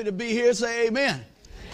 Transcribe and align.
happy 0.00 0.10
to 0.10 0.16
be 0.16 0.30
here? 0.30 0.54
Say 0.54 0.86
amen. 0.86 1.22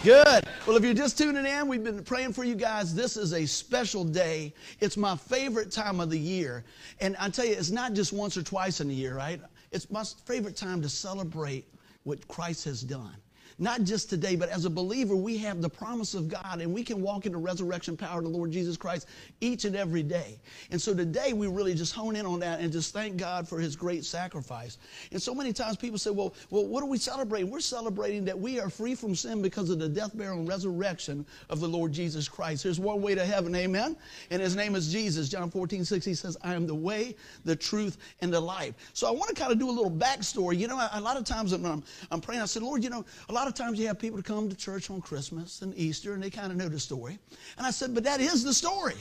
Good. 0.02 0.44
Well, 0.66 0.76
if 0.76 0.84
you're 0.84 0.94
just 0.94 1.16
tuning 1.16 1.46
in, 1.46 1.68
we've 1.68 1.84
been 1.84 2.02
praying 2.02 2.32
for 2.32 2.42
you 2.42 2.56
guys. 2.56 2.92
This 2.92 3.16
is 3.16 3.32
a 3.32 3.46
special 3.46 4.02
day. 4.02 4.52
It's 4.80 4.96
my 4.96 5.16
favorite 5.16 5.70
time 5.70 6.00
of 6.00 6.10
the 6.10 6.18
year. 6.18 6.64
And 7.00 7.16
I 7.20 7.28
tell 7.28 7.44
you, 7.44 7.52
it's 7.52 7.70
not 7.70 7.92
just 7.92 8.12
once 8.12 8.36
or 8.36 8.42
twice 8.42 8.80
in 8.80 8.90
a 8.90 8.92
year, 8.92 9.14
right? 9.14 9.40
It's 9.70 9.88
my 9.92 10.02
favorite 10.24 10.56
time 10.56 10.82
to 10.82 10.88
celebrate 10.88 11.68
what 12.02 12.26
Christ 12.26 12.64
has 12.64 12.82
done 12.82 13.14
not 13.58 13.84
just 13.84 14.10
today, 14.10 14.36
but 14.36 14.48
as 14.50 14.64
a 14.64 14.70
believer, 14.70 15.16
we 15.16 15.38
have 15.38 15.62
the 15.62 15.68
promise 15.68 16.14
of 16.14 16.28
God 16.28 16.60
and 16.60 16.72
we 16.72 16.84
can 16.84 17.00
walk 17.00 17.26
in 17.26 17.32
the 17.32 17.38
resurrection 17.38 17.96
power 17.96 18.18
of 18.18 18.24
the 18.24 18.30
Lord 18.30 18.50
Jesus 18.50 18.76
Christ 18.76 19.06
each 19.40 19.64
and 19.64 19.74
every 19.74 20.02
day. 20.02 20.38
And 20.70 20.80
so 20.80 20.94
today 20.94 21.32
we 21.32 21.46
really 21.46 21.74
just 21.74 21.94
hone 21.94 22.16
in 22.16 22.26
on 22.26 22.40
that 22.40 22.60
and 22.60 22.70
just 22.70 22.92
thank 22.92 23.16
God 23.16 23.48
for 23.48 23.58
his 23.58 23.74
great 23.74 24.04
sacrifice. 24.04 24.78
And 25.10 25.20
so 25.20 25.34
many 25.34 25.52
times 25.52 25.76
people 25.76 25.98
say, 25.98 26.10
well, 26.10 26.34
well, 26.50 26.66
what 26.66 26.82
are 26.82 26.86
we 26.86 26.98
celebrating? 26.98 27.50
We're 27.50 27.60
celebrating 27.60 28.24
that 28.26 28.38
we 28.38 28.60
are 28.60 28.68
free 28.68 28.94
from 28.94 29.14
sin 29.14 29.40
because 29.40 29.70
of 29.70 29.78
the 29.78 29.88
death, 29.88 30.16
burial, 30.16 30.38
and 30.38 30.48
resurrection 30.48 31.24
of 31.48 31.60
the 31.60 31.68
Lord 31.68 31.92
Jesus 31.92 32.28
Christ. 32.28 32.64
There's 32.64 32.80
one 32.80 33.00
way 33.00 33.14
to 33.14 33.24
heaven, 33.24 33.54
amen? 33.54 33.96
And 34.30 34.42
his 34.42 34.54
name 34.54 34.74
is 34.74 34.92
Jesus. 34.92 35.28
John 35.28 35.50
14, 35.50 35.84
6, 35.84 36.04
he 36.04 36.14
says, 36.14 36.36
I 36.42 36.54
am 36.54 36.66
the 36.66 36.74
way, 36.74 37.16
the 37.44 37.56
truth, 37.56 37.96
and 38.20 38.32
the 38.32 38.40
life. 38.40 38.74
So 38.92 39.08
I 39.08 39.10
want 39.10 39.28
to 39.28 39.34
kind 39.34 39.50
of 39.50 39.58
do 39.58 39.68
a 39.68 39.72
little 39.72 39.90
backstory. 39.90 40.58
You 40.58 40.68
know, 40.68 40.88
a 40.92 41.00
lot 41.00 41.16
of 41.16 41.24
times 41.24 41.52
when 41.52 41.64
I'm, 41.64 41.82
I'm 42.10 42.20
praying, 42.20 42.42
I 42.42 42.46
said, 42.46 42.62
Lord, 42.62 42.84
you 42.84 42.90
know, 42.90 43.04
a 43.28 43.32
lot 43.32 43.45
lot 43.46 43.60
of 43.60 43.64
times 43.64 43.78
you 43.78 43.86
have 43.86 43.96
people 43.96 44.20
to 44.20 44.24
come 44.24 44.48
to 44.48 44.56
church 44.56 44.90
on 44.90 45.00
Christmas 45.00 45.62
and 45.62 45.72
Easter, 45.78 46.14
and 46.14 46.22
they 46.22 46.30
kind 46.30 46.50
of 46.50 46.58
know 46.58 46.68
the 46.68 46.80
story. 46.80 47.16
And 47.56 47.64
I 47.64 47.70
said, 47.70 47.94
but 47.94 48.02
that 48.02 48.20
is 48.20 48.42
the 48.42 48.52
story. 48.52 48.96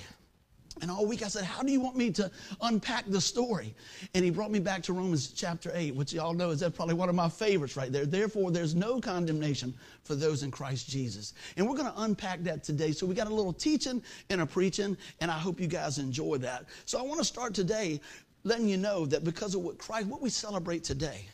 And 0.81 0.91
all 0.91 1.07
week 1.07 1.23
I 1.23 1.29
said, 1.29 1.45
How 1.45 1.63
do 1.63 1.71
you 1.71 1.79
want 1.79 1.95
me 1.95 2.11
to 2.11 2.29
unpack 2.61 3.05
the 3.07 3.21
story? 3.21 3.73
And 4.13 4.23
he 4.23 4.29
brought 4.29 4.51
me 4.51 4.59
back 4.59 4.83
to 4.83 4.93
Romans 4.93 5.29
chapter 5.29 5.71
8, 5.73 5.95
which 5.95 6.13
y'all 6.13 6.33
know 6.33 6.51
is 6.51 6.59
that 6.59 6.75
probably 6.75 6.93
one 6.93 7.07
of 7.09 7.15
my 7.15 7.29
favorites 7.29 7.75
right 7.75 7.91
there. 7.91 8.05
Therefore, 8.05 8.51
there's 8.51 8.75
no 8.75 8.99
condemnation 8.99 9.73
for 10.03 10.15
those 10.15 10.43
in 10.43 10.51
Christ 10.51 10.89
Jesus. 10.89 11.33
And 11.55 11.67
we're 11.67 11.77
going 11.77 11.91
to 11.91 12.01
unpack 12.01 12.43
that 12.43 12.63
today. 12.63 12.91
So 12.91 13.07
we 13.07 13.15
got 13.15 13.27
a 13.27 13.33
little 13.33 13.53
teaching 13.53 14.03
and 14.29 14.41
a 14.41 14.45
preaching, 14.45 14.97
and 15.21 15.31
I 15.31 15.39
hope 15.39 15.61
you 15.61 15.67
guys 15.67 15.97
enjoy 15.97 16.37
that. 16.39 16.65
So 16.85 16.99
I 16.99 17.03
want 17.03 17.19
to 17.19 17.25
start 17.25 17.55
today 17.55 18.01
letting 18.43 18.67
you 18.67 18.77
know 18.77 19.05
that 19.05 19.23
because 19.23 19.55
of 19.55 19.61
what 19.61 19.77
Christ, 19.77 20.07
what 20.07 20.21
we 20.21 20.29
celebrate 20.29 20.83
today, 20.83 21.25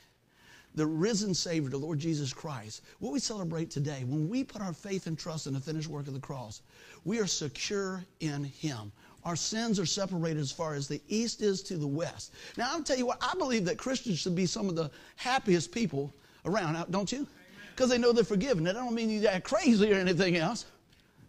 the 0.76 0.86
risen 0.86 1.34
Savior, 1.34 1.70
the 1.70 1.78
Lord 1.78 2.00
Jesus 2.00 2.34
Christ, 2.34 2.82
what 3.00 3.12
we 3.12 3.20
celebrate 3.20 3.70
today, 3.70 4.04
when 4.06 4.30
we 4.30 4.44
put 4.44 4.62
our 4.62 4.74
faith 4.74 5.08
and 5.08 5.18
trust 5.18 5.48
in 5.48 5.54
the 5.54 5.60
finished 5.60 5.90
work 5.90 6.08
of 6.08 6.14
the 6.14 6.20
cross, 6.20 6.62
we 7.04 7.20
are 7.20 7.28
secure 7.28 8.04
in 8.20 8.44
Him. 8.44 8.92
Our 9.24 9.36
sins 9.36 9.80
are 9.80 9.86
separated 9.86 10.40
as 10.40 10.52
far 10.52 10.74
as 10.74 10.88
the 10.88 11.02
east 11.08 11.42
is 11.42 11.62
to 11.64 11.78
the 11.78 11.88
west. 11.88 12.34
Now, 12.58 12.70
I'll 12.72 12.84
tell 12.84 12.98
you 12.98 13.06
what, 13.06 13.22
I 13.22 13.34
believe 13.38 13.66
that 13.66 13.78
Christians 13.78 14.20
should 14.20 14.36
be 14.36 14.46
some 14.46 14.68
of 14.68 14.76
the 14.76 14.90
happiest 15.16 15.72
people 15.72 16.14
around, 16.46 16.76
uh, 16.76 16.86
don't 16.90 17.12
you? 17.12 17.28
Because 17.76 17.90
they 17.90 17.98
know 17.98 18.12
they're 18.12 18.24
forgiven. 18.24 18.64
That 18.64 18.74
don't 18.74 18.96
mean 18.96 19.10
you 19.10 19.28
act 19.28 19.46
crazy 19.46 19.92
or 19.92 19.96
anything 19.96 20.38
else. 20.38 20.66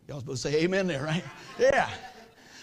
Y'all 0.09 0.21
supposed 0.21 0.43
to 0.43 0.51
say 0.51 0.63
amen 0.63 0.87
there, 0.87 1.03
right? 1.05 1.25
Yeah. 1.59 1.91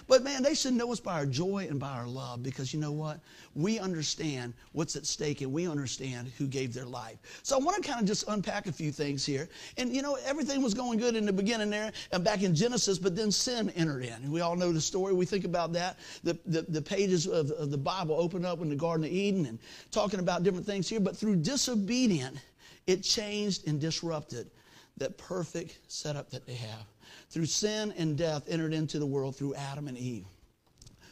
But 0.10 0.24
man, 0.24 0.42
they 0.42 0.56
should 0.56 0.74
know 0.74 0.92
us 0.92 1.00
by 1.00 1.14
our 1.14 1.28
joy 1.28 1.68
and 1.70 1.80
by 1.80 1.92
our 1.92 2.08
love 2.08 2.42
because 2.42 2.74
you 2.74 2.80
know 2.80 2.92
what? 2.92 3.20
We 3.54 3.78
understand 3.78 4.56
what's 4.72 4.96
at 4.96 5.06
stake 5.06 5.42
and 5.42 5.54
we 5.54 5.68
understand 5.68 6.32
who 6.40 6.48
gave 6.48 6.74
their 6.74 6.88
life. 6.88 7.20
So 7.44 7.56
I 7.56 7.60
want 7.60 7.82
to 7.82 7.88
kind 7.88 8.02
of 8.02 8.08
just 8.08 8.28
unpack 8.28 8.66
a 8.66 8.72
few 8.72 8.92
things 8.92 9.24
here. 9.24 9.48
And 9.78 9.96
you 9.96 10.02
know, 10.02 10.18
everything 10.26 10.64
was 10.64 10.74
going 10.74 10.98
good 10.98 11.16
in 11.16 11.28
the 11.28 11.32
beginning 11.32 11.70
there 11.70 11.92
and 12.12 12.24
back 12.24 12.42
in 12.42 12.56
Genesis, 12.56 12.98
but 12.98 13.16
then 13.16 13.32
sin 13.32 13.70
entered 13.76 14.04
in. 14.04 14.32
We 14.32 14.42
all 14.42 14.56
know 14.56 14.72
the 14.72 14.82
story. 14.82 15.14
We 15.14 15.28
think 15.28 15.46
about 15.46 15.74
that. 15.74 16.00
The, 16.24 16.40
the, 16.48 16.64
the 16.64 16.82
pages 16.82 17.28
of, 17.28 17.52
of 17.52 17.70
the 17.70 17.78
Bible 17.78 18.16
open 18.20 18.44
up 18.46 18.62
in 18.62 18.70
the 18.70 18.76
Garden 18.76 19.06
of 19.06 19.12
Eden 19.12 19.46
and 19.46 19.60
talking 19.92 20.20
about 20.20 20.42
different 20.42 20.66
things 20.66 20.90
here. 20.90 21.00
But 21.00 21.18
through 21.18 21.36
disobedience, 21.36 22.40
it 22.88 23.04
changed 23.04 23.68
and 23.68 23.80
disrupted 23.80 24.50
that 24.98 25.20
perfect 25.20 25.78
setup 25.88 26.32
that 26.32 26.48
they 26.48 26.56
have 26.56 26.88
through 27.30 27.46
sin 27.46 27.94
and 27.98 28.18
death 28.18 28.44
entered 28.48 28.74
into 28.74 29.00
the 29.00 29.06
world 29.06 29.36
through 29.36 29.56
Adam 29.56 29.88
and 29.88 29.98
Eve. 29.98 30.26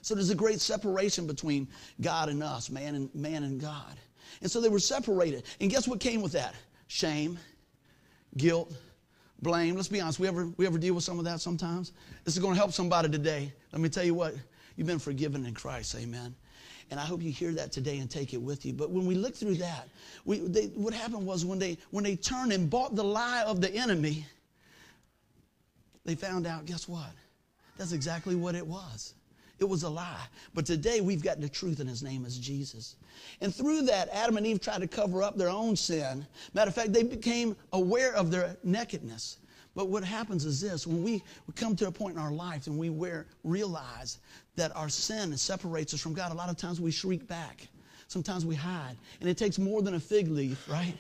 So 0.02 0.16
there's 0.16 0.30
a 0.30 0.36
great 0.36 0.62
separation 0.62 1.28
between 1.28 1.68
God 2.02 2.30
and 2.30 2.42
us, 2.42 2.70
man 2.70 2.96
and 2.96 3.14
man 3.14 3.44
and 3.44 3.60
God. 3.60 3.98
And 4.42 4.50
so 4.50 4.62
they 4.62 4.70
were 4.70 4.80
separated. 4.80 5.44
And 5.60 5.70
guess 5.70 5.88
what 5.88 6.00
came 6.00 6.22
with 6.22 6.32
that? 6.34 6.56
Shame, 6.88 7.38
guilt, 8.38 8.74
blame. 9.42 9.76
Let's 9.76 9.88
be 9.88 10.00
honest, 10.00 10.20
we 10.20 10.28
ever 10.28 10.48
we 10.58 10.66
ever 10.66 10.78
deal 10.78 10.94
with 10.94 11.04
some 11.04 11.20
of 11.20 11.26
that 11.26 11.42
sometimes? 11.42 11.92
This 12.24 12.36
is 12.36 12.42
going 12.42 12.54
to 12.54 12.60
help 12.60 12.72
somebody 12.72 13.10
today. 13.10 13.52
Let 13.72 13.82
me 13.82 13.90
tell 13.90 14.04
you 14.04 14.14
what, 14.14 14.34
you've 14.76 14.88
been 14.88 15.00
forgiven 15.00 15.46
in 15.46 15.54
Christ, 15.54 15.96
amen. 15.96 16.36
And 16.90 17.00
I 17.00 17.04
hope 17.04 17.22
you 17.22 17.32
hear 17.32 17.52
that 17.52 17.74
today 17.74 17.98
and 17.98 18.10
take 18.10 18.34
it 18.34 18.42
with 18.42 18.66
you. 18.66 18.72
But 18.72 18.92
when 18.92 19.06
we 19.06 19.16
look 19.16 19.36
through 19.36 19.56
that, 19.56 19.90
we, 20.24 20.40
they, 20.40 20.68
what 20.68 20.94
happened 20.94 21.26
was 21.26 21.46
when 21.46 21.60
they 21.60 21.78
when 21.92 22.04
they 22.04 22.16
turned 22.16 22.54
and 22.54 22.70
bought 22.70 22.96
the 22.96 23.04
lie 23.04 23.44
of 23.44 23.60
the 23.60 23.74
enemy, 23.74 24.26
they 26.08 26.16
found 26.16 26.48
out, 26.48 26.66
guess 26.66 26.88
what? 26.88 27.12
That's 27.78 27.92
exactly 27.92 28.34
what 28.34 28.56
it 28.56 28.66
was. 28.66 29.14
It 29.60 29.66
was 29.66 29.84
a 29.84 29.90
lie. 29.90 30.26
But 30.54 30.66
today 30.66 31.02
we've 31.02 31.22
got 31.22 31.42
the 31.42 31.50
truth, 31.50 31.82
and 31.82 31.90
his 31.90 32.02
name 32.02 32.26
is 32.26 32.38
Jesus. 32.38 32.96
And 33.42 33.54
through 33.54 33.82
that, 33.84 34.08
Adam 34.14 34.38
and 34.38 34.48
Eve 34.48 34.62
tried 34.62 34.82
to 34.82 34.88
cover 34.88 35.22
up 35.22 35.38
their 35.38 35.50
own 35.50 35.76
sin. 35.76 36.26
Matter 36.54 36.70
of 36.70 36.76
fact, 36.76 36.94
they 36.94 37.04
became 37.04 37.58
aware 37.74 38.14
of 38.16 38.32
their 38.32 38.56
nakedness. 38.64 39.38
But 39.76 39.90
what 39.90 40.04
happens 40.04 40.46
is 40.46 40.62
this 40.62 40.88
when 40.88 41.04
we 41.04 41.22
come 41.56 41.76
to 41.76 41.88
a 41.88 41.92
point 41.92 42.16
in 42.16 42.22
our 42.22 42.32
life 42.32 42.68
and 42.68 42.80
we 42.80 42.90
realize 43.44 44.20
that 44.56 44.76
our 44.78 44.90
sin 44.90 45.36
separates 45.36 45.94
us 45.94 46.00
from 46.00 46.14
God, 46.14 46.32
a 46.32 46.36
lot 46.36 46.50
of 46.50 46.56
times 46.56 46.80
we 46.80 46.90
shriek 46.90 47.28
back. 47.28 47.68
Sometimes 48.08 48.46
we 48.46 48.56
hide. 48.56 48.96
And 49.20 49.30
it 49.30 49.38
takes 49.38 49.60
more 49.60 49.82
than 49.82 49.96
a 49.96 50.00
fig 50.00 50.30
leaf, 50.30 50.68
right? 50.70 50.96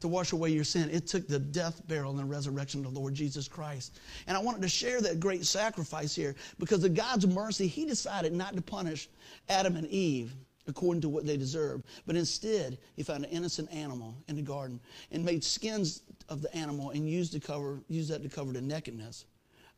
To 0.00 0.08
wash 0.08 0.32
away 0.32 0.50
your 0.50 0.64
sin. 0.64 0.90
It 0.90 1.06
took 1.06 1.28
the 1.28 1.38
death, 1.38 1.86
burial, 1.86 2.10
and 2.10 2.18
the 2.18 2.24
resurrection 2.24 2.84
of 2.84 2.92
the 2.92 3.00
Lord 3.00 3.14
Jesus 3.14 3.48
Christ. 3.48 3.98
And 4.26 4.36
I 4.36 4.40
wanted 4.40 4.62
to 4.62 4.68
share 4.68 5.00
that 5.00 5.20
great 5.20 5.44
sacrifice 5.44 6.14
here 6.14 6.34
because 6.58 6.84
of 6.84 6.94
God's 6.94 7.26
mercy, 7.26 7.66
He 7.66 7.84
decided 7.84 8.32
not 8.32 8.56
to 8.56 8.62
punish 8.62 9.08
Adam 9.48 9.76
and 9.76 9.86
Eve 9.86 10.34
according 10.66 11.00
to 11.00 11.08
what 11.08 11.26
they 11.26 11.36
deserved, 11.36 11.84
but 12.06 12.16
instead 12.16 12.78
He 12.96 13.02
found 13.02 13.24
an 13.24 13.30
innocent 13.30 13.72
animal 13.72 14.14
in 14.28 14.36
the 14.36 14.42
garden 14.42 14.80
and 15.10 15.24
made 15.24 15.42
skins 15.42 16.02
of 16.28 16.42
the 16.42 16.54
animal 16.54 16.90
and 16.90 17.08
used 17.08 17.32
to 17.32 17.40
cover 17.40 17.80
used 17.88 18.10
that 18.10 18.22
to 18.22 18.28
cover 18.28 18.52
the 18.52 18.60
nakedness 18.60 19.24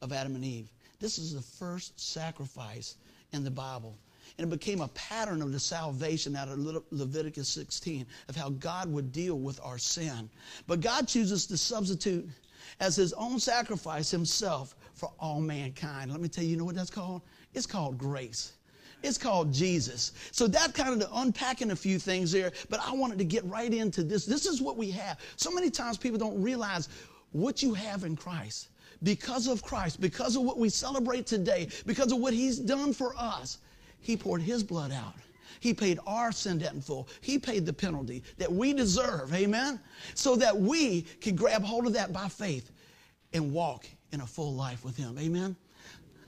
of 0.02 0.12
Adam 0.12 0.34
and 0.34 0.44
Eve. 0.44 0.70
This 1.00 1.18
is 1.18 1.34
the 1.34 1.42
first 1.42 1.98
sacrifice 1.98 2.96
in 3.32 3.42
the 3.42 3.50
Bible. 3.50 3.96
And 4.38 4.46
it 4.46 4.50
became 4.50 4.80
a 4.80 4.88
pattern 4.88 5.42
of 5.42 5.52
the 5.52 5.60
salvation 5.60 6.36
out 6.36 6.48
of 6.48 6.58
Leviticus 6.90 7.48
16 7.48 8.06
of 8.28 8.36
how 8.36 8.50
God 8.50 8.90
would 8.90 9.12
deal 9.12 9.38
with 9.38 9.60
our 9.62 9.78
sin. 9.78 10.30
But 10.66 10.80
God 10.80 11.06
chooses 11.06 11.46
to 11.46 11.56
substitute 11.56 12.28
as 12.80 12.96
his 12.96 13.12
own 13.12 13.38
sacrifice 13.38 14.10
himself 14.10 14.74
for 14.94 15.12
all 15.18 15.40
mankind. 15.40 16.10
Let 16.10 16.20
me 16.20 16.28
tell 16.28 16.44
you, 16.44 16.50
you 16.50 16.56
know 16.56 16.64
what 16.64 16.74
that's 16.74 16.90
called? 16.90 17.22
It's 17.54 17.66
called 17.66 17.98
grace. 17.98 18.52
It's 19.02 19.18
called 19.18 19.52
Jesus. 19.52 20.12
So 20.30 20.46
that 20.48 20.74
kind 20.74 21.02
of 21.02 21.08
unpacking 21.12 21.72
a 21.72 21.76
few 21.76 21.98
things 21.98 22.30
there, 22.32 22.52
but 22.70 22.80
I 22.80 22.92
wanted 22.92 23.18
to 23.18 23.24
get 23.24 23.44
right 23.44 23.72
into 23.72 24.02
this. 24.02 24.24
This 24.24 24.46
is 24.46 24.62
what 24.62 24.76
we 24.76 24.90
have. 24.92 25.18
So 25.36 25.50
many 25.50 25.70
times 25.70 25.98
people 25.98 26.18
don't 26.18 26.40
realize 26.40 26.88
what 27.32 27.62
you 27.62 27.74
have 27.74 28.04
in 28.04 28.16
Christ. 28.16 28.68
Because 29.02 29.48
of 29.48 29.62
Christ, 29.62 30.00
because 30.00 30.36
of 30.36 30.42
what 30.42 30.58
we 30.58 30.68
celebrate 30.68 31.26
today, 31.26 31.68
because 31.86 32.12
of 32.12 32.18
what 32.18 32.32
He's 32.32 32.58
done 32.58 32.92
for 32.92 33.14
us, 33.18 33.58
he 34.02 34.16
poured 34.16 34.42
His 34.42 34.62
blood 34.62 34.92
out. 34.92 35.14
He 35.60 35.72
paid 35.72 36.00
our 36.06 36.32
sin 36.32 36.58
debt 36.58 36.74
in 36.74 36.80
full. 36.80 37.08
He 37.20 37.38
paid 37.38 37.64
the 37.64 37.72
penalty 37.72 38.24
that 38.36 38.52
we 38.52 38.72
deserve. 38.72 39.32
Amen? 39.32 39.78
So 40.14 40.34
that 40.36 40.56
we 40.56 41.02
can 41.20 41.36
grab 41.36 41.62
hold 41.62 41.86
of 41.86 41.92
that 41.92 42.12
by 42.12 42.28
faith 42.28 42.72
and 43.32 43.52
walk 43.52 43.86
in 44.10 44.20
a 44.20 44.26
full 44.26 44.54
life 44.54 44.84
with 44.84 44.96
Him. 44.96 45.16
Amen? 45.18 45.54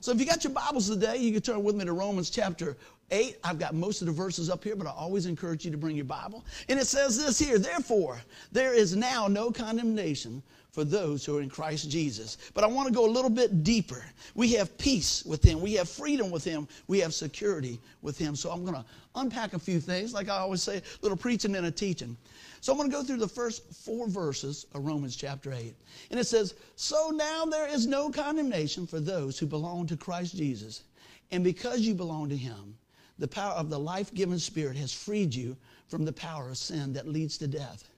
So 0.00 0.12
if 0.12 0.20
you 0.20 0.26
got 0.26 0.44
your 0.44 0.52
Bibles 0.52 0.88
today, 0.88 1.16
you 1.16 1.32
can 1.32 1.40
turn 1.40 1.64
with 1.64 1.74
me 1.74 1.84
to 1.84 1.92
Romans 1.92 2.30
chapter 2.30 2.76
8. 3.10 3.38
I've 3.42 3.58
got 3.58 3.74
most 3.74 4.02
of 4.02 4.06
the 4.06 4.12
verses 4.12 4.50
up 4.50 4.62
here, 4.62 4.76
but 4.76 4.86
I 4.86 4.90
always 4.90 5.26
encourage 5.26 5.64
you 5.64 5.70
to 5.70 5.78
bring 5.78 5.96
your 5.96 6.04
Bible. 6.04 6.44
And 6.68 6.78
it 6.78 6.86
says 6.86 7.16
this 7.16 7.38
here 7.38 7.58
Therefore, 7.58 8.20
there 8.52 8.74
is 8.74 8.94
now 8.94 9.26
no 9.26 9.50
condemnation 9.50 10.42
for 10.74 10.82
those 10.82 11.24
who 11.24 11.38
are 11.38 11.40
in 11.40 11.48
Christ 11.48 11.88
Jesus. 11.88 12.36
But 12.52 12.64
I 12.64 12.66
want 12.66 12.88
to 12.88 12.92
go 12.92 13.06
a 13.06 13.10
little 13.10 13.30
bit 13.30 13.62
deeper. 13.62 14.04
We 14.34 14.54
have 14.54 14.76
peace 14.76 15.24
with 15.24 15.40
Him, 15.40 15.60
we 15.60 15.74
have 15.74 15.88
freedom 15.88 16.32
with 16.32 16.42
Him, 16.42 16.66
we 16.88 16.98
have 16.98 17.14
security 17.14 17.78
with 18.02 18.18
Him. 18.18 18.34
So 18.34 18.50
I'm 18.50 18.64
going 18.64 18.74
to 18.74 18.84
unpack 19.14 19.54
a 19.54 19.58
few 19.58 19.78
things, 19.78 20.12
like 20.12 20.28
I 20.28 20.38
always 20.38 20.64
say, 20.64 20.78
a 20.78 20.82
little 21.00 21.16
preaching 21.16 21.54
and 21.54 21.66
a 21.66 21.70
teaching. 21.70 22.16
So 22.60 22.72
I'm 22.72 22.78
going 22.78 22.90
to 22.90 22.96
go 22.96 23.04
through 23.04 23.18
the 23.18 23.28
first 23.28 23.72
four 23.72 24.08
verses 24.08 24.66
of 24.74 24.84
Romans 24.84 25.14
chapter 25.14 25.52
8. 25.52 25.76
And 26.10 26.18
it 26.18 26.24
says, 26.24 26.54
So 26.74 27.12
now 27.14 27.44
there 27.44 27.68
is 27.68 27.86
no 27.86 28.10
condemnation 28.10 28.84
for 28.84 28.98
those 28.98 29.38
who 29.38 29.46
belong 29.46 29.86
to 29.86 29.96
Christ 29.96 30.36
Jesus. 30.36 30.82
And 31.30 31.44
because 31.44 31.82
you 31.82 31.94
belong 31.94 32.30
to 32.30 32.36
Him, 32.36 32.76
the 33.20 33.28
power 33.28 33.52
of 33.52 33.70
the 33.70 33.78
life 33.78 34.12
giving 34.12 34.38
Spirit 34.38 34.76
has 34.78 34.92
freed 34.92 35.32
you 35.32 35.56
from 35.86 36.04
the 36.04 36.12
power 36.12 36.48
of 36.48 36.58
sin 36.58 36.92
that 36.94 37.06
leads 37.06 37.38
to 37.38 37.46
death 37.46 37.88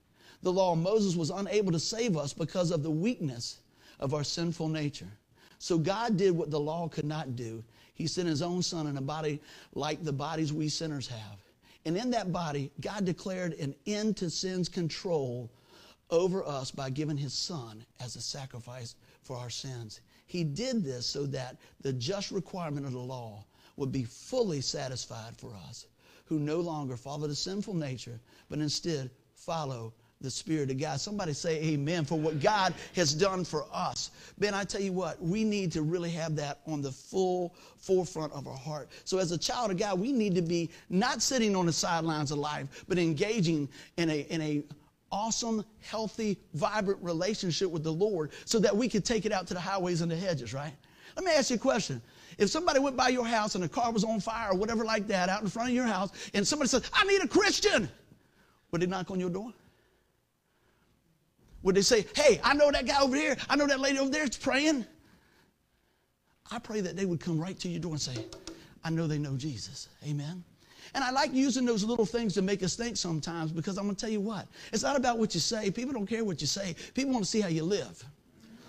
the 0.46 0.52
law 0.52 0.74
of 0.74 0.78
Moses 0.78 1.16
was 1.16 1.30
unable 1.30 1.72
to 1.72 1.80
save 1.80 2.16
us 2.16 2.32
because 2.32 2.70
of 2.70 2.84
the 2.84 2.90
weakness 2.90 3.58
of 3.98 4.14
our 4.14 4.22
sinful 4.22 4.68
nature. 4.68 5.10
So 5.58 5.76
God 5.76 6.16
did 6.16 6.30
what 6.30 6.52
the 6.52 6.60
law 6.60 6.86
could 6.86 7.04
not 7.04 7.34
do. 7.34 7.64
He 7.94 8.06
sent 8.06 8.28
his 8.28 8.42
own 8.42 8.62
son 8.62 8.86
in 8.86 8.96
a 8.96 9.02
body 9.02 9.40
like 9.74 10.04
the 10.04 10.12
bodies 10.12 10.52
we 10.52 10.68
sinners 10.68 11.08
have. 11.08 11.40
And 11.84 11.96
in 11.96 12.12
that 12.12 12.30
body, 12.30 12.70
God 12.80 13.04
declared 13.04 13.54
an 13.54 13.74
end 13.86 14.18
to 14.18 14.30
sin's 14.30 14.68
control 14.68 15.50
over 16.10 16.46
us 16.46 16.70
by 16.70 16.90
giving 16.90 17.16
his 17.16 17.34
son 17.34 17.84
as 17.98 18.14
a 18.14 18.20
sacrifice 18.20 18.94
for 19.22 19.36
our 19.36 19.50
sins. 19.50 20.00
He 20.26 20.44
did 20.44 20.84
this 20.84 21.06
so 21.06 21.26
that 21.26 21.56
the 21.80 21.92
just 21.92 22.30
requirement 22.30 22.86
of 22.86 22.92
the 22.92 23.00
law 23.00 23.44
would 23.74 23.90
be 23.90 24.04
fully 24.04 24.60
satisfied 24.60 25.36
for 25.36 25.56
us, 25.68 25.86
who 26.26 26.38
no 26.38 26.60
longer 26.60 26.96
follow 26.96 27.26
the 27.26 27.34
sinful 27.34 27.74
nature, 27.74 28.20
but 28.48 28.60
instead 28.60 29.10
follow 29.34 29.92
the 30.20 30.30
Spirit 30.30 30.70
of 30.70 30.78
God. 30.78 31.00
Somebody 31.00 31.32
say 31.32 31.62
amen 31.62 32.04
for 32.04 32.18
what 32.18 32.40
God 32.40 32.74
has 32.94 33.14
done 33.14 33.44
for 33.44 33.66
us. 33.72 34.10
Ben, 34.38 34.54
I 34.54 34.64
tell 34.64 34.80
you 34.80 34.92
what, 34.92 35.20
we 35.22 35.44
need 35.44 35.70
to 35.72 35.82
really 35.82 36.10
have 36.10 36.36
that 36.36 36.60
on 36.66 36.80
the 36.80 36.90
full 36.90 37.54
forefront 37.76 38.32
of 38.32 38.46
our 38.48 38.56
heart. 38.56 38.88
So, 39.04 39.18
as 39.18 39.32
a 39.32 39.38
child 39.38 39.70
of 39.70 39.76
God, 39.76 40.00
we 40.00 40.12
need 40.12 40.34
to 40.34 40.42
be 40.42 40.70
not 40.88 41.22
sitting 41.22 41.54
on 41.54 41.66
the 41.66 41.72
sidelines 41.72 42.30
of 42.30 42.38
life, 42.38 42.84
but 42.88 42.98
engaging 42.98 43.68
in 43.98 44.10
a, 44.10 44.20
in 44.30 44.40
a 44.40 44.62
awesome, 45.12 45.64
healthy, 45.80 46.38
vibrant 46.54 47.02
relationship 47.02 47.70
with 47.70 47.84
the 47.84 47.92
Lord 47.92 48.32
so 48.44 48.58
that 48.58 48.76
we 48.76 48.88
could 48.88 49.04
take 49.04 49.24
it 49.24 49.32
out 49.32 49.46
to 49.48 49.54
the 49.54 49.60
highways 49.60 50.00
and 50.00 50.10
the 50.10 50.16
hedges, 50.16 50.52
right? 50.52 50.72
Let 51.14 51.24
me 51.24 51.32
ask 51.32 51.50
you 51.50 51.56
a 51.56 51.58
question. 51.58 52.02
If 52.38 52.50
somebody 52.50 52.80
went 52.80 52.96
by 52.96 53.08
your 53.08 53.24
house 53.24 53.54
and 53.54 53.64
the 53.64 53.68
car 53.68 53.90
was 53.92 54.04
on 54.04 54.20
fire 54.20 54.50
or 54.50 54.56
whatever 54.56 54.84
like 54.84 55.06
that 55.06 55.28
out 55.28 55.42
in 55.42 55.48
front 55.48 55.70
of 55.70 55.74
your 55.74 55.86
house, 55.86 56.10
and 56.34 56.46
somebody 56.46 56.68
says, 56.68 56.90
I 56.92 57.04
need 57.04 57.22
a 57.22 57.28
Christian, 57.28 57.88
would 58.70 58.82
they 58.82 58.86
knock 58.86 59.10
on 59.10 59.20
your 59.20 59.30
door? 59.30 59.52
Would 61.66 61.74
they 61.74 61.82
say, 61.82 62.06
Hey, 62.14 62.40
I 62.44 62.54
know 62.54 62.70
that 62.70 62.86
guy 62.86 63.00
over 63.00 63.16
here, 63.16 63.36
I 63.50 63.56
know 63.56 63.66
that 63.66 63.80
lady 63.80 63.98
over 63.98 64.08
there 64.08 64.22
is 64.22 64.36
praying? 64.36 64.86
I 66.48 66.60
pray 66.60 66.80
that 66.80 66.94
they 66.94 67.06
would 67.06 67.18
come 67.18 67.40
right 67.40 67.58
to 67.58 67.68
your 67.68 67.80
door 67.80 67.90
and 67.90 68.00
say, 68.00 68.24
I 68.84 68.90
know 68.90 69.08
they 69.08 69.18
know 69.18 69.36
Jesus. 69.36 69.88
Amen. 70.06 70.44
And 70.94 71.02
I 71.02 71.10
like 71.10 71.34
using 71.34 71.64
those 71.64 71.82
little 71.82 72.06
things 72.06 72.34
to 72.34 72.42
make 72.42 72.62
us 72.62 72.76
think 72.76 72.96
sometimes 72.96 73.50
because 73.50 73.78
I'm 73.78 73.84
going 73.84 73.96
to 73.96 74.00
tell 74.00 74.12
you 74.12 74.20
what. 74.20 74.46
It's 74.72 74.84
not 74.84 74.94
about 74.94 75.18
what 75.18 75.34
you 75.34 75.40
say. 75.40 75.72
People 75.72 75.92
don't 75.92 76.06
care 76.06 76.24
what 76.24 76.40
you 76.40 76.46
say. 76.46 76.76
People 76.94 77.12
want 77.12 77.24
to 77.24 77.30
see 77.30 77.40
how 77.40 77.48
you 77.48 77.64
live. 77.64 78.04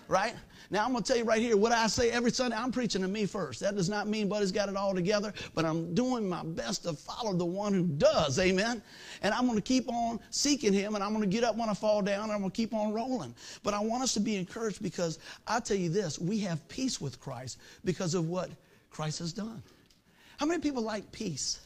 Right? 0.08 0.34
Now, 0.70 0.84
I'm 0.84 0.92
going 0.92 1.02
to 1.02 1.08
tell 1.08 1.16
you 1.16 1.24
right 1.24 1.40
here 1.40 1.56
what 1.56 1.72
I 1.72 1.86
say 1.86 2.10
every 2.10 2.30
Sunday. 2.30 2.56
I'm 2.56 2.72
preaching 2.72 3.00
to 3.02 3.08
me 3.08 3.24
first. 3.24 3.60
That 3.60 3.74
does 3.74 3.88
not 3.88 4.06
mean 4.06 4.28
Buddy's 4.28 4.52
got 4.52 4.68
it 4.68 4.76
all 4.76 4.94
together, 4.94 5.32
but 5.54 5.64
I'm 5.64 5.94
doing 5.94 6.28
my 6.28 6.42
best 6.42 6.82
to 6.82 6.92
follow 6.92 7.32
the 7.34 7.44
one 7.44 7.72
who 7.72 7.84
does. 7.84 8.38
Amen. 8.38 8.82
And 9.22 9.32
I'm 9.32 9.46
going 9.46 9.56
to 9.56 9.62
keep 9.62 9.88
on 9.88 10.20
seeking 10.30 10.72
him, 10.72 10.94
and 10.94 11.02
I'm 11.02 11.10
going 11.14 11.22
to 11.22 11.34
get 11.34 11.44
up 11.44 11.56
when 11.56 11.70
I 11.70 11.74
fall 11.74 12.02
down, 12.02 12.24
and 12.24 12.32
I'm 12.32 12.40
going 12.40 12.50
to 12.50 12.56
keep 12.56 12.74
on 12.74 12.92
rolling. 12.92 13.34
But 13.62 13.72
I 13.72 13.80
want 13.80 14.02
us 14.02 14.12
to 14.14 14.20
be 14.20 14.36
encouraged 14.36 14.82
because 14.82 15.18
I 15.46 15.60
tell 15.60 15.76
you 15.76 15.88
this 15.88 16.18
we 16.18 16.38
have 16.40 16.66
peace 16.68 17.00
with 17.00 17.18
Christ 17.20 17.58
because 17.84 18.14
of 18.14 18.28
what 18.28 18.50
Christ 18.90 19.20
has 19.20 19.32
done. 19.32 19.62
How 20.38 20.46
many 20.46 20.60
people 20.60 20.82
like 20.82 21.10
peace? 21.12 21.60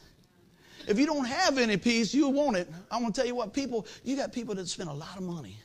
If 0.87 0.99
you 0.99 1.07
don't 1.07 1.27
have 1.27 1.59
any 1.59 1.77
peace, 1.77 2.15
you 2.15 2.29
want 2.29 2.57
it. 2.57 2.69
I'm 2.91 3.03
going 3.03 3.13
to 3.13 3.21
tell 3.21 3.27
you 3.27 3.35
what, 3.35 3.53
people, 3.53 3.87
you 4.05 4.17
got 4.17 4.33
people 4.33 4.55
that 4.57 4.69
spend 4.69 4.91
a 4.91 4.93
lot 4.93 5.17
of 5.17 5.23
money 5.23 5.57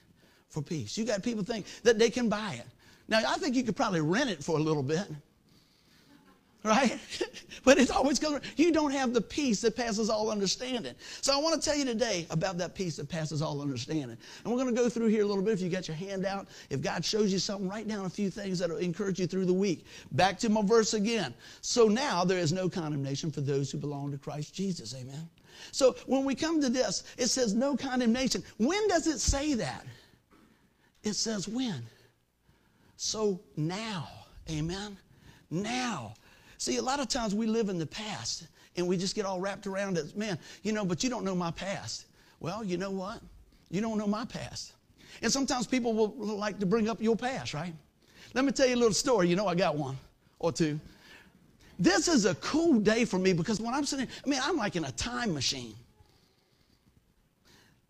for 0.50 0.62
peace. 0.62 0.98
You 0.98 1.06
got 1.06 1.24
people 1.24 1.44
think 1.44 1.66
that 1.84 2.00
they 2.00 2.10
can 2.10 2.30
buy 2.30 2.56
it. 2.60 2.68
Now, 3.08 3.22
I 3.28 3.38
think 3.38 3.56
you 3.56 3.64
could 3.64 3.76
probably 3.76 4.02
rent 4.02 4.30
it 4.30 4.44
for 4.44 4.58
a 4.58 4.62
little 4.62 4.84
bit, 4.84 5.08
right? 6.64 7.00
but 7.64 7.78
it's 7.78 7.92
always 7.92 8.20
because 8.20 8.42
you 8.58 8.72
don't 8.72 8.92
have 8.92 9.14
the 9.14 9.22
peace 9.22 9.62
that 9.62 9.78
passes 9.78 10.10
all 10.10 10.30
understanding. 10.30 10.94
So 11.22 11.34
I 11.34 11.42
want 11.42 11.62
to 11.62 11.70
tell 11.70 11.78
you 11.78 11.86
today 11.86 12.28
about 12.30 12.58
that 12.58 12.76
peace 12.76 12.98
that 12.98 13.08
passes 13.08 13.42
all 13.42 13.62
understanding. 13.62 14.18
And 14.44 14.54
we're 14.54 14.62
going 14.62 14.74
to 14.74 14.82
go 14.82 14.90
through 14.90 15.08
here 15.08 15.24
a 15.24 15.26
little 15.26 15.44
bit. 15.44 15.54
If 15.54 15.62
you 15.62 15.70
got 15.70 15.88
your 15.88 15.96
hand 15.96 16.26
out, 16.26 16.48
if 16.70 16.82
God 16.82 17.06
shows 17.06 17.32
you 17.32 17.40
something, 17.40 17.70
write 17.70 17.88
down 17.88 18.06
a 18.06 18.10
few 18.10 18.30
things 18.30 18.60
that 18.60 18.70
will 18.70 18.78
encourage 18.78 19.20
you 19.20 19.28
through 19.28 19.46
the 19.46 19.54
week. 19.54 19.86
Back 20.12 20.38
to 20.40 20.50
my 20.50 20.62
verse 20.62 20.94
again. 20.94 21.34
So 21.62 21.88
now 21.88 22.26
there 22.26 22.40
is 22.40 22.52
no 22.52 22.68
condemnation 22.68 23.32
for 23.32 23.42
those 23.42 23.72
who 23.72 23.78
belong 23.78 24.12
to 24.12 24.18
Christ 24.18 24.54
Jesus. 24.54 24.94
Amen. 24.94 25.30
So 25.72 25.96
when 26.06 26.26
we 26.26 26.36
come 26.36 26.62
to 26.62 26.70
this, 26.70 27.04
it 27.18 27.28
says 27.28 27.54
no 27.54 27.76
condemnation. 27.76 28.44
When 28.58 28.88
does 28.90 29.08
it 29.08 29.20
say 29.20 29.54
that? 29.56 29.86
It 31.08 31.16
says 31.16 31.48
when. 31.48 31.84
So 32.98 33.40
now, 33.56 34.10
amen? 34.50 34.98
Now. 35.50 36.16
See, 36.58 36.78
a 36.78 36.82
lot 36.82 37.00
of 37.00 37.08
times 37.08 37.34
we 37.34 37.48
live 37.48 37.70
in 37.70 37.80
the 37.80 37.86
past 37.86 38.48
and 38.76 38.88
we 38.88 38.98
just 38.98 39.16
get 39.16 39.26
all 39.26 39.40
wrapped 39.40 39.68
around 39.68 39.98
it. 39.98 40.18
Man, 40.18 40.38
you 40.64 40.74
know, 40.74 40.84
but 40.84 41.04
you 41.04 41.10
don't 41.10 41.24
know 41.24 41.36
my 41.36 41.52
past. 41.52 42.08
Well, 42.42 42.64
you 42.64 42.78
know 42.78 42.92
what? 42.92 43.22
You 43.70 43.80
don't 43.80 43.98
know 43.98 44.08
my 44.08 44.26
past. 44.26 44.74
And 45.22 45.32
sometimes 45.32 45.66
people 45.66 45.94
will 45.94 46.38
like 46.38 46.60
to 46.60 46.66
bring 46.66 46.90
up 46.90 47.02
your 47.02 47.16
past, 47.16 47.54
right? 47.54 47.74
Let 48.34 48.44
me 48.44 48.52
tell 48.52 48.68
you 48.68 48.76
a 48.76 48.78
little 48.78 48.94
story. 48.94 49.30
You 49.30 49.38
know, 49.38 49.48
I 49.48 49.56
got 49.56 49.78
one 49.78 49.98
or 50.40 50.52
two. 50.52 50.80
This 51.80 52.08
is 52.08 52.26
a 52.26 52.36
cool 52.36 52.80
day 52.80 53.06
for 53.06 53.18
me 53.18 53.32
because 53.32 53.62
when 53.62 53.74
I'm 53.74 53.86
sitting, 53.86 54.08
I 54.26 54.30
mean, 54.30 54.40
I'm 54.44 54.58
like 54.58 54.76
in 54.76 54.84
a 54.84 54.92
time 54.92 55.34
machine. 55.34 55.76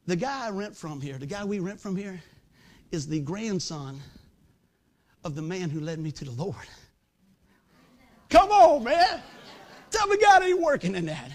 The 0.05 0.15
guy 0.15 0.47
I 0.47 0.49
rent 0.51 0.75
from 0.75 1.01
here, 1.01 1.17
the 1.17 1.25
guy 1.25 1.43
we 1.43 1.59
rent 1.59 1.79
from 1.79 1.95
here, 1.95 2.21
is 2.91 3.07
the 3.07 3.19
grandson 3.19 3.99
of 5.23 5.35
the 5.35 5.41
man 5.41 5.69
who 5.69 5.79
led 5.79 5.99
me 5.99 6.11
to 6.11 6.25
the 6.25 6.31
Lord. 6.31 6.55
Come 8.29 8.49
on, 8.49 8.83
man. 8.83 9.21
Tell 9.89 10.07
me 10.07 10.17
God 10.17 10.43
ain't 10.43 10.61
working 10.61 10.95
in 10.95 11.05
that. 11.05 11.31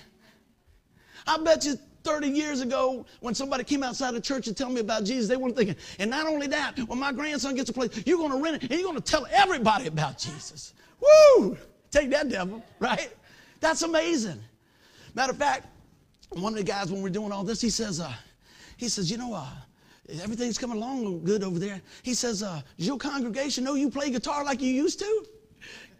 I 1.27 1.39
bet 1.39 1.65
you 1.65 1.79
30 2.05 2.29
years 2.29 2.61
ago, 2.61 3.07
when 3.21 3.35
somebody 3.35 3.65
came 3.65 3.83
outside 3.83 4.15
the 4.15 4.21
church 4.21 4.49
and 4.49 4.57
tell 4.57 4.69
me 4.69 4.81
about 4.81 5.05
Jesus, 5.05 5.29
they 5.29 5.37
weren't 5.37 5.57
thinking, 5.57 5.77
and 5.99 6.11
not 6.11 6.27
only 6.27 6.47
that, 6.49 6.79
when 6.87 6.99
my 6.99 7.13
grandson 7.13 7.55
gets 7.55 7.71
a 7.71 7.73
place, 7.73 8.03
you're 8.07 8.19
going 8.19 8.33
to 8.33 8.43
rent 8.43 8.57
it 8.57 8.63
and 8.71 8.73
you're 8.73 8.89
going 8.89 9.01
to 9.01 9.03
tell 9.03 9.27
everybody 9.31 9.87
about 9.87 10.19
Jesus. 10.19 10.75
Woo! 11.01 11.57
Take 11.91 12.11
that, 12.11 12.29
devil, 12.29 12.65
right? 12.81 13.13
That's 13.61 13.83
amazing. 13.83 14.41
Matter 15.15 15.33
of 15.33 15.39
fact, 15.39 15.67
one 16.31 16.53
of 16.55 16.59
the 16.59 16.65
guys, 16.65 16.91
when 16.91 17.03
we're 17.03 17.11
doing 17.11 17.31
all 17.33 17.45
this, 17.45 17.61
he 17.61 17.71
says, 17.71 18.01
uh, 18.01 18.13
he 18.77 18.89
says, 18.89 19.11
you 19.11 19.19
know, 19.19 19.35
uh, 19.35 19.47
everything's 20.21 20.59
coming 20.59 20.77
along 20.77 21.25
good 21.25 21.43
over 21.43 21.59
there. 21.59 21.81
He 22.03 22.15
says, 22.15 22.43
uh, 22.43 22.61
does 22.77 22.87
your 22.87 22.99
congregation 22.99 23.65
know 23.65 23.75
you 23.75 23.91
play 23.91 24.11
guitar 24.11 24.45
like 24.45 24.61
you 24.61 24.73
used 24.73 24.99
to? 24.99 25.27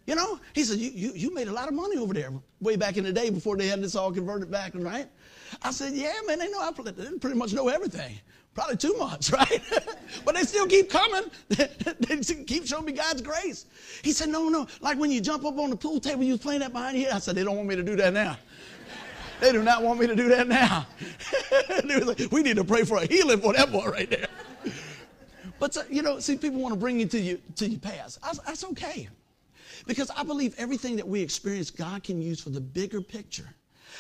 You 0.07 0.17
know, 0.17 0.41
he 0.53 0.65
said, 0.65 0.79
you, 0.79 0.91
you, 0.91 1.13
you 1.15 1.35
made 1.35 1.47
a 1.47 1.53
lot 1.53 1.69
of 1.69 1.75
money 1.75 1.97
over 1.97 2.13
there 2.13 2.33
way 2.61 2.75
back 2.75 2.97
in 2.97 3.05
the 3.05 3.13
day 3.13 3.31
before 3.31 3.57
they 3.57 3.69
had 3.69 3.81
this 3.81 3.95
all 3.95 4.11
converted 4.11 4.51
back, 4.51 4.73
right? 4.75 5.07
I 5.63 5.71
said, 5.71 5.93
yeah, 5.93 6.13
man, 6.27 6.41
they 6.41 6.51
know 6.51 6.61
I 6.61 6.73
play, 6.73 6.91
they 6.91 7.19
pretty 7.19 7.37
much 7.37 7.53
know 7.53 7.69
everything. 7.69 8.19
Probably 8.55 8.77
too 8.77 8.95
much, 8.99 9.31
right? 9.33 9.63
but 10.25 10.35
they 10.35 10.43
still 10.43 10.67
keep 10.67 10.91
coming. 10.91 11.31
they 11.49 12.17
keep 12.47 12.67
showing 12.67 12.85
me 12.85 12.93
God's 12.93 13.23
grace. 13.23 13.67
He 14.03 14.13
said, 14.13 14.29
no, 14.29 14.49
no, 14.49 14.67
like 14.81 14.99
when 14.99 15.11
you 15.11 15.21
jump 15.21 15.45
up 15.45 15.59
on 15.59 15.71
the 15.71 15.77
pool 15.77 16.01
table, 16.01 16.25
you 16.25 16.33
was 16.33 16.41
playing 16.41 16.61
that 16.61 16.73
behind 16.73 16.99
your 16.99 17.07
head. 17.07 17.17
I 17.17 17.19
said, 17.21 17.37
they 17.37 17.45
don't 17.45 17.57
want 17.57 17.69
me 17.69 17.77
to 17.77 17.83
do 17.83 17.97
that 17.97 18.13
now. 18.13 18.37
They 19.43 19.51
do 19.51 19.61
not 19.61 19.83
want 19.83 19.99
me 19.99 20.07
to 20.07 20.15
do 20.15 20.29
that 20.29 20.47
now. 20.47 20.87
like, 22.07 22.31
we 22.31 22.45
need 22.45 22.55
to 22.55 22.63
pray 22.63 22.85
for 22.85 22.99
a 22.99 23.07
healing 23.07 23.41
for 23.41 23.53
that 23.53 23.73
boy 23.73 23.87
right 23.87 24.09
there. 24.09 24.29
But, 25.59 25.77
you 25.91 26.01
know, 26.03 26.21
see, 26.21 26.37
people 26.37 26.61
want 26.61 26.73
to 26.75 26.79
bring 26.79 27.01
you 27.01 27.07
to, 27.07 27.19
you, 27.19 27.41
to 27.57 27.69
your 27.69 27.81
past. 27.81 28.21
That's 28.23 28.63
okay. 28.63 29.09
Because 29.85 30.13
I 30.17 30.23
believe 30.23 30.55
everything 30.59 30.95
that 30.95 31.09
we 31.09 31.21
experience, 31.21 31.73
God 31.73 32.05
can 32.05 32.23
use 32.23 32.41
for 32.41 32.51
the 32.51 32.61
bigger 32.61 33.01
picture. 33.01 33.53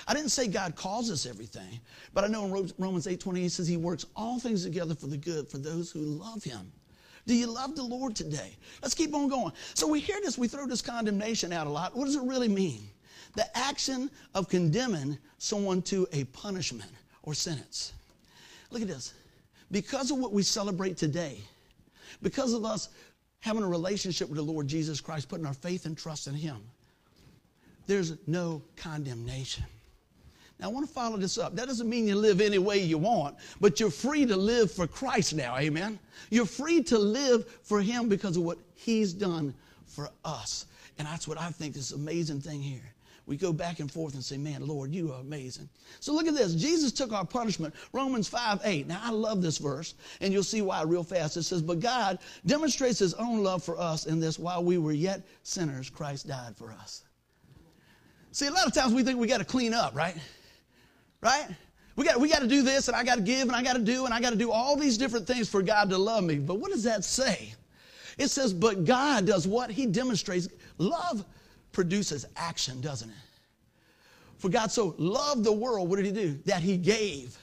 I 0.06 0.14
didn't 0.14 0.28
say 0.28 0.46
God 0.46 0.76
causes 0.76 1.26
everything, 1.26 1.80
but 2.14 2.22
I 2.22 2.28
know 2.28 2.44
in 2.44 2.72
Romans 2.78 3.08
8 3.08 3.18
28 3.18 3.50
says 3.50 3.66
he 3.66 3.76
works 3.76 4.06
all 4.14 4.38
things 4.38 4.62
together 4.62 4.94
for 4.94 5.08
the 5.08 5.16
good 5.16 5.48
for 5.48 5.58
those 5.58 5.90
who 5.90 5.98
love 5.98 6.44
him. 6.44 6.70
Do 7.26 7.34
you 7.34 7.48
love 7.48 7.74
the 7.74 7.82
Lord 7.82 8.14
today? 8.14 8.56
Let's 8.80 8.94
keep 8.94 9.12
on 9.12 9.28
going. 9.28 9.52
So 9.74 9.88
we 9.88 9.98
hear 9.98 10.20
this, 10.20 10.38
we 10.38 10.46
throw 10.46 10.68
this 10.68 10.82
condemnation 10.82 11.52
out 11.52 11.66
a 11.66 11.70
lot. 11.70 11.96
What 11.96 12.04
does 12.04 12.14
it 12.14 12.22
really 12.22 12.48
mean? 12.48 12.88
The 13.34 13.56
action 13.56 14.10
of 14.34 14.48
condemning 14.48 15.18
someone 15.38 15.82
to 15.82 16.06
a 16.12 16.24
punishment 16.24 16.90
or 17.22 17.34
sentence. 17.34 17.92
Look 18.70 18.82
at 18.82 18.88
this. 18.88 19.14
Because 19.70 20.10
of 20.10 20.18
what 20.18 20.32
we 20.32 20.42
celebrate 20.42 20.96
today, 20.96 21.38
because 22.20 22.52
of 22.52 22.64
us 22.64 22.90
having 23.40 23.62
a 23.62 23.68
relationship 23.68 24.28
with 24.28 24.36
the 24.36 24.42
Lord 24.42 24.68
Jesus 24.68 25.00
Christ, 25.00 25.28
putting 25.28 25.46
our 25.46 25.54
faith 25.54 25.86
and 25.86 25.96
trust 25.96 26.26
in 26.26 26.34
Him, 26.34 26.58
there's 27.86 28.14
no 28.26 28.62
condemnation. 28.76 29.64
Now, 30.60 30.68
I 30.68 30.72
want 30.72 30.86
to 30.86 30.92
follow 30.92 31.16
this 31.16 31.38
up. 31.38 31.56
That 31.56 31.66
doesn't 31.66 31.88
mean 31.88 32.06
you 32.06 32.14
live 32.14 32.40
any 32.40 32.58
way 32.58 32.78
you 32.78 32.98
want, 32.98 33.36
but 33.60 33.80
you're 33.80 33.90
free 33.90 34.26
to 34.26 34.36
live 34.36 34.70
for 34.70 34.86
Christ 34.86 35.34
now. 35.34 35.56
Amen. 35.56 35.98
You're 36.30 36.46
free 36.46 36.82
to 36.84 36.98
live 36.98 37.46
for 37.62 37.80
Him 37.80 38.08
because 38.08 38.36
of 38.36 38.44
what 38.44 38.58
He's 38.74 39.12
done 39.12 39.54
for 39.86 40.10
us. 40.24 40.66
And 40.98 41.08
that's 41.08 41.26
what 41.26 41.40
I 41.40 41.48
think 41.50 41.74
this 41.74 41.92
amazing 41.92 42.40
thing 42.40 42.60
here 42.60 42.91
we 43.26 43.36
go 43.36 43.52
back 43.52 43.78
and 43.78 43.90
forth 43.90 44.14
and 44.14 44.24
say, 44.24 44.36
Man, 44.36 44.66
Lord, 44.66 44.92
you 44.92 45.12
are 45.12 45.20
amazing. 45.20 45.68
So 46.00 46.12
look 46.12 46.26
at 46.26 46.34
this. 46.34 46.54
Jesus 46.54 46.92
took 46.92 47.12
our 47.12 47.24
punishment. 47.24 47.74
Romans 47.92 48.28
5 48.28 48.60
8. 48.64 48.88
Now, 48.88 49.00
I 49.02 49.10
love 49.10 49.42
this 49.42 49.58
verse, 49.58 49.94
and 50.20 50.32
you'll 50.32 50.42
see 50.42 50.60
why 50.60 50.82
real 50.82 51.04
fast. 51.04 51.36
It 51.36 51.44
says, 51.44 51.62
But 51.62 51.80
God 51.80 52.18
demonstrates 52.46 52.98
his 52.98 53.14
own 53.14 53.42
love 53.42 53.62
for 53.62 53.78
us 53.78 54.06
in 54.06 54.18
this 54.18 54.38
while 54.38 54.64
we 54.64 54.78
were 54.78 54.92
yet 54.92 55.22
sinners, 55.44 55.88
Christ 55.88 56.26
died 56.26 56.56
for 56.56 56.72
us. 56.72 57.04
See, 58.32 58.46
a 58.46 58.50
lot 58.50 58.66
of 58.66 58.72
times 58.72 58.92
we 58.92 59.04
think 59.04 59.18
we 59.18 59.28
got 59.28 59.38
to 59.38 59.44
clean 59.44 59.74
up, 59.74 59.94
right? 59.94 60.16
Right? 61.20 61.46
We 61.94 62.04
got, 62.04 62.18
we 62.18 62.28
got 62.28 62.40
to 62.40 62.48
do 62.48 62.62
this, 62.62 62.88
and 62.88 62.96
I 62.96 63.04
got 63.04 63.16
to 63.16 63.20
give, 63.20 63.42
and 63.42 63.52
I 63.52 63.62
got 63.62 63.74
to 63.74 63.82
do, 63.82 64.06
and 64.06 64.14
I 64.14 64.20
got 64.20 64.30
to 64.30 64.36
do 64.36 64.50
all 64.50 64.76
these 64.76 64.96
different 64.96 65.26
things 65.26 65.48
for 65.48 65.62
God 65.62 65.90
to 65.90 65.98
love 65.98 66.24
me. 66.24 66.36
But 66.36 66.54
what 66.54 66.72
does 66.72 66.82
that 66.84 67.04
say? 67.04 67.54
It 68.18 68.28
says, 68.28 68.52
But 68.52 68.84
God 68.84 69.26
does 69.26 69.46
what? 69.46 69.70
He 69.70 69.86
demonstrates 69.86 70.48
love 70.78 71.24
produces 71.72 72.26
action, 72.36 72.80
doesn't 72.80 73.10
it? 73.10 73.16
For 74.38 74.48
God 74.48 74.70
so 74.70 74.94
loved 74.98 75.44
the 75.44 75.52
world, 75.52 75.88
what 75.88 75.96
did 75.96 76.06
he 76.06 76.12
do? 76.12 76.38
That 76.46 76.62
he 76.62 76.76
gave. 76.76 77.36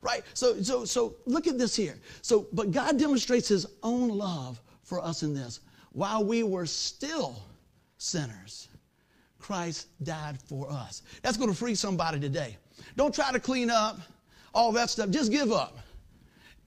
Right? 0.00 0.22
So, 0.34 0.60
so, 0.62 0.84
so 0.84 1.16
look 1.26 1.46
at 1.46 1.58
this 1.58 1.76
here. 1.76 1.98
So, 2.22 2.48
but 2.52 2.70
God 2.72 2.98
demonstrates 2.98 3.48
his 3.48 3.66
own 3.82 4.08
love 4.08 4.60
for 4.82 5.02
us 5.02 5.22
in 5.22 5.34
this. 5.34 5.60
While 5.92 6.24
we 6.24 6.42
were 6.42 6.66
still 6.66 7.36
sinners, 7.98 8.68
Christ 9.38 9.88
died 10.02 10.40
for 10.40 10.70
us. 10.70 11.02
That's 11.22 11.36
going 11.36 11.50
to 11.50 11.56
free 11.56 11.74
somebody 11.74 12.18
today. 12.18 12.56
Don't 12.96 13.14
try 13.14 13.30
to 13.30 13.40
clean 13.40 13.70
up 13.70 14.00
all 14.54 14.72
that 14.72 14.90
stuff. 14.90 15.10
Just 15.10 15.30
give 15.30 15.52
up 15.52 15.78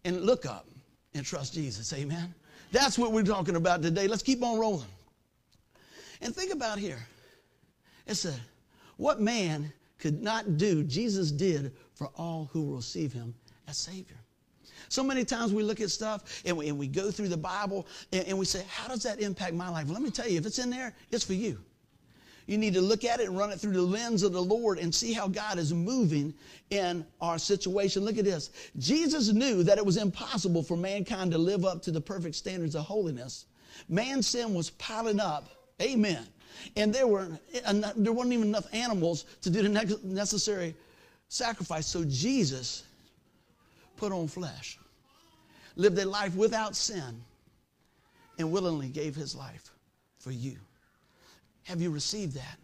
and 0.04 0.22
look 0.22 0.46
up 0.46 0.68
and 1.14 1.26
trust 1.26 1.54
Jesus. 1.54 1.92
Amen. 1.94 2.34
That's 2.72 2.98
what 2.98 3.12
we're 3.12 3.24
talking 3.24 3.56
about 3.56 3.82
today. 3.82 4.08
Let's 4.08 4.24
keep 4.24 4.44
on 4.44 4.60
rolling. 4.60 4.88
And 6.22 6.36
think 6.36 6.54
about 6.54 6.80
here. 6.80 7.06
It 8.08 8.16
said, 8.16 8.40
What 8.98 9.20
man 9.20 9.72
could 9.98 10.22
not 10.22 10.58
do, 10.58 10.84
Jesus 10.84 11.32
did 11.32 11.74
for 11.94 12.10
all 12.16 12.50
who 12.52 12.64
will 12.64 12.76
receive 12.78 13.14
him 13.14 13.34
as 13.68 13.78
Savior. 13.78 14.18
So 14.90 15.04
many 15.04 15.26
times 15.26 15.54
we 15.54 15.64
look 15.64 15.82
at 15.82 15.90
stuff 15.90 16.44
and 16.46 16.56
we, 16.56 16.70
and 16.70 16.78
we 16.78 16.88
go 16.88 17.12
through 17.12 17.30
the 17.30 17.38
Bible 17.38 17.88
and, 18.12 18.26
and 18.28 18.38
we 18.38 18.46
say, 18.46 18.64
How 18.70 18.88
does 18.88 19.04
that 19.04 19.20
impact 19.20 19.54
my 19.54 19.70
life? 19.70 19.90
Let 19.90 20.02
me 20.02 20.12
tell 20.12 20.28
you, 20.28 20.38
if 20.38 20.46
it's 20.46 20.60
in 20.60 20.70
there, 20.70 20.94
it's 21.12 21.24
for 21.24 21.34
you. 21.34 21.60
You 22.48 22.60
need 22.60 22.76
to 22.76 22.82
look 22.82 23.04
at 23.04 23.20
it 23.20 23.28
and 23.28 23.38
run 23.38 23.52
it 23.52 23.60
through 23.60 23.74
the 23.74 23.82
lens 23.82 24.22
of 24.22 24.32
the 24.32 24.42
Lord 24.42 24.78
and 24.78 24.94
see 24.94 25.14
how 25.14 25.28
God 25.28 25.58
is 25.58 25.74
moving 25.74 26.34
in 26.70 27.04
our 27.20 27.40
situation. 27.40 28.04
Look 28.04 28.20
at 28.20 28.26
this. 28.26 28.52
Jesus 28.78 29.34
knew 29.34 29.64
that 29.64 29.80
it 29.80 29.86
was 29.86 29.98
impossible 29.98 30.62
for 30.62 30.78
mankind 30.78 31.32
to 31.32 31.40
live 31.40 31.66
up 31.66 31.82
to 31.84 31.92
the 31.92 32.02
perfect 32.02 32.36
standards 32.36 32.76
of 32.76 32.84
holiness. 32.84 33.46
Man's 33.90 34.28
sin 34.28 34.54
was 34.54 34.70
piling 34.72 35.20
up. 35.20 35.50
Amen. 35.82 36.26
And 36.76 36.94
there, 36.94 37.08
were, 37.08 37.28
there 37.96 38.14
weren't 38.14 38.34
even 38.34 38.48
enough 38.48 38.68
animals 38.74 39.26
to 39.42 39.50
do 39.50 39.62
the 39.62 40.00
necessary 40.04 40.76
sacrifice. 41.28 41.88
So 41.88 42.04
Jesus 42.06 42.84
put 43.98 44.12
on 44.12 44.28
flesh, 44.28 44.78
lived 45.76 45.98
a 46.00 46.06
life 46.06 46.36
without 46.36 46.76
sin, 46.76 47.22
and 48.38 48.52
willingly 48.52 48.90
gave 48.90 49.16
his 49.16 49.36
life 49.36 49.72
for 50.18 50.32
you. 50.32 50.58
Have 51.64 51.82
you 51.82 51.90
received 51.90 52.36
that? 52.36 52.58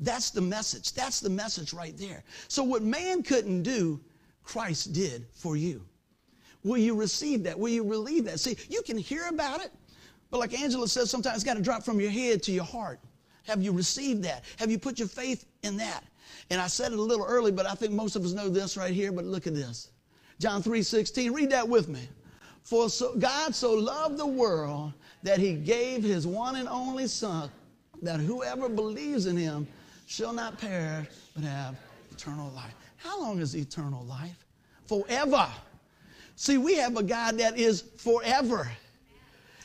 That's 0.00 0.30
the 0.30 0.40
message. 0.40 0.92
That's 0.92 1.20
the 1.20 1.30
message 1.30 1.72
right 1.72 1.96
there. 1.96 2.22
So, 2.46 2.62
what 2.62 2.82
man 2.82 3.22
couldn't 3.22 3.62
do, 3.62 4.00
Christ 4.44 4.92
did 4.92 5.26
for 5.34 5.56
you. 5.56 5.84
Will 6.64 6.78
you 6.78 6.94
receive 6.94 7.42
that? 7.44 7.58
Will 7.58 7.68
you 7.70 7.84
believe 7.84 8.24
that? 8.24 8.40
See, 8.40 8.56
you 8.68 8.82
can 8.82 8.96
hear 8.96 9.26
about 9.28 9.60
it, 9.64 9.70
but 10.30 10.38
like 10.38 10.58
Angela 10.58 10.88
says, 10.88 11.10
sometimes 11.10 11.36
it's 11.36 11.44
got 11.44 11.56
to 11.56 11.62
drop 11.62 11.82
from 11.82 12.00
your 12.00 12.10
head 12.10 12.42
to 12.44 12.52
your 12.52 12.64
heart. 12.64 13.00
Have 13.44 13.62
you 13.62 13.72
received 13.72 14.22
that? 14.24 14.44
Have 14.58 14.70
you 14.70 14.78
put 14.78 14.98
your 14.98 15.08
faith 15.08 15.46
in 15.62 15.76
that? 15.78 16.04
And 16.50 16.60
I 16.60 16.66
said 16.66 16.92
it 16.92 16.98
a 16.98 17.02
little 17.02 17.26
early, 17.26 17.50
but 17.50 17.66
I 17.66 17.74
think 17.74 17.92
most 17.92 18.16
of 18.16 18.24
us 18.24 18.32
know 18.32 18.48
this 18.48 18.76
right 18.76 18.92
here, 18.92 19.12
but 19.12 19.24
look 19.24 19.46
at 19.46 19.54
this. 19.54 19.90
John 20.38 20.62
3 20.62 20.82
16, 20.82 21.32
read 21.32 21.50
that 21.50 21.68
with 21.68 21.88
me. 21.88 22.08
For 22.62 22.90
so, 22.90 23.14
God 23.16 23.54
so 23.54 23.72
loved 23.72 24.18
the 24.18 24.26
world 24.26 24.92
that 25.22 25.38
he 25.38 25.54
gave 25.54 26.02
his 26.02 26.26
one 26.26 26.56
and 26.56 26.68
only 26.68 27.06
Son, 27.06 27.50
that 28.02 28.20
whoever 28.20 28.68
believes 28.68 29.26
in 29.26 29.36
him 29.36 29.66
shall 30.06 30.32
not 30.32 30.58
perish, 30.58 31.08
but 31.34 31.44
have 31.44 31.76
eternal 32.12 32.50
life. 32.50 32.74
How 32.96 33.20
long 33.20 33.40
is 33.40 33.56
eternal 33.56 34.04
life? 34.04 34.44
Forever. 34.84 35.48
See, 36.36 36.58
we 36.58 36.76
have 36.76 36.96
a 36.96 37.02
God 37.02 37.38
that 37.38 37.58
is 37.58 37.82
forever. 37.96 38.70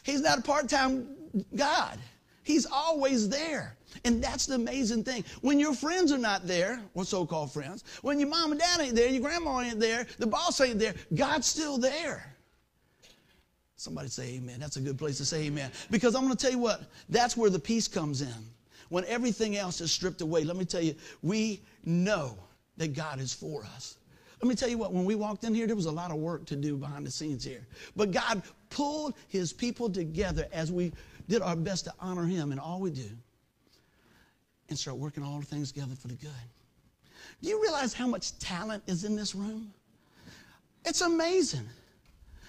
He's 0.04 0.22
not 0.22 0.40
a 0.40 0.42
part 0.42 0.70
time 0.70 1.08
God. 1.56 1.98
He's 2.44 2.66
always 2.66 3.30
there. 3.30 3.78
And 4.06 4.24
that's 4.24 4.46
the 4.48 4.56
amazing 4.56 5.04
thing. 5.04 5.24
When 5.42 5.60
your 5.60 5.74
friends 5.74 6.12
are 6.12 6.18
not 6.18 6.46
there, 6.46 6.82
or 6.94 7.06
so 7.06 7.26
called 7.26 7.54
friends, 7.54 7.84
when 8.02 8.20
your 8.20 8.30
mom 8.30 8.52
and 8.52 8.60
dad 8.60 8.82
ain't 8.82 8.96
there, 8.96 9.10
your 9.10 9.22
grandma 9.22 9.62
ain't 9.62 9.80
there, 9.80 10.06
the 10.20 10.28
boss 10.28 10.60
ain't 10.62 10.80
there, 10.80 10.94
God's 11.14 11.48
still 11.48 11.78
there. 11.78 12.36
Somebody 13.76 14.10
say 14.10 14.36
amen. 14.36 14.60
That's 14.60 14.78
a 14.78 14.82
good 14.82 14.98
place 14.98 15.18
to 15.18 15.26
say 15.26 15.44
amen. 15.46 15.72
Because 15.92 16.16
I'm 16.16 16.24
going 16.24 16.36
to 16.36 16.42
tell 16.42 16.52
you 16.52 16.60
what, 16.60 16.84
that's 17.10 17.38
where 17.38 17.50
the 17.50 17.60
peace 17.60 17.88
comes 17.88 18.22
in. 18.22 18.34
When 18.90 19.06
everything 19.06 19.58
else 19.58 19.82
is 19.82 19.92
stripped 19.92 20.22
away, 20.22 20.44
let 20.44 20.56
me 20.56 20.66
tell 20.66 20.82
you, 20.82 20.96
we 21.22 21.62
know 21.86 22.38
that 22.78 22.94
God 22.94 23.20
is 23.20 23.34
for 23.34 23.64
us. 23.76 23.98
Let 24.44 24.50
me 24.50 24.56
tell 24.56 24.68
you 24.68 24.78
what, 24.78 24.92
when 24.92 25.06
we 25.06 25.16
walked 25.16 25.46
in 25.46 25.56
here, 25.56 25.68
there 25.68 25.76
was 25.76 25.86
a 25.86 25.92
lot 25.92 26.12
of 26.12 26.18
work 26.18 26.46
to 26.48 26.58
do 26.58 26.76
behind 26.76 27.08
the 27.08 27.12
scenes 27.12 27.46
here. 27.46 27.66
But 27.96 28.12
God 28.12 28.44
pulled 28.70 29.14
his 29.30 29.54
people 29.54 29.90
together 29.90 30.50
as 30.52 30.70
we 30.70 30.92
did 31.30 31.42
our 31.42 31.56
best 31.56 31.86
to 31.86 31.94
honor 31.98 32.26
him 32.26 32.52
in 32.52 32.60
all 32.60 32.82
we 32.82 32.92
do 32.92 33.10
and 34.68 34.78
start 34.78 34.98
working 34.98 35.24
all 35.24 35.40
the 35.40 35.46
things 35.46 35.72
together 35.72 35.96
for 35.96 36.10
the 36.10 36.16
good. 36.16 36.30
Do 37.42 37.48
you 37.48 37.62
realize 37.62 37.94
how 37.94 38.06
much 38.06 38.38
talent 38.40 38.84
is 38.86 39.06
in 39.06 39.16
this 39.16 39.34
room? 39.34 39.74
It's 40.84 41.00
amazing. 41.00 41.70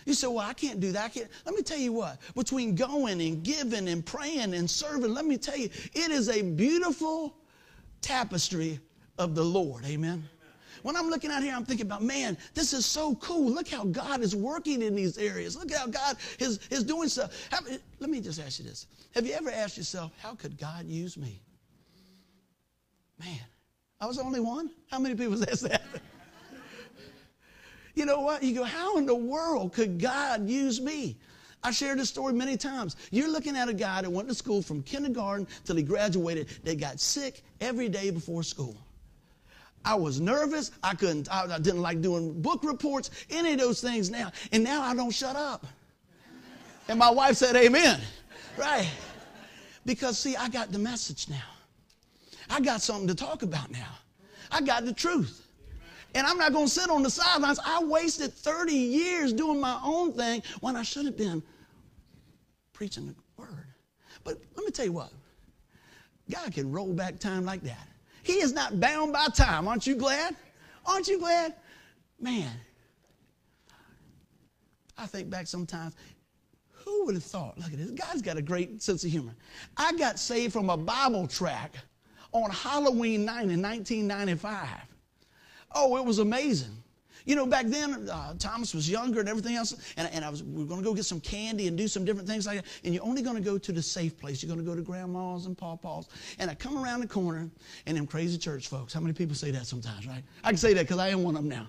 You 0.04 0.14
say, 0.14 0.26
well, 0.26 0.40
I 0.40 0.52
can't 0.52 0.80
do 0.80 0.90
that. 0.90 1.14
Can't. 1.14 1.28
Let 1.46 1.54
me 1.54 1.62
tell 1.62 1.78
you 1.78 1.92
what, 1.92 2.18
between 2.34 2.74
going 2.74 3.20
and 3.20 3.44
giving 3.44 3.86
and 3.86 4.04
praying 4.04 4.54
and 4.54 4.68
serving, 4.68 5.14
let 5.14 5.26
me 5.26 5.36
tell 5.36 5.56
you, 5.56 5.68
it 5.92 6.10
is 6.10 6.28
a 6.28 6.42
beautiful 6.42 7.36
tapestry 8.00 8.80
of 9.16 9.36
the 9.36 9.44
Lord. 9.44 9.84
Amen. 9.84 10.28
When 10.84 10.96
I'm 10.96 11.08
looking 11.08 11.30
out 11.30 11.42
here, 11.42 11.54
I'm 11.56 11.64
thinking 11.64 11.86
about, 11.86 12.02
man, 12.02 12.36
this 12.52 12.74
is 12.74 12.84
so 12.84 13.14
cool. 13.14 13.50
Look 13.50 13.68
how 13.68 13.84
God 13.84 14.20
is 14.20 14.36
working 14.36 14.82
in 14.82 14.94
these 14.94 15.16
areas. 15.16 15.56
Look 15.56 15.72
how 15.72 15.86
God 15.86 16.18
is, 16.38 16.60
is 16.70 16.84
doing 16.84 17.08
stuff. 17.08 17.32
Let 18.00 18.10
me 18.10 18.20
just 18.20 18.38
ask 18.38 18.58
you 18.58 18.66
this. 18.66 18.86
Have 19.14 19.26
you 19.26 19.32
ever 19.32 19.50
asked 19.50 19.78
yourself, 19.78 20.12
how 20.18 20.34
could 20.34 20.58
God 20.58 20.84
use 20.86 21.16
me? 21.16 21.40
Man, 23.18 23.40
I 23.98 24.04
was 24.04 24.18
the 24.18 24.24
only 24.24 24.40
one? 24.40 24.68
How 24.90 24.98
many 24.98 25.14
people 25.14 25.38
says 25.38 25.62
that? 25.62 25.80
you 27.94 28.04
know 28.04 28.20
what? 28.20 28.42
You 28.42 28.54
go, 28.54 28.64
how 28.64 28.98
in 28.98 29.06
the 29.06 29.14
world 29.14 29.72
could 29.72 29.98
God 29.98 30.46
use 30.50 30.82
me? 30.82 31.16
I 31.62 31.70
shared 31.70 31.98
this 31.98 32.10
story 32.10 32.34
many 32.34 32.58
times. 32.58 32.96
You're 33.10 33.32
looking 33.32 33.56
at 33.56 33.70
a 33.70 33.74
guy 33.74 34.02
that 34.02 34.10
went 34.10 34.28
to 34.28 34.34
school 34.34 34.60
from 34.60 34.82
kindergarten 34.82 35.46
till 35.64 35.76
he 35.76 35.82
graduated 35.82 36.48
that 36.64 36.78
got 36.78 37.00
sick 37.00 37.42
every 37.62 37.88
day 37.88 38.10
before 38.10 38.42
school. 38.42 38.76
I 39.84 39.94
was 39.94 40.20
nervous. 40.20 40.70
I 40.82 40.94
couldn't, 40.94 41.30
I, 41.30 41.54
I 41.54 41.58
didn't 41.58 41.82
like 41.82 42.00
doing 42.00 42.40
book 42.40 42.64
reports, 42.64 43.10
any 43.30 43.52
of 43.52 43.58
those 43.58 43.80
things 43.80 44.10
now. 44.10 44.32
And 44.52 44.64
now 44.64 44.82
I 44.82 44.94
don't 44.94 45.10
shut 45.10 45.36
up. 45.36 45.66
And 46.88 46.98
my 46.98 47.10
wife 47.10 47.36
said, 47.36 47.56
Amen. 47.56 48.00
Right. 48.56 48.88
Because, 49.86 50.18
see, 50.18 50.36
I 50.36 50.48
got 50.48 50.72
the 50.72 50.78
message 50.78 51.28
now. 51.28 51.42
I 52.48 52.60
got 52.60 52.80
something 52.80 53.08
to 53.08 53.14
talk 53.14 53.42
about 53.42 53.70
now. 53.70 53.98
I 54.50 54.60
got 54.60 54.84
the 54.84 54.92
truth. 54.92 55.46
And 56.14 56.26
I'm 56.26 56.38
not 56.38 56.52
going 56.52 56.66
to 56.66 56.70
sit 56.70 56.90
on 56.90 57.02
the 57.02 57.10
sidelines. 57.10 57.58
I 57.64 57.82
wasted 57.82 58.32
30 58.32 58.72
years 58.72 59.32
doing 59.32 59.60
my 59.60 59.80
own 59.84 60.12
thing 60.12 60.42
when 60.60 60.76
I 60.76 60.82
should 60.82 61.06
have 61.06 61.16
been 61.16 61.42
preaching 62.72 63.06
the 63.06 63.14
word. 63.36 63.66
But 64.22 64.38
let 64.56 64.64
me 64.64 64.70
tell 64.70 64.86
you 64.86 64.92
what 64.92 65.10
God 66.30 66.52
can 66.52 66.70
roll 66.70 66.92
back 66.92 67.18
time 67.18 67.44
like 67.44 67.62
that. 67.62 67.88
He 68.24 68.40
is 68.40 68.52
not 68.52 68.80
bound 68.80 69.12
by 69.12 69.26
time. 69.28 69.68
Aren't 69.68 69.86
you 69.86 69.94
glad? 69.94 70.34
Aren't 70.86 71.06
you 71.08 71.18
glad? 71.18 71.54
Man, 72.18 72.50
I 74.96 75.06
think 75.06 75.28
back 75.28 75.46
sometimes, 75.46 75.94
who 76.70 77.04
would 77.04 77.14
have 77.14 77.24
thought? 77.24 77.58
Look 77.58 77.72
at 77.72 77.78
this. 77.78 77.90
God's 77.90 78.22
got 78.22 78.36
a 78.36 78.42
great 78.42 78.82
sense 78.82 79.04
of 79.04 79.10
humor. 79.10 79.34
I 79.76 79.92
got 79.92 80.18
saved 80.18 80.52
from 80.52 80.70
a 80.70 80.76
Bible 80.76 81.26
track 81.26 81.74
on 82.32 82.50
Halloween 82.50 83.24
night 83.24 83.50
in 83.50 83.60
1995. 83.60 84.68
Oh, 85.74 85.96
it 85.96 86.04
was 86.04 86.18
amazing. 86.18 86.82
You 87.24 87.36
know, 87.36 87.46
back 87.46 87.66
then, 87.66 88.08
uh, 88.10 88.34
Thomas 88.38 88.74
was 88.74 88.88
younger 88.88 89.20
and 89.20 89.28
everything 89.28 89.56
else, 89.56 89.74
and, 89.96 90.08
and 90.12 90.24
I 90.24 90.28
was, 90.28 90.42
we 90.42 90.62
were 90.62 90.68
going 90.68 90.80
to 90.80 90.84
go 90.84 90.92
get 90.92 91.06
some 91.06 91.20
candy 91.20 91.68
and 91.68 91.76
do 91.76 91.88
some 91.88 92.04
different 92.04 92.28
things 92.28 92.46
like 92.46 92.62
that. 92.62 92.66
And 92.84 92.92
you're 92.92 93.04
only 93.04 93.22
going 93.22 93.36
to 93.36 93.42
go 93.42 93.56
to 93.56 93.72
the 93.72 93.82
safe 93.82 94.18
place. 94.18 94.42
You're 94.42 94.54
going 94.54 94.64
to 94.64 94.70
go 94.70 94.76
to 94.76 94.82
grandma's 94.82 95.46
and 95.46 95.56
pawpaw's. 95.56 96.08
And 96.38 96.50
I 96.50 96.54
come 96.54 96.76
around 96.76 97.00
the 97.00 97.06
corner, 97.06 97.48
and 97.86 97.96
them 97.96 98.06
crazy 98.06 98.36
church 98.36 98.68
folks. 98.68 98.92
How 98.92 99.00
many 99.00 99.14
people 99.14 99.34
say 99.34 99.50
that 99.52 99.66
sometimes, 99.66 100.06
right? 100.06 100.22
I 100.42 100.48
can 100.48 100.58
say 100.58 100.74
that 100.74 100.82
because 100.82 100.98
I 100.98 101.08
am 101.08 101.22
one 101.22 101.34
of 101.34 101.42
them 101.42 101.48
now, 101.48 101.68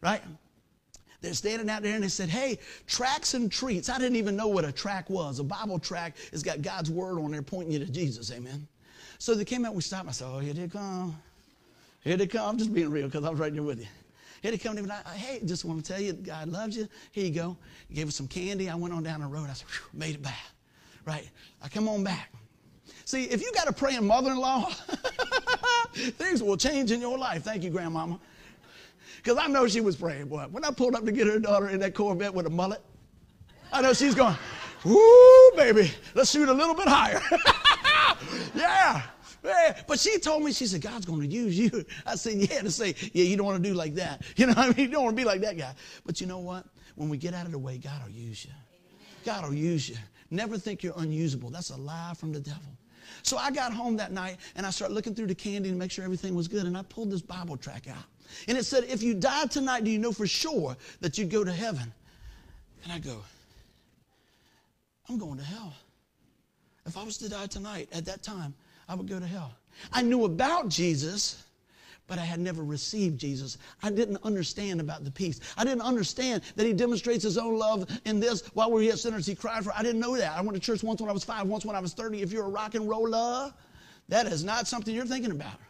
right? 0.00 0.22
They're 1.20 1.34
standing 1.34 1.68
out 1.68 1.82
there 1.82 1.94
and 1.94 2.02
they 2.02 2.08
said, 2.08 2.30
Hey, 2.30 2.58
tracks 2.86 3.34
and 3.34 3.52
treats. 3.52 3.90
I 3.90 3.98
didn't 3.98 4.16
even 4.16 4.36
know 4.36 4.48
what 4.48 4.64
a 4.64 4.72
track 4.72 5.10
was. 5.10 5.38
A 5.38 5.44
Bible 5.44 5.78
track 5.78 6.16
has 6.30 6.42
got 6.42 6.62
God's 6.62 6.90
word 6.90 7.18
on 7.18 7.32
there 7.32 7.42
pointing 7.42 7.72
you 7.72 7.78
to 7.80 7.90
Jesus. 7.90 8.32
Amen. 8.32 8.66
So 9.18 9.34
they 9.34 9.44
came 9.44 9.66
out, 9.66 9.74
we 9.74 9.82
stopped. 9.82 10.08
I 10.08 10.12
said, 10.12 10.28
Oh, 10.30 10.38
here 10.38 10.54
they 10.54 10.68
come. 10.68 11.14
Here 12.02 12.16
they 12.16 12.26
come. 12.26 12.48
I'm 12.48 12.58
just 12.58 12.72
being 12.72 12.90
real 12.90 13.06
because 13.06 13.24
I 13.24 13.28
was 13.28 13.38
right 13.38 13.52
there 13.52 13.62
with 13.62 13.80
you. 13.80 13.86
Here 14.42 14.50
they 14.50 14.58
come 14.58 14.76
to 14.76 14.82
me 14.82 14.88
like, 14.88 15.06
hey, 15.08 15.40
just 15.44 15.64
want 15.64 15.84
to 15.84 15.92
tell 15.92 16.00
you, 16.00 16.12
God 16.14 16.48
loves 16.48 16.76
you. 16.76 16.88
Here 17.12 17.26
you 17.26 17.30
go. 17.30 17.56
He 17.88 17.94
gave 17.94 18.08
us 18.08 18.16
some 18.16 18.28
candy. 18.28 18.70
I 18.70 18.74
went 18.74 18.94
on 18.94 19.02
down 19.02 19.20
the 19.20 19.26
road. 19.26 19.48
I 19.50 19.52
said, 19.52 19.66
made 19.92 20.14
it 20.14 20.22
back. 20.22 20.46
Right. 21.04 21.28
I 21.62 21.68
come 21.68 21.88
on 21.88 22.04
back. 22.04 22.32
See, 23.04 23.24
if 23.24 23.42
you 23.42 23.52
got 23.52 23.68
a 23.68 23.72
praying 23.72 24.06
mother-in-law, 24.06 24.70
things 25.94 26.42
will 26.42 26.56
change 26.56 26.90
in 26.90 27.00
your 27.00 27.18
life. 27.18 27.42
Thank 27.42 27.64
you, 27.64 27.70
grandmama. 27.70 28.18
Because 29.16 29.36
I 29.36 29.46
know 29.48 29.66
she 29.66 29.80
was 29.80 29.96
praying, 29.96 30.26
boy. 30.26 30.46
When 30.50 30.64
I 30.64 30.70
pulled 30.70 30.94
up 30.94 31.04
to 31.04 31.12
get 31.12 31.26
her 31.26 31.38
daughter 31.38 31.68
in 31.68 31.80
that 31.80 31.94
Corvette 31.94 32.32
with 32.32 32.46
a 32.46 32.50
mullet, 32.50 32.80
I 33.72 33.82
know 33.82 33.92
she's 33.92 34.14
going, 34.14 34.36
woo, 34.84 35.50
baby, 35.56 35.90
let's 36.14 36.30
shoot 36.30 36.48
a 36.48 36.52
little 36.52 36.74
bit 36.74 36.88
higher. 36.88 37.20
yeah. 39.44 39.80
But 39.86 39.98
she 39.98 40.18
told 40.18 40.42
me, 40.42 40.52
she 40.52 40.66
said, 40.66 40.80
God's 40.80 41.06
going 41.06 41.20
to 41.20 41.26
use 41.26 41.58
you. 41.58 41.84
I 42.06 42.14
said, 42.16 42.34
yeah, 42.34 42.62
to 42.62 42.70
say, 42.70 42.94
yeah, 43.12 43.24
you 43.24 43.36
don't 43.36 43.46
want 43.46 43.62
to 43.62 43.68
do 43.68 43.74
like 43.74 43.94
that. 43.94 44.22
You 44.36 44.46
know 44.46 44.54
I 44.56 44.68
mean? 44.68 44.76
You 44.78 44.88
don't 44.88 45.04
want 45.04 45.16
to 45.16 45.20
be 45.20 45.26
like 45.26 45.40
that 45.42 45.58
guy. 45.58 45.74
But 46.04 46.20
you 46.20 46.26
know 46.26 46.38
what? 46.38 46.64
When 46.94 47.08
we 47.08 47.18
get 47.18 47.34
out 47.34 47.46
of 47.46 47.52
the 47.52 47.58
way, 47.58 47.78
God 47.78 48.02
will 48.04 48.12
use 48.12 48.44
you. 48.44 48.52
God 49.24 49.44
will 49.44 49.54
use 49.54 49.88
you. 49.88 49.96
Never 50.30 50.56
think 50.56 50.82
you're 50.82 50.94
unusable. 50.96 51.50
That's 51.50 51.70
a 51.70 51.76
lie 51.76 52.14
from 52.16 52.32
the 52.32 52.40
devil. 52.40 52.62
So 53.22 53.36
I 53.36 53.50
got 53.50 53.72
home 53.72 53.96
that 53.96 54.12
night 54.12 54.38
and 54.56 54.64
I 54.64 54.70
started 54.70 54.94
looking 54.94 55.14
through 55.14 55.26
the 55.26 55.34
candy 55.34 55.70
to 55.70 55.76
make 55.76 55.90
sure 55.90 56.04
everything 56.04 56.34
was 56.34 56.48
good. 56.48 56.66
And 56.66 56.76
I 56.76 56.82
pulled 56.82 57.10
this 57.10 57.22
Bible 57.22 57.56
track 57.56 57.88
out. 57.88 58.04
And 58.48 58.56
it 58.56 58.64
said, 58.64 58.84
If 58.84 59.02
you 59.02 59.14
die 59.14 59.46
tonight, 59.46 59.84
do 59.84 59.90
you 59.90 59.98
know 59.98 60.12
for 60.12 60.26
sure 60.26 60.76
that 61.00 61.18
you'd 61.18 61.30
go 61.30 61.44
to 61.44 61.52
heaven? 61.52 61.92
And 62.84 62.92
I 62.92 62.98
go, 62.98 63.22
I'm 65.08 65.18
going 65.18 65.38
to 65.38 65.44
hell. 65.44 65.74
If 66.86 66.96
I 66.96 67.02
was 67.02 67.18
to 67.18 67.28
die 67.28 67.46
tonight, 67.46 67.88
at 67.92 68.04
that 68.06 68.22
time, 68.22 68.54
I 68.90 68.94
would 68.94 69.08
go 69.08 69.20
to 69.20 69.26
hell. 69.26 69.52
I 69.92 70.02
knew 70.02 70.24
about 70.24 70.68
Jesus, 70.68 71.44
but 72.08 72.18
I 72.18 72.24
had 72.24 72.40
never 72.40 72.64
received 72.64 73.20
Jesus. 73.20 73.56
I 73.84 73.90
didn't 73.90 74.18
understand 74.24 74.80
about 74.80 75.04
the 75.04 75.12
peace. 75.12 75.38
I 75.56 75.62
didn't 75.62 75.82
understand 75.82 76.42
that 76.56 76.66
He 76.66 76.72
demonstrates 76.72 77.22
His 77.22 77.38
own 77.38 77.56
love 77.56 77.88
in 78.04 78.18
this 78.18 78.44
while 78.48 78.72
we're 78.72 78.82
yet 78.82 78.98
sinners. 78.98 79.26
He 79.26 79.36
cried 79.36 79.62
for. 79.62 79.72
I 79.76 79.84
didn't 79.84 80.00
know 80.00 80.16
that. 80.16 80.36
I 80.36 80.40
went 80.40 80.54
to 80.54 80.60
church 80.60 80.82
once 80.82 81.00
when 81.00 81.08
I 81.08 81.12
was 81.12 81.22
five, 81.22 81.46
once 81.46 81.64
when 81.64 81.76
I 81.76 81.78
was 81.78 81.94
30. 81.94 82.20
If 82.20 82.32
you're 82.32 82.46
a 82.46 82.48
rock 82.48 82.74
and 82.74 82.88
roller, 82.88 83.54
that 84.08 84.26
is 84.26 84.42
not 84.42 84.66
something 84.66 84.92
you're 84.92 85.06
thinking 85.06 85.30
about. 85.30 85.60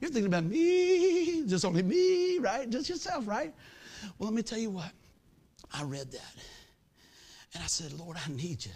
You're 0.00 0.12
thinking 0.12 0.32
about 0.32 0.44
me, 0.44 1.44
just 1.48 1.64
only 1.64 1.82
me, 1.82 2.38
right? 2.38 2.70
Just 2.70 2.88
yourself, 2.88 3.26
right? 3.26 3.52
Well, 4.20 4.30
let 4.30 4.36
me 4.36 4.42
tell 4.42 4.60
you 4.60 4.70
what. 4.70 4.92
I 5.74 5.82
read 5.82 6.12
that. 6.12 6.34
And 7.54 7.64
I 7.64 7.66
said, 7.66 7.92
Lord, 7.94 8.16
I 8.24 8.30
need 8.30 8.64
you. 8.64 8.72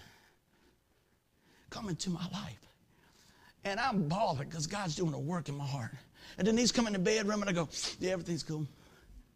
Come 1.71 1.89
into 1.89 2.11
my 2.11 2.27
life. 2.33 2.72
And 3.65 3.79
I'm 3.79 4.09
bawling 4.09 4.49
because 4.49 4.67
God's 4.67 4.97
doing 4.97 5.15
a 5.15 5.19
work 5.19 5.49
in 5.49 5.57
my 5.57 5.67
heart. 5.67 5.93
And 6.39 6.47
Denise 6.47 6.73
come 6.73 6.87
in 6.87 6.93
the 6.93 6.99
bedroom 6.99 7.43
and 7.43 7.51
I 7.51 7.53
go, 7.53 7.69
yeah, 8.01 8.13
everything's 8.13 8.43
cool. 8.43 8.67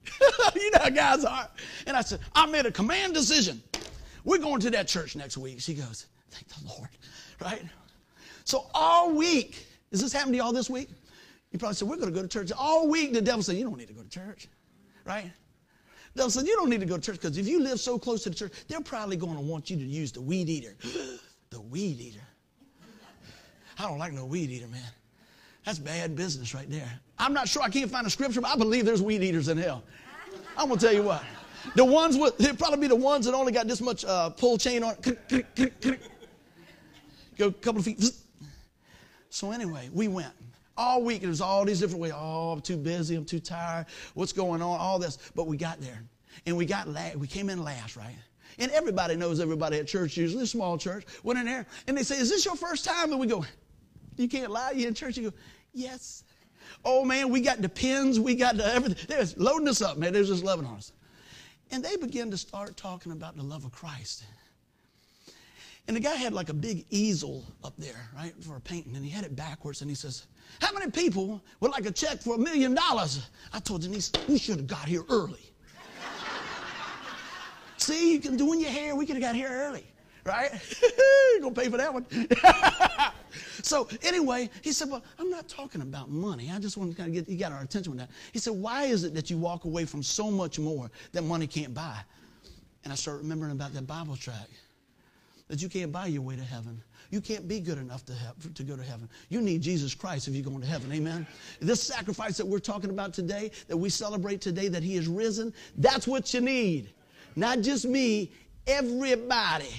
you 0.55 0.71
know 0.71 0.79
how 0.81 0.91
guys 0.91 1.25
are. 1.25 1.49
And 1.87 1.97
I 1.97 2.01
said, 2.01 2.21
I 2.35 2.47
made 2.47 2.67
a 2.67 2.73
command 2.73 3.15
decision. 3.15 3.63
We're 4.25 4.39
going 4.39 4.61
to 4.61 4.71
that 4.71 4.89
church 4.89 5.15
next 5.17 5.37
week. 5.37 5.61
She 5.61 5.75
goes, 5.75 6.07
thank 6.31 6.49
the 6.49 6.69
Lord, 6.69 6.89
right? 7.41 7.63
So 8.45 8.67
all 8.75 9.13
week, 9.13 9.67
is 9.91 10.01
this 10.01 10.13
happening 10.13 10.35
to 10.35 10.39
y'all 10.39 10.53
this 10.53 10.71
week? 10.71 10.89
You 11.53 11.59
probably 11.59 11.75
said, 11.75 11.89
we're 11.89 11.97
going 11.97 12.13
to 12.13 12.15
go 12.15 12.23
to 12.23 12.29
church. 12.29 12.51
All 12.57 12.89
week, 12.89 13.13
the 13.13 13.21
devil 13.21 13.43
said, 13.43 13.57
you 13.57 13.65
don't 13.65 13.79
need 13.79 13.89
to 13.89 13.95
go 13.95 14.03
to 14.03 14.09
church, 14.09 14.49
right? 15.05 15.31
The 16.15 16.19
devil 16.19 16.31
said, 16.31 16.47
you 16.47 16.57
don't 16.57 16.71
need 16.71 16.81
to 16.81 16.87
go 16.87 16.97
to 16.97 17.03
church 17.03 17.21
because 17.21 17.39
if 17.39 17.47
you 17.47 17.61
live 17.61 17.79
so 17.79 17.99
close 17.99 18.23
to 18.25 18.31
the 18.31 18.37
church, 18.37 18.53
they're 18.69 18.81
probably 18.81 19.17
going 19.17 19.37
to 19.37 19.41
want 19.41 19.71
you 19.71 19.77
to 19.77 19.85
use 19.85 20.13
the 20.13 20.21
weed 20.21 20.49
eater. 20.49 20.77
the 21.51 21.61
weed 21.61 22.01
eater. 22.01 22.26
I 23.79 23.83
don't 23.83 23.99
like 23.99 24.13
no 24.13 24.25
weed 24.25 24.51
eater, 24.51 24.69
man. 24.69 24.83
That's 25.65 25.79
bad 25.79 26.15
business 26.15 26.55
right 26.55 26.71
there. 26.71 26.91
I'm 27.19 27.33
not 27.33 27.49
sure. 27.49 27.63
I 27.63 27.69
can't 27.69 27.91
find 27.91 28.07
a 28.07 28.11
scripture, 28.11 28.41
but 28.41 28.51
I 28.51 28.57
believe 28.57 28.85
there's 28.85 29.03
weed 29.03 29.23
eaters 29.23 29.49
in 29.49 29.59
hell. 29.59 29.83
I'm 30.57 30.71
to 30.71 30.77
tell 30.77 30.93
you 30.93 31.03
what. 31.03 31.23
The 31.75 31.85
ones 31.85 32.17
with, 32.17 32.39
they'll 32.39 32.55
probably 32.55 32.81
be 32.81 32.87
the 32.87 32.95
ones 32.97 33.27
that 33.27 33.35
only 33.35 33.53
got 33.53 33.67
this 33.67 33.81
much 33.81 34.05
uh, 34.05 34.31
pull 34.31 34.57
chain 34.59 34.85
on. 34.85 34.95
Go 37.37 37.47
a 37.49 37.53
couple 37.53 37.81
of 37.81 37.85
feet. 37.85 38.03
So 39.29 39.51
anyway, 39.51 39.91
we 39.93 40.09
went. 40.09 40.33
All 40.79 41.03
week, 41.03 41.23
it 41.23 41.29
was 41.29 41.41
all 41.41 41.65
these 41.65 41.81
different 41.81 42.01
ways. 42.01 42.13
Oh, 42.15 42.53
I'm 42.53 42.61
too 42.61 42.77
busy. 42.77 43.17
I'm 43.17 43.25
too 43.25 43.41
tired. 43.41 43.87
What's 44.15 44.33
going 44.33 44.63
on? 44.63 44.79
All 44.79 44.99
this. 44.99 45.19
But 45.35 45.47
we 45.47 45.57
got 45.57 45.81
there. 45.81 46.03
And 46.45 46.57
we 46.57 46.65
got 46.65 46.89
last. 46.89 47.17
We 47.17 47.27
came 47.27 47.51
in 47.51 47.65
last, 47.65 47.97
right? 47.97 48.15
And 48.59 48.71
everybody 48.73 49.17
knows 49.17 49.41
everybody 49.41 49.79
at 49.79 49.87
church, 49.87 50.17
usually 50.17 50.45
a 50.45 50.47
small 50.47 50.79
church. 50.79 51.05
Went 51.23 51.39
in 51.39 51.47
there 51.47 51.67
and 51.89 51.97
they 51.97 52.03
say, 52.03 52.19
Is 52.19 52.31
this 52.31 52.45
your 52.45 52.57
first 52.57 52.85
time? 52.85 53.11
And 53.11 53.21
we 53.21 53.27
go, 53.27 53.45
You 54.17 54.29
can't 54.29 54.51
lie. 54.51 54.73
You 54.73 54.89
in 54.89 54.95
church? 54.95 55.17
You 55.17 55.31
go, 55.31 55.37
Yes. 55.73 56.25
Oh 56.85 57.05
man, 57.05 57.31
we 57.31 57.41
got 57.41 57.61
the 57.61 57.69
pins, 57.69 58.19
we 58.19 58.35
got 58.35 58.57
the 58.57 58.67
everything. 58.67 59.07
They're 59.09 59.27
loading 59.37 59.69
us 59.69 59.83
up, 59.83 59.99
man. 59.99 60.13
They're 60.13 60.25
just 60.25 60.45
loving 60.45 60.67
on 60.67 60.77
us. 60.77 60.93
And 61.71 61.85
they 61.85 61.97
begin 61.97 62.31
to 62.31 62.37
start 62.37 62.77
talking 62.77 63.13
about 63.13 63.37
the 63.37 63.43
love 63.43 63.65
of 63.65 63.73
Christ. 63.73 64.25
And 65.89 65.97
the 65.97 66.01
guy 66.01 66.15
had 66.15 66.33
like 66.33 66.49
a 66.49 66.55
big 66.55 66.85
easel 66.91 67.45
up 67.63 67.75
there, 67.79 68.09
right, 68.17 68.33
for 68.43 68.57
a 68.57 68.61
painting, 68.61 68.97
and 68.97 69.05
he 69.05 69.11
had 69.11 69.25
it 69.25 69.37
backwards, 69.37 69.83
and 69.83 69.91
he 69.91 69.95
says, 69.95 70.27
How 70.61 70.73
many 70.73 70.91
people 70.91 71.43
would 71.61 71.71
like 71.71 71.87
a 71.87 71.93
check 71.93 72.21
for 72.21 72.35
a 72.35 72.39
million 72.39 72.75
dollars? 72.75 73.29
I 73.53 73.61
told 73.61 73.83
Denise, 73.83 74.11
we 74.29 74.39
should 74.39 74.57
have 74.57 74.67
got 74.67 74.87
here 74.87 75.05
early. 75.09 75.53
See, 77.77 78.13
you 78.15 78.21
can 78.21 78.37
doing 78.37 78.61
your 78.61 78.71
hair, 78.71 78.97
we 78.97 79.07
could 79.07 79.17
have 79.17 79.23
got 79.23 79.37
here 79.37 79.49
early, 79.49 79.87
right? 80.25 80.51
You're 81.33 81.43
gonna 81.43 81.55
pay 81.55 81.69
for 81.69 81.77
that 81.77 81.93
one. 81.95 82.07
so 83.63 83.89
anyway, 84.03 84.51
he 84.63 84.73
said, 84.73 84.91
Well, 84.91 85.03
I'm 85.19 85.31
not 85.31 85.49
talking 85.49 85.83
about 85.83 86.11
money. 86.11 86.51
I 86.53 86.59
just 86.59 86.77
want 86.77 86.91
to 86.91 86.97
kind 86.97 87.09
of 87.09 87.15
get 87.15 87.29
you 87.29 87.39
got 87.39 87.53
our 87.53 87.63
attention 87.63 87.93
with 87.93 88.01
that. 88.01 88.11
He 88.33 88.39
said, 88.39 88.55
Why 88.55 88.85
is 88.85 89.05
it 89.05 89.15
that 89.15 89.31
you 89.31 89.39
walk 89.39 89.65
away 89.65 89.85
from 89.85 90.03
so 90.03 90.31
much 90.31 90.59
more 90.59 90.91
that 91.13 91.23
money 91.23 91.47
can't 91.47 91.75
buy? 91.75 91.99
And 92.85 92.93
I 92.93 92.97
started 92.97 93.23
remembering 93.23 93.53
about 93.53 93.75
that 93.75 93.87
Bible 93.87 94.17
track. 94.17 94.49
That 95.49 95.63
you 95.63 95.69
can't 95.69 95.93
buy 95.93 96.07
your 96.07 96.23
way 96.23 96.37
to 96.37 96.43
heaven. 96.43 96.83
You 97.11 97.21
can't 97.21 97.47
be 97.47 97.61
good 97.61 97.79
enough 97.79 98.05
to, 98.07 98.15
have, 98.15 98.55
to 98.55 98.63
go 98.63 98.77
to 98.77 98.83
heaven. 98.83 99.09
You 99.29 99.41
need 99.41 99.63
Jesus 99.63 99.95
Christ 99.95 100.27
if 100.27 100.35
you're 100.35 100.45
going 100.45 100.61
to 100.61 100.67
heaven. 100.67 100.93
Amen. 100.93 101.27
This 101.61 101.83
sacrifice 101.83 102.37
that 102.37 102.47
we're 102.47 102.59
talking 102.59 102.91
about 102.91 103.15
today, 103.15 103.53
that 103.69 103.77
we 103.77 103.89
celebrate 103.89 104.41
today, 104.41 104.69
that 104.69 104.83
He 104.83 104.97
is 104.97 105.07
risen, 105.07 105.55
that's 105.79 106.07
what 106.07 106.35
you 106.35 106.41
need. 106.41 106.91
Not 107.37 107.61
just 107.61 107.85
me, 107.85 108.33
everybody. 108.67 109.75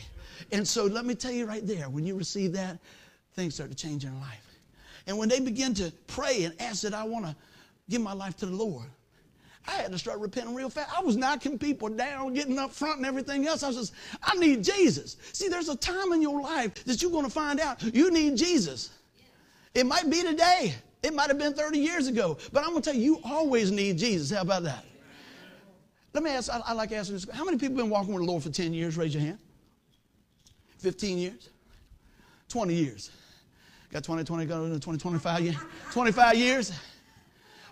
And 0.52 0.66
so 0.66 0.86
let 0.86 1.06
me 1.06 1.16
tell 1.16 1.32
you 1.32 1.46
right 1.46 1.66
there, 1.66 1.90
when 1.90 2.06
you 2.06 2.16
receive 2.16 2.54
that, 2.54 2.78
things 3.38 3.54
start 3.54 3.70
to 3.70 3.76
change 3.76 4.04
in 4.04 4.12
their 4.12 4.20
life. 4.20 4.60
And 5.06 5.18
when 5.18 5.30
they 5.30 5.40
begin 5.40 5.74
to 5.76 5.94
pray 6.08 6.44
and 6.44 6.54
ask 6.60 6.82
that 6.82 6.94
I 6.94 7.06
want 7.06 7.26
to 7.26 7.36
give 7.90 8.02
my 8.02 8.12
life 8.12 8.36
to 8.38 8.46
the 8.46 8.56
Lord, 8.56 8.88
I 9.66 9.72
had 9.72 9.92
to 9.92 9.98
start 9.98 10.20
repenting 10.20 10.56
real 10.56 10.70
fast. 10.70 10.92
I 10.98 11.02
was 11.02 11.16
knocking 11.16 11.60
people 11.60 11.90
down, 11.90 12.34
getting 12.34 12.58
up 12.58 12.72
front 12.72 12.98
and 12.98 13.06
everything 13.06 13.48
else. 13.48 13.64
I 13.64 13.68
was 13.68 13.76
just, 13.76 13.94
I 14.24 14.36
need 14.36 14.64
Jesus. 14.64 15.18
See, 15.34 15.50
there's 15.50 15.70
a 15.70 15.76
time 15.76 16.14
in 16.14 16.22
your 16.22 16.42
life 16.42 16.84
that 16.86 17.02
you're 17.02 17.12
going 17.12 17.26
to 17.26 17.32
find 17.32 17.60
out 17.60 17.82
you 17.84 18.12
need 18.12 18.38
Jesus. 18.38 18.92
It 19.74 19.86
might 19.86 20.10
be 20.10 20.24
today. 20.24 20.74
It 21.04 21.14
might 21.14 21.28
have 21.28 21.38
been 21.38 21.54
30 21.54 21.78
years 21.78 22.08
ago. 22.08 22.38
But 22.52 22.64
I'm 22.64 22.72
going 22.72 22.82
to 22.82 22.92
tell 22.92 23.00
you, 23.00 23.16
you 23.16 23.22
always 23.24 23.72
need 23.72 23.98
Jesus. 23.98 24.36
How 24.36 24.42
about 24.42 24.64
that? 24.64 24.84
Let 26.14 26.24
me 26.24 26.32
ask, 26.32 26.52
I, 26.52 26.60
I 26.66 26.74
like 26.74 26.92
asking 26.92 27.16
this. 27.16 27.30
How 27.32 27.44
many 27.44 27.58
people 27.58 27.78
been 27.78 27.90
walking 27.90 28.14
with 28.14 28.24
the 28.24 28.28
Lord 28.28 28.42
for 28.42 28.50
10 28.50 28.74
years? 28.74 28.98
Raise 28.98 29.14
your 29.14 29.22
hand. 29.22 29.38
15 30.80 31.18
years? 31.18 31.50
20 32.50 32.74
years. 32.74 33.12
Got 33.98 34.04
20, 34.04 34.26
20, 34.26 34.80
20, 34.80 34.98
25 35.00 35.42
years? 35.42 35.56
25 35.92 36.36
years? 36.36 36.72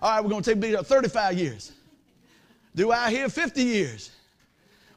All 0.02 0.10
right, 0.10 0.24
we're 0.24 0.30
going 0.32 0.42
to 0.42 0.50
take 0.50 0.58
a 0.58 0.60
big 0.60 0.76
35 0.76 1.38
years. 1.38 1.72
Do 2.74 2.92
I 2.92 3.12
hear 3.12 3.30
50 3.30 3.62
years? 3.62 4.10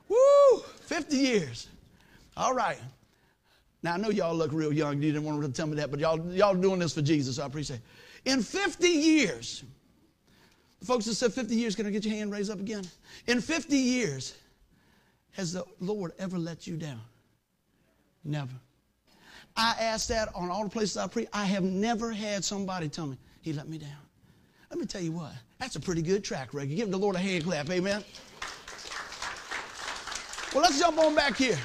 Woo, 0.08 0.62
50 0.86 1.16
years. 1.18 1.68
All 2.34 2.54
right. 2.54 2.78
Now, 3.82 3.92
I 3.92 3.96
know 3.98 4.08
y'all 4.08 4.34
look 4.34 4.52
real 4.54 4.72
young. 4.72 5.02
You 5.02 5.12
didn't 5.12 5.24
want 5.24 5.42
to 5.42 5.52
tell 5.52 5.66
me 5.66 5.76
that, 5.76 5.90
but 5.90 6.00
y'all, 6.00 6.18
y'all 6.32 6.54
doing 6.54 6.78
this 6.78 6.94
for 6.94 7.02
Jesus, 7.02 7.36
so 7.36 7.42
I 7.42 7.46
appreciate 7.46 7.80
it. 8.24 8.30
In 8.30 8.42
50 8.42 8.88
years, 8.88 9.64
the 10.80 10.86
folks 10.86 11.04
that 11.04 11.14
said 11.14 11.34
50 11.34 11.54
years, 11.54 11.76
can 11.76 11.84
I 11.84 11.90
get 11.90 12.06
your 12.06 12.14
hand 12.14 12.32
raised 12.32 12.50
up 12.50 12.58
again? 12.58 12.84
In 13.26 13.42
50 13.42 13.76
years, 13.76 14.34
has 15.32 15.52
the 15.52 15.66
Lord 15.78 16.12
ever 16.18 16.38
let 16.38 16.66
you 16.66 16.78
down? 16.78 17.02
Never. 18.24 18.54
I 19.58 19.74
asked 19.80 20.08
that 20.10 20.28
on 20.36 20.50
all 20.50 20.62
the 20.62 20.70
places 20.70 20.96
I 20.96 21.08
preach. 21.08 21.28
I 21.32 21.44
have 21.44 21.64
never 21.64 22.12
had 22.12 22.44
somebody 22.44 22.88
tell 22.88 23.08
me, 23.08 23.18
He 23.42 23.52
let 23.52 23.68
me 23.68 23.76
down. 23.76 23.90
Let 24.70 24.78
me 24.78 24.86
tell 24.86 25.00
you 25.00 25.10
what, 25.10 25.32
that's 25.58 25.74
a 25.74 25.80
pretty 25.80 26.00
good 26.00 26.22
track 26.22 26.54
record. 26.54 26.76
Give 26.76 26.90
the 26.90 26.96
Lord 26.96 27.16
a 27.16 27.18
hand 27.18 27.42
clap, 27.42 27.68
amen. 27.68 28.04
Well, 30.54 30.62
let's 30.62 30.78
jump 30.78 30.98
on 30.98 31.14
back 31.16 31.36
here. 31.36 31.58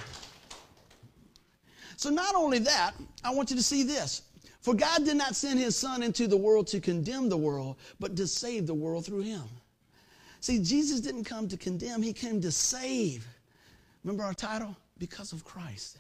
So, 1.96 2.10
not 2.10 2.34
only 2.34 2.60
that, 2.60 2.94
I 3.24 3.32
want 3.32 3.52
you 3.52 3.56
to 3.58 3.64
see 3.64 3.84
this. 3.84 4.24
For 4.62 4.74
God 4.74 5.06
did 5.06 5.16
not 5.16 5.36
send 5.36 5.60
his 5.60 5.76
Son 5.76 6.02
into 6.02 6.26
the 6.26 6.36
world 6.36 6.68
to 6.68 6.80
condemn 6.80 7.30
the 7.30 7.38
world, 7.38 7.76
but 8.00 8.16
to 8.16 8.26
save 8.26 8.66
the 8.66 8.74
world 8.74 9.06
through 9.06 9.22
him. 9.22 9.44
See, 10.40 10.60
Jesus 10.64 11.00
didn't 11.00 11.26
come 11.26 11.48
to 11.48 11.58
condemn, 11.58 12.02
he 12.02 12.12
came 12.12 12.42
to 12.42 12.52
save. 12.52 13.28
Remember 14.04 14.24
our 14.24 14.34
title? 14.34 14.76
Because 14.98 15.32
of 15.32 15.46
Christ. 15.46 16.00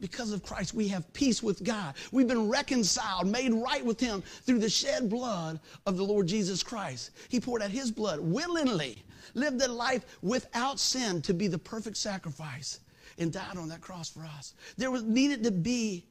Because 0.00 0.32
of 0.32 0.42
Christ, 0.42 0.74
we 0.74 0.88
have 0.88 1.12
peace 1.12 1.42
with 1.42 1.64
God. 1.64 1.94
We've 2.12 2.28
been 2.28 2.48
reconciled, 2.48 3.26
made 3.26 3.52
right 3.52 3.84
with 3.84 3.98
Him 3.98 4.22
through 4.42 4.58
the 4.60 4.70
shed 4.70 5.10
blood 5.10 5.60
of 5.86 5.96
the 5.96 6.04
Lord 6.04 6.26
Jesus 6.26 6.62
Christ. 6.62 7.10
He 7.28 7.40
poured 7.40 7.62
out 7.62 7.70
His 7.70 7.90
blood 7.90 8.20
willingly, 8.20 9.02
lived 9.34 9.60
a 9.62 9.68
life 9.68 10.04
without 10.22 10.78
sin 10.78 11.20
to 11.22 11.34
be 11.34 11.48
the 11.48 11.58
perfect 11.58 11.96
sacrifice, 11.96 12.80
and 13.18 13.32
died 13.32 13.56
on 13.56 13.68
that 13.68 13.80
cross 13.80 14.08
for 14.08 14.24
us. 14.24 14.54
There 14.76 14.90
was 14.90 15.02
needed 15.02 15.42
to 15.44 15.50
be 15.50 16.04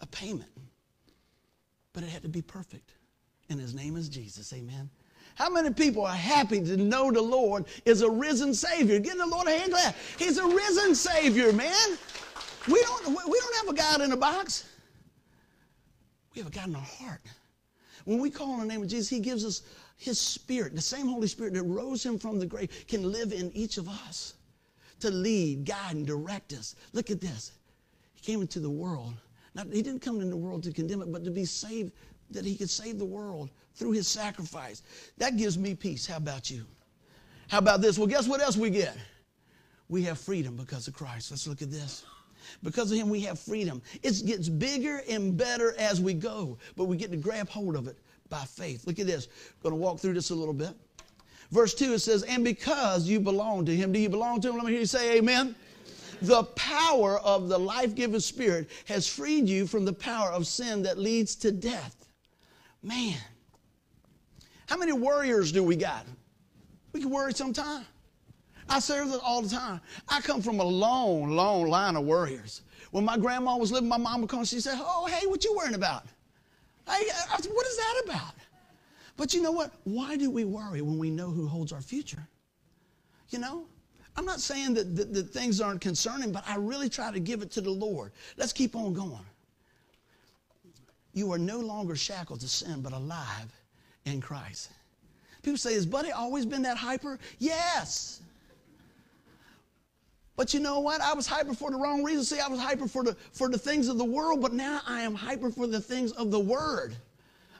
a 0.00 0.06
payment, 0.06 0.50
but 1.92 2.04
it 2.04 2.10
had 2.10 2.22
to 2.22 2.28
be 2.28 2.42
perfect. 2.42 2.92
And 3.50 3.60
his 3.60 3.74
name 3.74 3.96
is 3.96 4.08
Jesus. 4.08 4.52
Amen. 4.52 4.88
How 5.34 5.50
many 5.50 5.70
people 5.70 6.04
are 6.06 6.14
happy 6.14 6.60
to 6.60 6.76
know 6.76 7.10
the 7.10 7.20
Lord 7.20 7.64
is 7.84 8.02
a 8.02 8.10
risen 8.10 8.54
Savior? 8.54 9.00
Give 9.00 9.18
the 9.18 9.26
Lord 9.26 9.48
a 9.48 9.58
hand 9.58 9.72
clap. 9.72 9.96
He's 10.16 10.38
a 10.38 10.46
risen 10.46 10.94
Savior, 10.94 11.52
man. 11.52 11.98
We 12.68 12.80
don't, 12.82 13.06
we 13.08 13.40
don't 13.40 13.56
have 13.56 13.68
a 13.68 13.74
God 13.74 14.00
in 14.00 14.12
a 14.12 14.16
box. 14.16 14.64
We 16.34 16.40
have 16.40 16.48
a 16.48 16.54
God 16.54 16.68
in 16.68 16.76
our 16.76 16.82
heart. 16.82 17.20
When 18.04 18.18
we 18.18 18.30
call 18.30 18.52
on 18.52 18.60
the 18.60 18.66
name 18.66 18.82
of 18.82 18.88
Jesus, 18.88 19.08
He 19.08 19.20
gives 19.20 19.44
us 19.44 19.62
His 19.96 20.20
Spirit. 20.20 20.74
The 20.74 20.82
same 20.82 21.06
Holy 21.06 21.28
Spirit 21.28 21.54
that 21.54 21.62
rose 21.62 22.04
Him 22.04 22.18
from 22.18 22.38
the 22.38 22.46
grave 22.46 22.70
can 22.88 23.10
live 23.10 23.32
in 23.32 23.50
each 23.54 23.78
of 23.78 23.88
us 23.88 24.34
to 25.00 25.10
lead, 25.10 25.64
guide, 25.64 25.96
and 25.96 26.06
direct 26.06 26.52
us. 26.52 26.74
Look 26.92 27.10
at 27.10 27.20
this. 27.20 27.52
He 28.14 28.22
came 28.22 28.40
into 28.40 28.60
the 28.60 28.70
world. 28.70 29.14
Not, 29.54 29.66
he 29.72 29.82
didn't 29.82 30.00
come 30.00 30.16
into 30.16 30.30
the 30.30 30.36
world 30.36 30.62
to 30.64 30.72
condemn 30.72 31.02
it, 31.02 31.12
but 31.12 31.24
to 31.24 31.30
be 31.30 31.44
saved, 31.44 31.92
that 32.30 32.44
He 32.44 32.56
could 32.56 32.70
save 32.70 32.98
the 32.98 33.04
world 33.04 33.50
through 33.74 33.92
His 33.92 34.08
sacrifice. 34.08 34.82
That 35.18 35.36
gives 35.36 35.58
me 35.58 35.74
peace. 35.74 36.06
How 36.06 36.16
about 36.16 36.50
you? 36.50 36.64
How 37.48 37.58
about 37.58 37.80
this? 37.80 37.98
Well, 37.98 38.06
guess 38.06 38.26
what 38.26 38.40
else 38.40 38.56
we 38.56 38.70
get? 38.70 38.96
We 39.88 40.02
have 40.04 40.18
freedom 40.18 40.56
because 40.56 40.88
of 40.88 40.94
Christ. 40.94 41.30
Let's 41.30 41.46
look 41.46 41.62
at 41.62 41.70
this. 41.70 42.04
Because 42.62 42.90
of 42.92 42.98
him, 42.98 43.08
we 43.08 43.20
have 43.20 43.38
freedom. 43.38 43.82
It 44.02 44.24
gets 44.26 44.48
bigger 44.48 45.02
and 45.08 45.36
better 45.36 45.74
as 45.78 46.00
we 46.00 46.14
go, 46.14 46.58
but 46.76 46.84
we 46.84 46.96
get 46.96 47.10
to 47.10 47.16
grab 47.16 47.48
hold 47.48 47.76
of 47.76 47.88
it 47.88 47.98
by 48.28 48.44
faith. 48.44 48.86
Look 48.86 48.98
at 48.98 49.06
this. 49.06 49.26
I'm 49.26 49.62
going 49.62 49.72
to 49.72 49.80
walk 49.80 49.98
through 50.00 50.14
this 50.14 50.30
a 50.30 50.34
little 50.34 50.54
bit. 50.54 50.74
Verse 51.50 51.74
2, 51.74 51.94
it 51.94 51.98
says, 52.00 52.22
And 52.24 52.42
because 52.44 53.06
you 53.06 53.20
belong 53.20 53.64
to 53.66 53.76
him, 53.76 53.92
do 53.92 53.98
you 53.98 54.08
belong 54.08 54.40
to 54.40 54.48
him? 54.48 54.56
Let 54.56 54.66
me 54.66 54.72
hear 54.72 54.80
you 54.80 54.86
say 54.86 55.18
amen. 55.18 55.54
The 56.22 56.44
power 56.44 57.18
of 57.18 57.48
the 57.48 57.58
life 57.58 57.94
giving 57.94 58.20
spirit 58.20 58.70
has 58.86 59.06
freed 59.06 59.48
you 59.48 59.66
from 59.66 59.84
the 59.84 59.92
power 59.92 60.30
of 60.30 60.46
sin 60.46 60.82
that 60.82 60.98
leads 60.98 61.34
to 61.36 61.52
death. 61.52 62.08
Man, 62.82 63.18
how 64.66 64.76
many 64.76 64.92
warriors 64.92 65.52
do 65.52 65.62
we 65.62 65.76
got? 65.76 66.06
We 66.92 67.00
can 67.00 67.10
worry 67.10 67.34
sometime. 67.34 67.84
I 68.68 68.78
serve 68.78 69.12
it 69.12 69.20
all 69.22 69.42
the 69.42 69.48
time. 69.48 69.80
I 70.08 70.20
come 70.20 70.42
from 70.42 70.60
a 70.60 70.64
long, 70.64 71.30
long 71.30 71.68
line 71.68 71.96
of 71.96 72.04
warriors. 72.04 72.62
When 72.90 73.04
my 73.04 73.18
grandma 73.18 73.56
was 73.56 73.72
living, 73.72 73.88
my 73.88 73.96
mom 73.96 74.20
would 74.20 74.30
come. 74.30 74.40
and 74.40 74.48
She 74.48 74.60
said, 74.60 74.78
"Oh, 74.80 75.06
hey, 75.06 75.26
what 75.26 75.44
you 75.44 75.54
worrying 75.54 75.74
about? 75.74 76.04
What 76.86 77.00
is 77.66 77.76
that 77.76 78.02
about?" 78.06 78.34
But 79.16 79.32
you 79.32 79.42
know 79.42 79.52
what? 79.52 79.72
Why 79.84 80.16
do 80.16 80.30
we 80.30 80.44
worry 80.44 80.80
when 80.80 80.98
we 80.98 81.10
know 81.10 81.30
who 81.30 81.46
holds 81.46 81.72
our 81.72 81.80
future? 81.80 82.26
You 83.30 83.38
know, 83.38 83.66
I'm 84.16 84.24
not 84.24 84.40
saying 84.40 84.74
that, 84.74 84.94
that, 84.96 85.12
that 85.14 85.30
things 85.30 85.60
aren't 85.60 85.80
concerning, 85.80 86.32
but 86.32 86.44
I 86.46 86.56
really 86.56 86.88
try 86.88 87.10
to 87.10 87.20
give 87.20 87.42
it 87.42 87.50
to 87.52 87.60
the 87.60 87.70
Lord. 87.70 88.12
Let's 88.36 88.52
keep 88.52 88.76
on 88.76 88.92
going. 88.92 89.24
You 91.12 91.32
are 91.32 91.38
no 91.38 91.60
longer 91.60 91.94
shackled 91.94 92.40
to 92.40 92.48
sin, 92.48 92.80
but 92.80 92.92
alive 92.92 93.52
in 94.04 94.20
Christ. 94.20 94.70
People 95.42 95.58
say, 95.58 95.74
Has 95.74 95.86
Buddy 95.86 96.10
always 96.10 96.44
been 96.44 96.62
that 96.62 96.76
hyper? 96.76 97.18
Yes. 97.38 98.20
But 100.36 100.52
you 100.52 100.60
know 100.60 100.80
what? 100.80 101.00
I 101.00 101.14
was 101.14 101.26
hyper 101.26 101.54
for 101.54 101.70
the 101.70 101.76
wrong 101.76 102.02
reason. 102.02 102.24
See, 102.24 102.40
I 102.40 102.48
was 102.48 102.58
hyper 102.58 102.88
for 102.88 103.04
the, 103.04 103.16
for 103.32 103.48
the 103.48 103.58
things 103.58 103.88
of 103.88 103.98
the 103.98 104.04
world, 104.04 104.40
but 104.40 104.52
now 104.52 104.80
I 104.86 105.02
am 105.02 105.14
hyper 105.14 105.50
for 105.50 105.66
the 105.66 105.80
things 105.80 106.12
of 106.12 106.30
the 106.30 106.40
Word. 106.40 106.96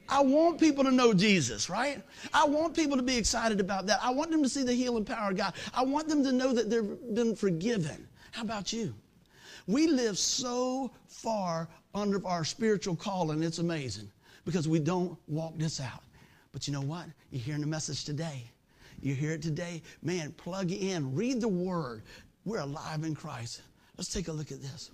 I 0.08 0.20
want 0.22 0.58
people 0.60 0.84
to 0.84 0.90
know 0.90 1.14
Jesus, 1.14 1.70
right? 1.70 2.02
I 2.32 2.44
want 2.44 2.74
people 2.74 2.96
to 2.96 3.02
be 3.02 3.16
excited 3.16 3.60
about 3.60 3.86
that. 3.86 4.00
I 4.02 4.10
want 4.10 4.30
them 4.30 4.42
to 4.42 4.48
see 4.48 4.62
the 4.62 4.74
healing 4.74 5.04
power 5.04 5.30
of 5.30 5.36
God. 5.36 5.54
I 5.72 5.82
want 5.84 6.08
them 6.08 6.22
to 6.24 6.32
know 6.32 6.52
that 6.52 6.68
they've 6.68 7.14
been 7.14 7.34
forgiven. 7.34 8.06
How 8.32 8.42
about 8.42 8.72
you? 8.72 8.94
We 9.66 9.86
live 9.86 10.18
so 10.18 10.90
far 11.06 11.68
under 11.94 12.24
our 12.26 12.44
spiritual 12.44 12.96
calling, 12.96 13.42
it's 13.42 13.58
amazing 13.58 14.10
because 14.44 14.68
we 14.68 14.78
don't 14.78 15.16
walk 15.28 15.56
this 15.56 15.80
out. 15.80 16.02
But 16.52 16.66
you 16.66 16.72
know 16.72 16.82
what? 16.82 17.06
You're 17.30 17.40
hearing 17.40 17.62
the 17.62 17.66
message 17.66 18.04
today. 18.04 18.44
You 19.00 19.14
hear 19.14 19.32
it 19.32 19.42
today. 19.42 19.82
Man, 20.02 20.32
plug 20.32 20.70
in, 20.70 21.14
read 21.14 21.40
the 21.40 21.48
word. 21.48 22.02
We're 22.44 22.60
alive 22.60 23.04
in 23.04 23.14
Christ. 23.14 23.62
Let's 23.96 24.12
take 24.12 24.28
a 24.28 24.32
look 24.32 24.52
at 24.52 24.60
this. 24.60 24.90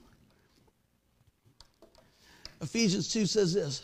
Ephesians 2.60 3.10
2 3.12 3.26
says 3.26 3.54
this 3.54 3.82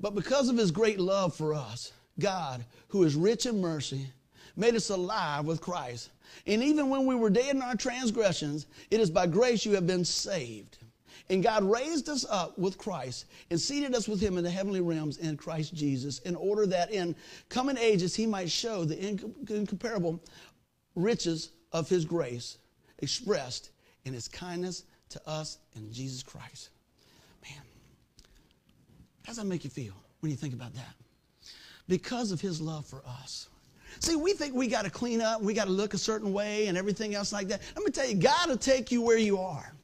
But 0.00 0.14
because 0.14 0.48
of 0.48 0.56
his 0.56 0.70
great 0.70 0.98
love 0.98 1.34
for 1.34 1.54
us, 1.54 1.92
God, 2.18 2.64
who 2.88 3.02
is 3.02 3.14
rich 3.14 3.46
in 3.46 3.60
mercy, 3.60 4.06
made 4.56 4.74
us 4.74 4.90
alive 4.90 5.44
with 5.44 5.60
Christ. 5.60 6.10
And 6.46 6.62
even 6.62 6.88
when 6.88 7.06
we 7.06 7.14
were 7.14 7.30
dead 7.30 7.54
in 7.54 7.62
our 7.62 7.74
transgressions, 7.74 8.66
it 8.90 9.00
is 9.00 9.10
by 9.10 9.26
grace 9.26 9.64
you 9.64 9.72
have 9.72 9.86
been 9.86 10.04
saved. 10.04 10.78
And 11.30 11.42
God 11.42 11.62
raised 11.64 12.08
us 12.08 12.26
up 12.28 12.58
with 12.58 12.76
Christ 12.76 13.26
and 13.50 13.60
seated 13.60 13.94
us 13.94 14.08
with 14.08 14.20
him 14.20 14.36
in 14.36 14.44
the 14.44 14.50
heavenly 14.50 14.80
realms 14.80 15.18
in 15.18 15.36
Christ 15.36 15.72
Jesus, 15.72 16.18
in 16.20 16.36
order 16.36 16.66
that 16.66 16.90
in 16.90 17.14
coming 17.48 17.78
ages 17.78 18.14
he 18.14 18.26
might 18.26 18.50
show 18.50 18.84
the 18.84 18.98
incomparable 19.48 20.20
riches 20.94 21.50
of 21.72 21.88
his 21.88 22.04
grace 22.04 22.58
expressed 22.98 23.70
in 24.04 24.12
his 24.12 24.28
kindness 24.28 24.84
to 25.10 25.20
us 25.28 25.58
in 25.76 25.92
Jesus 25.92 26.22
Christ. 26.22 26.70
Man, 27.42 27.60
how 29.24 29.28
does 29.28 29.36
that 29.36 29.46
make 29.46 29.64
you 29.64 29.70
feel 29.70 29.94
when 30.20 30.30
you 30.30 30.36
think 30.36 30.54
about 30.54 30.74
that? 30.74 30.94
Because 31.88 32.32
of 32.32 32.40
his 32.40 32.60
love 32.60 32.86
for 32.86 33.02
us. 33.06 33.48
See, 34.00 34.16
we 34.16 34.32
think 34.32 34.54
we 34.54 34.68
got 34.68 34.84
to 34.84 34.90
clean 34.90 35.20
up, 35.20 35.42
we 35.42 35.52
got 35.52 35.66
to 35.66 35.70
look 35.70 35.92
a 35.92 35.98
certain 35.98 36.32
way, 36.32 36.68
and 36.68 36.78
everything 36.78 37.14
else 37.14 37.32
like 37.32 37.48
that. 37.48 37.60
Let 37.76 37.84
me 37.84 37.90
tell 37.90 38.08
you, 38.08 38.14
God 38.14 38.48
will 38.48 38.56
take 38.56 38.90
you 38.90 39.02
where 39.02 39.18
you 39.18 39.38
are. 39.38 39.74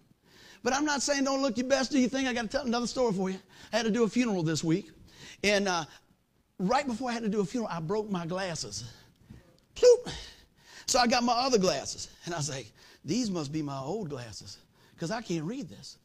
But 0.62 0.72
I'm 0.72 0.84
not 0.84 1.02
saying 1.02 1.24
don't 1.24 1.42
look 1.42 1.56
your 1.56 1.66
best. 1.66 1.92
Do 1.92 1.98
you 1.98 2.08
think 2.08 2.26
I 2.26 2.32
got 2.32 2.42
to 2.42 2.48
tell 2.48 2.64
another 2.64 2.86
story 2.86 3.12
for 3.12 3.30
you? 3.30 3.38
I 3.72 3.76
had 3.76 3.84
to 3.84 3.92
do 3.92 4.04
a 4.04 4.08
funeral 4.08 4.42
this 4.42 4.64
week, 4.64 4.90
and 5.44 5.68
uh, 5.68 5.84
right 6.58 6.86
before 6.86 7.10
I 7.10 7.12
had 7.12 7.22
to 7.22 7.28
do 7.28 7.40
a 7.40 7.44
funeral, 7.44 7.70
I 7.70 7.80
broke 7.80 8.10
my 8.10 8.26
glasses. 8.26 8.84
Ploop. 9.76 10.12
So 10.88 10.98
I 10.98 11.07
got 11.07 11.22
my 11.22 11.35
other 11.35 11.59
glasses, 11.59 12.09
and 12.24 12.35
I 12.35 12.38
was 12.38 12.48
like, 12.48 12.72
these 13.05 13.31
must 13.31 13.53
be 13.53 13.61
my 13.61 13.79
old 13.79 14.09
glasses 14.09 14.57
because 14.94 15.11
I 15.11 15.20
can't 15.20 15.44
read 15.44 15.68
this. 15.68 15.98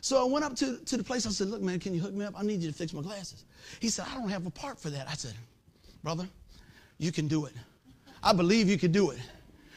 So 0.00 0.26
I 0.26 0.30
went 0.30 0.46
up 0.46 0.56
to, 0.56 0.78
to 0.78 0.96
the 0.96 1.04
place. 1.04 1.26
I 1.26 1.30
said, 1.30 1.48
Look, 1.48 1.60
man, 1.60 1.78
can 1.78 1.92
you 1.92 2.00
hook 2.00 2.14
me 2.14 2.24
up? 2.24 2.32
I 2.36 2.42
need 2.42 2.62
you 2.62 2.70
to 2.70 2.74
fix 2.74 2.94
my 2.94 3.02
glasses. 3.02 3.44
He 3.80 3.90
said, 3.90 4.06
I 4.10 4.14
don't 4.14 4.30
have 4.30 4.46
a 4.46 4.50
part 4.50 4.78
for 4.78 4.88
that. 4.88 5.06
I 5.08 5.12
said, 5.12 5.34
Brother, 6.02 6.26
you 6.96 7.12
can 7.12 7.28
do 7.28 7.44
it. 7.44 7.52
I 8.22 8.32
believe 8.32 8.66
you 8.66 8.78
can 8.78 8.92
do 8.92 9.10
it. 9.10 9.18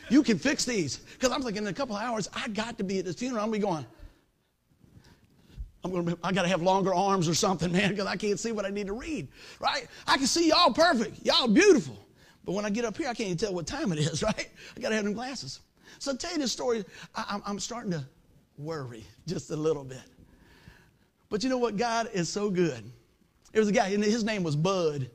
You 0.10 0.24
can 0.24 0.38
fix 0.38 0.64
these. 0.64 0.98
Because 0.98 1.32
I'm 1.34 1.42
thinking 1.42 1.64
in 1.64 1.68
a 1.68 1.74
couple 1.74 1.98
of 1.98 2.02
hours, 2.02 2.30
I 2.34 2.48
got 2.48 2.78
to 2.78 2.86
be 2.86 3.00
at 3.00 3.06
this 3.06 3.18
funeral. 3.18 3.44
I'm 3.44 3.50
going 3.50 3.60
to 3.62 3.68
be 3.68 3.72
going, 3.72 3.86
I'm 5.84 5.92
going 5.92 6.06
to 6.06 6.18
I 6.24 6.32
got 6.32 6.44
to 6.44 6.48
have 6.48 6.62
longer 6.62 6.94
arms 6.94 7.28
or 7.28 7.36
something, 7.36 7.70
man, 7.74 7.90
because 7.90 8.06
I 8.06 8.16
can't 8.16 8.40
see 8.40 8.54
what 8.54 8.66
I 8.66 8.70
need 8.70 8.88
to 8.88 8.94
read, 8.94 9.28
right? 9.60 9.88
I 10.08 10.16
can 10.16 10.28
see 10.28 10.48
y'all 10.48 10.72
perfect. 10.72 11.26
Y'all 11.26 11.50
beautiful. 11.50 11.98
But 12.46 12.54
when 12.54 12.66
I 12.66 12.70
get 12.70 12.86
up 12.86 12.98
here, 12.98 13.08
I 13.08 13.14
can't 13.14 13.28
even 13.28 13.38
tell 13.38 13.54
what 13.54 13.68
time 13.68 13.92
it 13.92 14.00
is, 14.00 14.24
right? 14.24 14.50
I 14.76 14.80
got 14.80 14.90
to 14.90 14.96
have 14.96 15.06
them 15.06 15.14
glasses. 15.14 15.60
So 16.00 16.12
I'll 16.12 16.18
tell 16.18 16.32
you 16.32 16.40
this 16.40 16.52
story. 16.52 16.84
I, 17.16 17.40
I'm 17.46 17.60
starting 17.60 17.92
to 17.92 18.04
worry 18.58 19.04
just 19.28 19.52
a 19.52 19.56
little 19.56 19.84
bit. 19.84 20.02
But 21.30 21.44
you 21.44 21.50
know 21.50 21.58
what? 21.58 21.78
God 21.78 22.10
is 22.14 22.30
so 22.30 22.50
good. 22.50 22.84
There 23.52 23.62
was 23.62 23.70
a 23.70 23.72
guy, 23.72 23.90
and 23.90 24.04
his 24.04 24.24
name 24.24 24.44
was 24.44 24.56
Bud. 24.56 25.10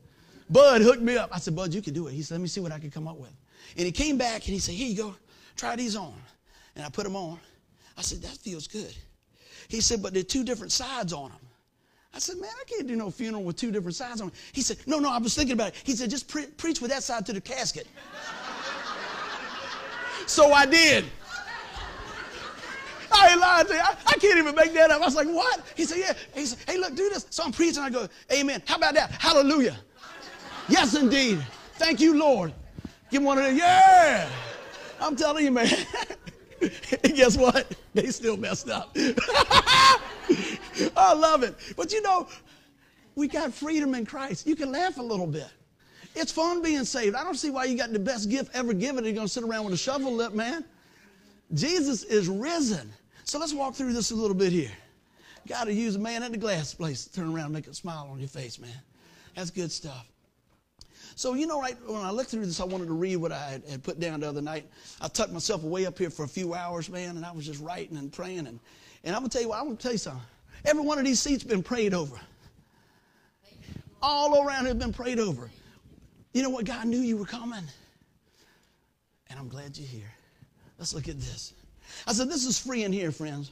Bud 0.49 0.81
hooked 0.81 1.01
me 1.01 1.17
up. 1.17 1.29
I 1.31 1.39
said, 1.39 1.55
Bud, 1.55 1.73
you 1.73 1.81
can 1.81 1.93
do 1.93 2.07
it. 2.07 2.13
He 2.13 2.21
said, 2.21 2.35
let 2.35 2.41
me 2.41 2.47
see 2.47 2.61
what 2.61 2.71
I 2.71 2.79
can 2.79 2.89
come 2.89 3.07
up 3.07 3.17
with. 3.17 3.31
And 3.77 3.85
he 3.85 3.91
came 3.91 4.17
back 4.17 4.45
and 4.45 4.53
he 4.53 4.59
said, 4.59 4.75
here 4.75 4.87
you 4.87 4.97
go. 4.97 5.15
Try 5.55 5.75
these 5.75 5.95
on. 5.95 6.13
And 6.75 6.85
I 6.85 6.89
put 6.89 7.03
them 7.03 7.15
on. 7.15 7.39
I 7.97 8.01
said, 8.01 8.21
that 8.21 8.31
feels 8.37 8.67
good. 8.67 8.95
He 9.67 9.81
said, 9.81 10.01
but 10.01 10.13
there 10.13 10.21
are 10.21 10.23
two 10.23 10.43
different 10.43 10.71
sides 10.71 11.13
on 11.13 11.29
them. 11.29 11.39
I 12.13 12.19
said, 12.19 12.37
man, 12.37 12.49
I 12.49 12.63
can't 12.65 12.87
do 12.87 12.95
no 12.95 13.11
funeral 13.11 13.43
with 13.43 13.55
two 13.55 13.71
different 13.71 13.95
sides 13.95 14.19
on 14.19 14.29
it. 14.29 14.33
He 14.51 14.61
said, 14.61 14.77
no, 14.87 14.99
no, 14.99 15.11
I 15.11 15.19
was 15.19 15.35
thinking 15.35 15.53
about 15.53 15.69
it. 15.69 15.75
He 15.83 15.95
said, 15.95 16.09
just 16.09 16.27
pre- 16.27 16.47
preach 16.47 16.81
with 16.81 16.91
that 16.91 17.03
side 17.03 17.25
to 17.27 17.33
the 17.33 17.41
casket. 17.41 17.87
so 20.25 20.51
I 20.51 20.65
did. 20.65 21.05
I 23.11 23.31
ain't 23.31 23.39
lying 23.39 23.67
to 23.67 23.73
you. 23.73 23.79
I, 23.79 23.95
I, 24.05 24.13
can't 24.13 24.37
even 24.37 24.55
make 24.55 24.73
that 24.73 24.91
up. 24.91 25.01
I 25.01 25.05
was 25.05 25.15
like, 25.15 25.27
what? 25.27 25.61
He 25.75 25.85
said, 25.85 25.97
yeah. 25.97 26.13
He 26.33 26.45
said, 26.45 26.59
hey, 26.67 26.77
look, 26.77 26.95
do 26.95 27.09
this. 27.09 27.25
So 27.29 27.43
I'm 27.43 27.51
preaching. 27.51 27.81
I 27.81 27.89
go, 27.89 28.07
amen. 28.31 28.61
How 28.65 28.75
about 28.75 28.93
that? 28.95 29.11
Hallelujah. 29.11 29.77
yes, 30.67 30.95
indeed. 30.95 31.43
Thank 31.73 31.99
you, 31.99 32.17
Lord. 32.17 32.53
Give 33.09 33.21
him 33.21 33.25
one 33.25 33.37
of 33.37 33.45
them. 33.45 33.57
Yeah. 33.57 34.29
I'm 35.01 35.15
telling 35.15 35.45
you, 35.45 35.51
man. 35.51 35.67
guess 37.03 37.37
what? 37.37 37.75
They 37.93 38.07
still 38.07 38.37
messed 38.37 38.69
up. 38.69 38.91
I 40.95 41.13
love 41.13 41.43
it. 41.43 41.55
But 41.75 41.91
you 41.91 42.01
know, 42.01 42.27
we 43.15 43.27
got 43.27 43.53
freedom 43.53 43.95
in 43.95 44.05
Christ. 44.05 44.47
You 44.47 44.55
can 44.55 44.71
laugh 44.71 44.97
a 44.97 45.03
little 45.03 45.27
bit. 45.27 45.47
It's 46.15 46.31
fun 46.31 46.61
being 46.61 46.85
saved. 46.85 47.15
I 47.15 47.23
don't 47.23 47.35
see 47.35 47.49
why 47.49 47.65
you 47.65 47.77
got 47.77 47.91
the 47.93 47.99
best 47.99 48.29
gift 48.29 48.55
ever 48.55 48.73
given 48.73 48.99
and 48.99 49.07
you're 49.07 49.15
going 49.15 49.27
to 49.27 49.33
sit 49.33 49.43
around 49.43 49.65
with 49.65 49.73
a 49.73 49.77
shovel 49.77 50.13
lip, 50.13 50.33
man. 50.33 50.65
Jesus 51.53 52.03
is 52.03 52.27
risen. 52.27 52.91
So 53.23 53.39
let's 53.39 53.53
walk 53.53 53.75
through 53.75 53.93
this 53.93 54.11
a 54.11 54.15
little 54.15 54.35
bit 54.35 54.51
here. 54.51 54.71
Got 55.47 55.65
to 55.65 55.73
use 55.73 55.95
a 55.95 55.99
man 55.99 56.23
at 56.23 56.31
the 56.31 56.37
glass 56.37 56.73
place 56.73 57.05
to 57.05 57.13
turn 57.13 57.33
around 57.33 57.45
and 57.45 57.53
make 57.53 57.67
a 57.67 57.73
smile 57.73 58.09
on 58.11 58.19
your 58.19 58.27
face, 58.27 58.59
man. 58.59 58.71
That's 59.35 59.51
good 59.51 59.71
stuff. 59.71 60.07
So, 61.19 61.33
you 61.33 61.47
know, 61.47 61.59
right 61.59 61.75
when 61.85 62.01
I 62.01 62.11
looked 62.11 62.29
through 62.29 62.45
this, 62.45 62.61
I 62.61 62.63
wanted 62.63 62.87
to 62.87 62.93
read 62.93 63.17
what 63.17 63.33
I 63.33 63.59
had 63.69 63.83
put 63.83 63.99
down 63.99 64.21
the 64.21 64.29
other 64.29 64.41
night. 64.41 64.65
I 65.01 65.09
tucked 65.09 65.33
myself 65.33 65.65
away 65.65 65.85
up 65.85 65.97
here 65.97 66.09
for 66.09 66.23
a 66.23 66.27
few 66.29 66.53
hours, 66.53 66.89
man, 66.89 67.17
and 67.17 67.25
I 67.25 67.33
was 67.33 67.45
just 67.45 67.59
writing 67.59 67.97
and 67.97 68.09
praying. 68.09 68.47
And, 68.47 68.57
and 69.03 69.13
I'm 69.13 69.23
going 69.23 69.29
to 69.29 69.33
tell 69.33 69.41
you 69.41 69.49
what, 69.49 69.57
I'm 69.57 69.65
going 69.65 69.75
to 69.75 69.83
tell 69.83 69.91
you 69.91 69.97
something. 69.97 70.21
Every 70.63 70.81
one 70.81 70.97
of 70.97 71.03
these 71.03 71.19
seats 71.19 71.43
been 71.43 71.61
prayed 71.61 71.93
over. 71.93 72.15
All 74.01 74.47
around 74.47 74.67
have 74.67 74.79
been 74.79 74.93
prayed 74.93 75.19
over. 75.19 75.51
You 76.31 76.41
know 76.41 76.51
what? 76.51 76.63
God 76.63 76.87
knew 76.87 76.99
you 76.99 77.17
were 77.17 77.25
coming. 77.25 77.65
And 79.29 79.37
I'm 79.37 79.49
glad 79.49 79.77
you're 79.77 79.89
here. 79.89 80.13
Let's 80.77 80.93
look 80.93 81.09
at 81.09 81.17
this. 81.19 81.53
I 82.07 82.13
said, 82.13 82.29
this 82.29 82.45
is 82.45 82.57
free 82.57 82.85
in 82.85 82.93
here, 82.93 83.11
friends. 83.11 83.51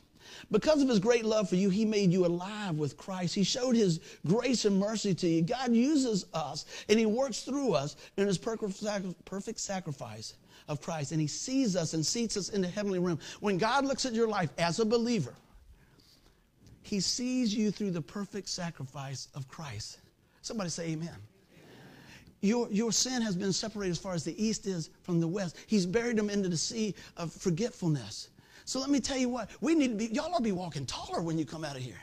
Because 0.52 0.82
of 0.82 0.90
his 0.90 1.00
great 1.00 1.26
love 1.26 1.50
for 1.50 1.56
you, 1.56 1.70
he 1.70 1.86
made 1.86 2.12
you 2.12 2.26
alive 2.26 2.78
with 2.78 2.98
Christ. 2.98 3.36
He 3.36 3.44
showed 3.44 3.76
his 3.76 4.00
grace 4.26 4.66
and 4.66 4.80
mercy 4.80 5.14
to 5.16 5.28
you. 5.28 5.42
God 5.42 5.74
uses 5.74 6.26
us 6.34 6.66
and 6.90 7.00
he 7.00 7.06
works 7.06 7.42
through 7.42 7.74
us 7.74 7.96
in 8.18 8.28
his 8.28 8.38
perfect 8.38 9.60
sacrifice 9.60 10.36
of 10.68 10.82
Christ. 10.82 11.12
And 11.12 11.22
he 11.22 11.28
sees 11.28 11.76
us 11.76 11.94
and 11.94 12.06
seats 12.06 12.38
us 12.38 12.50
in 12.50 12.62
the 12.62 12.68
heavenly 12.68 13.00
realm. 13.00 13.20
When 13.40 13.58
God 13.58 13.86
looks 13.86 14.06
at 14.06 14.14
your 14.14 14.28
life 14.28 14.50
as 14.58 14.80
a 14.80 14.86
believer, 14.86 15.34
he 16.82 17.00
sees 17.00 17.54
you 17.54 17.72
through 17.72 17.92
the 17.92 18.02
perfect 18.02 18.48
sacrifice 18.48 19.28
of 19.36 19.48
Christ. 19.48 20.00
Somebody 20.42 20.70
say 20.70 20.90
amen. 20.92 21.16
Your, 22.42 22.70
your 22.70 22.92
sin 22.92 23.22
has 23.24 23.36
been 23.36 23.52
separated 23.52 23.92
as 23.92 23.98
far 23.98 24.14
as 24.14 24.24
the 24.24 24.42
east 24.42 24.68
is 24.68 24.92
from 25.02 25.20
the 25.20 25.28
west. 25.28 25.58
He's 25.66 25.86
buried 25.86 26.18
them 26.18 26.30
into 26.30 26.50
the 26.50 26.58
sea 26.58 26.94
of 27.18 27.34
forgetfulness. 27.34 28.30
So 28.68 28.82
let 28.82 28.90
me 28.90 29.00
tell 29.00 29.18
you 29.18 29.30
what, 29.30 29.50
we 29.62 29.76
need 29.76 29.88
to 29.88 29.96
be, 29.96 30.14
y'all 30.14 30.26
ought 30.34 30.40
to 30.40 30.44
be 30.44 30.52
walking 30.52 30.86
taller 30.86 31.22
when 31.22 31.40
you 31.40 31.46
come 31.46 31.64
out 31.64 31.78
of 31.78 31.82
here. 31.82 32.02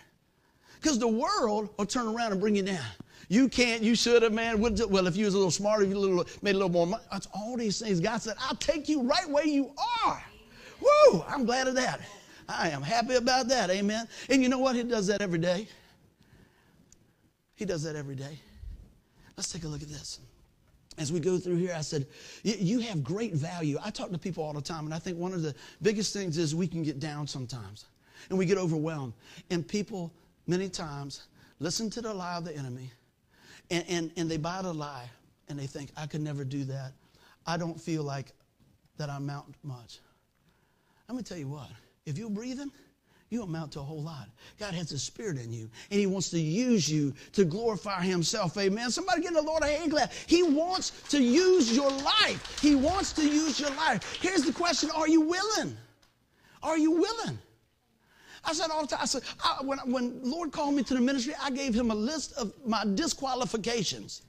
Because 0.80 0.98
the 0.98 1.06
world 1.06 1.68
will 1.76 1.84
turn 1.84 2.06
around 2.06 2.32
and 2.32 2.40
bring 2.40 2.56
you 2.56 2.62
down. 2.62 2.86
You 3.28 3.50
can't, 3.50 3.82
you 3.82 3.94
should 3.94 4.22
have, 4.22 4.32
man. 4.32 4.58
Well, 4.58 5.06
if 5.06 5.14
you 5.14 5.26
was 5.26 5.34
a 5.34 5.36
little 5.36 5.50
smarter, 5.50 5.84
you 5.84 5.98
little, 5.98 6.24
made 6.40 6.54
a 6.54 6.58
little 6.58 6.70
more 6.70 6.86
money. 6.86 7.02
That's 7.12 7.28
all 7.34 7.58
these 7.58 7.80
things. 7.80 8.00
God 8.00 8.22
said, 8.22 8.36
I'll 8.40 8.56
take 8.56 8.88
you 8.88 9.02
right 9.02 9.28
where 9.28 9.46
you 9.46 9.74
are. 10.06 10.24
Woo! 10.80 11.22
I'm 11.28 11.44
glad 11.44 11.68
of 11.68 11.74
that. 11.74 12.00
I 12.48 12.70
am 12.70 12.80
happy 12.80 13.16
about 13.16 13.46
that. 13.48 13.68
Amen. 13.68 14.08
And 14.30 14.42
you 14.42 14.48
know 14.48 14.58
what? 14.58 14.74
He 14.74 14.84
does 14.84 15.06
that 15.08 15.20
every 15.20 15.40
day. 15.40 15.68
He 17.56 17.66
does 17.66 17.82
that 17.82 17.94
every 17.94 18.16
day. 18.16 18.38
Let's 19.36 19.52
take 19.52 19.64
a 19.64 19.68
look 19.68 19.82
at 19.82 19.88
this 19.88 20.18
as 20.98 21.12
we 21.12 21.20
go 21.20 21.38
through 21.38 21.56
here, 21.56 21.74
I 21.76 21.80
said, 21.80 22.06
You 22.42 22.80
have 22.80 23.02
great 23.02 23.34
value. 23.34 23.78
I 23.82 23.90
talk 23.90 24.10
to 24.10 24.18
people 24.18 24.44
all 24.44 24.52
the 24.52 24.60
time, 24.60 24.84
and 24.84 24.94
I 24.94 24.98
think 24.98 25.18
one 25.18 25.32
of 25.32 25.42
the 25.42 25.54
biggest 25.82 26.12
things 26.12 26.38
is 26.38 26.54
we 26.54 26.68
can 26.68 26.82
get 26.82 27.00
down 27.00 27.26
sometimes 27.26 27.86
and 28.30 28.38
we 28.38 28.46
get 28.46 28.58
overwhelmed. 28.58 29.12
And 29.50 29.66
people, 29.66 30.12
many 30.46 30.68
times, 30.68 31.24
listen 31.58 31.90
to 31.90 32.00
the 32.00 32.12
lie 32.12 32.36
of 32.36 32.44
the 32.44 32.56
enemy 32.56 32.90
and, 33.70 33.84
and, 33.88 34.10
and 34.16 34.30
they 34.30 34.36
buy 34.36 34.62
the 34.62 34.72
lie 34.72 35.08
and 35.48 35.58
they 35.58 35.66
think, 35.66 35.90
I 35.96 36.06
could 36.06 36.20
never 36.20 36.44
do 36.44 36.64
that. 36.64 36.92
I 37.46 37.56
don't 37.56 37.80
feel 37.80 38.02
like 38.02 38.32
that 38.96 39.10
I 39.10 39.16
amount 39.16 39.54
much. 39.62 40.00
I'm 41.08 41.16
going 41.16 41.24
to 41.24 41.28
tell 41.28 41.38
you 41.38 41.48
what, 41.48 41.68
if 42.06 42.16
you're 42.16 42.30
breathing, 42.30 42.70
you 43.34 43.42
amount 43.42 43.72
to 43.72 43.80
a 43.80 43.82
whole 43.82 44.02
lot. 44.02 44.28
God 44.58 44.72
has 44.72 44.92
a 44.92 44.98
spirit 44.98 45.38
in 45.38 45.52
you, 45.52 45.68
and 45.90 46.00
He 46.00 46.06
wants 46.06 46.30
to 46.30 46.38
use 46.38 46.88
you 46.88 47.12
to 47.32 47.44
glorify 47.44 48.02
Himself. 48.02 48.56
Amen. 48.56 48.90
Somebody 48.90 49.22
get 49.22 49.34
the 49.34 49.42
Lord 49.42 49.62
a 49.62 49.66
hand 49.66 49.90
clap. 49.90 50.12
He 50.26 50.42
wants 50.42 50.90
to 51.10 51.22
use 51.22 51.74
your 51.76 51.90
life. 51.90 52.58
He 52.62 52.74
wants 52.74 53.12
to 53.14 53.22
use 53.22 53.60
your 53.60 53.70
life. 53.70 54.18
Here's 54.20 54.42
the 54.42 54.52
question 54.52 54.90
Are 54.94 55.08
you 55.08 55.20
willing? 55.20 55.76
Are 56.62 56.78
you 56.78 56.92
willing? 56.92 57.38
I 58.46 58.52
said 58.52 58.70
all 58.70 58.82
the 58.82 58.88
time, 58.88 59.00
I 59.02 59.06
said, 59.06 59.22
I, 59.42 59.58
when, 59.62 59.78
when 59.90 60.20
Lord 60.22 60.52
called 60.52 60.74
me 60.74 60.82
to 60.84 60.94
the 60.94 61.00
ministry, 61.00 61.34
I 61.40 61.50
gave 61.50 61.74
him 61.74 61.90
a 61.90 61.94
list 61.94 62.34
of 62.34 62.52
my 62.64 62.84
disqualifications. 62.94 64.22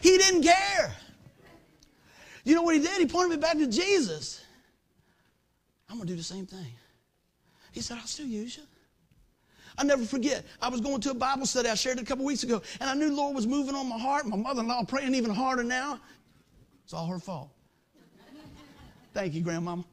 He 0.00 0.16
didn't 0.16 0.42
care. 0.42 0.92
You 2.44 2.54
know 2.54 2.62
what 2.62 2.74
he 2.74 2.80
did? 2.80 2.98
He 2.98 3.06
pointed 3.06 3.30
me 3.30 3.36
back 3.36 3.58
to 3.58 3.66
Jesus. 3.66 4.42
I'm 5.88 5.96
going 5.96 6.08
to 6.08 6.14
do 6.14 6.16
the 6.16 6.24
same 6.24 6.46
thing. 6.46 6.72
He 7.72 7.80
said, 7.80 7.98
I'll 7.98 8.06
still 8.06 8.26
use 8.26 8.56
you. 8.56 8.62
I 9.78 9.84
never 9.84 10.04
forget. 10.04 10.44
I 10.60 10.68
was 10.68 10.80
going 10.80 11.00
to 11.00 11.10
a 11.10 11.14
Bible 11.14 11.46
study. 11.46 11.68
I 11.68 11.74
shared 11.74 11.98
it 11.98 12.02
a 12.02 12.04
couple 12.04 12.24
weeks 12.24 12.42
ago, 12.42 12.62
and 12.80 12.88
I 12.88 12.94
knew 12.94 13.08
the 13.08 13.16
Lord 13.16 13.34
was 13.34 13.46
moving 13.46 13.74
on 13.74 13.88
my 13.88 13.98
heart. 13.98 14.26
My 14.26 14.36
mother-in-law 14.36 14.84
praying 14.84 15.14
even 15.14 15.30
harder 15.30 15.64
now. 15.64 15.98
It's 16.84 16.92
all 16.92 17.06
her 17.06 17.18
fault. 17.18 17.50
Thank 19.14 19.34
you, 19.34 19.42
Grandmama. 19.42 19.84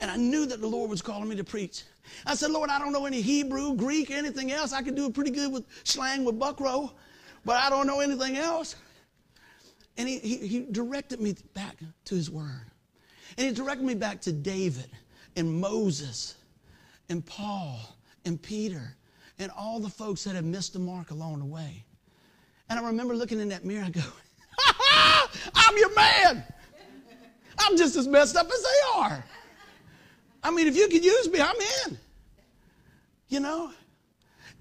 And 0.00 0.10
I 0.10 0.16
knew 0.16 0.46
that 0.46 0.60
the 0.60 0.66
Lord 0.66 0.90
was 0.90 1.02
calling 1.02 1.28
me 1.28 1.36
to 1.36 1.44
preach. 1.44 1.84
I 2.26 2.34
said, 2.34 2.50
Lord, 2.50 2.70
I 2.70 2.78
don't 2.78 2.92
know 2.92 3.06
any 3.06 3.20
Hebrew, 3.20 3.74
Greek, 3.74 4.10
anything 4.10 4.52
else. 4.52 4.72
I 4.72 4.82
can 4.82 4.94
do 4.94 5.06
it 5.06 5.14
pretty 5.14 5.30
good 5.30 5.52
with 5.52 5.64
slang 5.84 6.24
with 6.24 6.38
Buckrow, 6.38 6.92
but 7.44 7.56
I 7.56 7.70
don't 7.70 7.86
know 7.86 8.00
anything 8.00 8.36
else. 8.36 8.76
And 9.96 10.08
he, 10.08 10.18
he, 10.18 10.36
he 10.46 10.66
directed 10.70 11.20
me 11.20 11.34
back 11.54 11.78
to 12.04 12.14
his 12.14 12.30
word. 12.30 12.66
And 13.36 13.46
he 13.46 13.52
directed 13.52 13.84
me 13.84 13.94
back 13.94 14.20
to 14.22 14.32
David 14.32 14.88
and 15.38 15.60
Moses 15.60 16.34
and 17.08 17.24
Paul 17.24 17.78
and 18.24 18.40
Peter 18.42 18.96
and 19.38 19.50
all 19.56 19.78
the 19.78 19.88
folks 19.88 20.24
that 20.24 20.34
have 20.34 20.44
missed 20.44 20.72
the 20.72 20.80
mark 20.80 21.12
along 21.12 21.38
the 21.38 21.46
way. 21.46 21.84
And 22.68 22.78
I 22.78 22.84
remember 22.84 23.14
looking 23.14 23.40
in 23.40 23.48
that 23.48 23.64
mirror 23.64 23.84
and 23.84 23.94
going, 23.94 24.06
I'm 25.54 25.78
your 25.78 25.94
man. 25.94 26.44
I'm 27.58 27.76
just 27.76 27.96
as 27.96 28.06
messed 28.06 28.36
up 28.36 28.46
as 28.46 28.62
they 28.62 29.00
are. 29.00 29.24
I 30.42 30.50
mean, 30.50 30.66
if 30.66 30.76
you 30.76 30.88
could 30.88 31.04
use 31.04 31.30
me, 31.30 31.40
I'm 31.40 31.56
in. 31.86 31.98
You 33.28 33.40
know? 33.40 33.72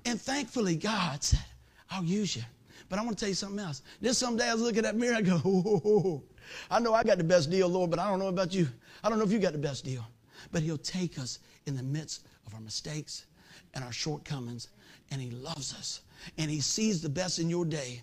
And 0.05 0.21
thankfully, 0.21 0.75
God 0.75 1.23
said, 1.23 1.43
I'll 1.89 2.03
use 2.03 2.35
you. 2.35 2.43
But 2.89 2.99
I 2.99 3.03
want 3.03 3.17
to 3.17 3.19
tell 3.19 3.29
you 3.29 3.35
something 3.35 3.59
else. 3.59 3.81
This 3.99 4.17
someday 4.17 4.49
I 4.49 4.53
was 4.53 4.61
looking 4.61 4.79
at 4.79 4.83
that 4.83 4.95
mirror, 4.95 5.15
I 5.15 5.21
go, 5.21 5.41
oh, 5.43 6.23
I 6.71 6.79
know 6.79 6.93
I 6.93 7.03
got 7.03 7.17
the 7.17 7.23
best 7.23 7.49
deal, 7.49 7.67
Lord, 7.67 7.89
but 7.89 7.99
I 7.99 8.09
don't 8.09 8.19
know 8.19 8.27
about 8.27 8.53
you. 8.53 8.67
I 9.03 9.09
don't 9.09 9.17
know 9.17 9.25
if 9.25 9.31
you 9.31 9.39
got 9.39 9.53
the 9.53 9.59
best 9.59 9.83
deal. 9.83 10.05
But 10.51 10.63
He'll 10.63 10.77
take 10.77 11.19
us 11.19 11.39
in 11.65 11.75
the 11.75 11.83
midst 11.83 12.25
of 12.45 12.53
our 12.53 12.61
mistakes 12.61 13.25
and 13.73 13.83
our 13.83 13.91
shortcomings, 13.91 14.69
and 15.11 15.21
He 15.21 15.31
loves 15.31 15.73
us. 15.73 16.01
And 16.37 16.49
He 16.49 16.61
sees 16.61 17.01
the 17.01 17.09
best 17.09 17.39
in 17.39 17.49
your 17.49 17.65
day 17.65 18.01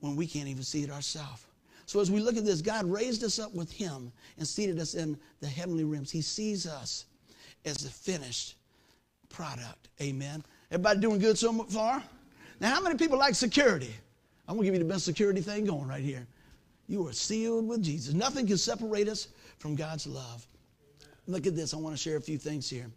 when 0.00 0.16
we 0.16 0.26
can't 0.26 0.48
even 0.48 0.62
see 0.62 0.82
it 0.82 0.90
ourselves. 0.90 1.44
So 1.86 2.00
as 2.00 2.10
we 2.10 2.20
look 2.20 2.36
at 2.36 2.44
this, 2.44 2.60
God 2.60 2.84
raised 2.84 3.22
us 3.22 3.38
up 3.38 3.54
with 3.54 3.70
Him 3.70 4.12
and 4.38 4.46
seated 4.46 4.78
us 4.80 4.94
in 4.94 5.16
the 5.40 5.46
heavenly 5.46 5.84
realms. 5.84 6.10
He 6.10 6.20
sees 6.20 6.66
us 6.66 7.06
as 7.64 7.76
the 7.76 7.90
finished 7.90 8.56
product. 9.28 9.88
Amen. 10.00 10.44
Everybody 10.70 11.00
doing 11.00 11.18
good 11.20 11.38
so 11.38 11.52
far? 11.64 12.02
Now, 12.60 12.74
how 12.74 12.82
many 12.82 12.96
people 12.96 13.18
like 13.18 13.34
security? 13.34 13.94
I'm 14.48 14.56
to 14.56 14.64
give 14.64 14.74
you 14.74 14.80
the 14.80 14.86
best 14.86 15.04
security 15.04 15.40
thing 15.40 15.64
going 15.64 15.86
right 15.86 16.02
here. 16.02 16.26
You 16.88 17.06
are 17.08 17.12
sealed 17.12 17.66
with 17.66 17.82
Jesus. 17.82 18.14
Nothing 18.14 18.46
can 18.46 18.58
separate 18.58 19.08
us 19.08 19.28
from 19.58 19.74
God's 19.74 20.06
love. 20.06 20.46
Look 21.26 21.46
at 21.46 21.56
this. 21.56 21.74
I 21.74 21.76
want 21.76 21.96
to 21.96 22.00
share 22.02 22.16
a 22.16 22.20
few 22.20 22.38
things 22.38 22.68
here. 22.68 22.90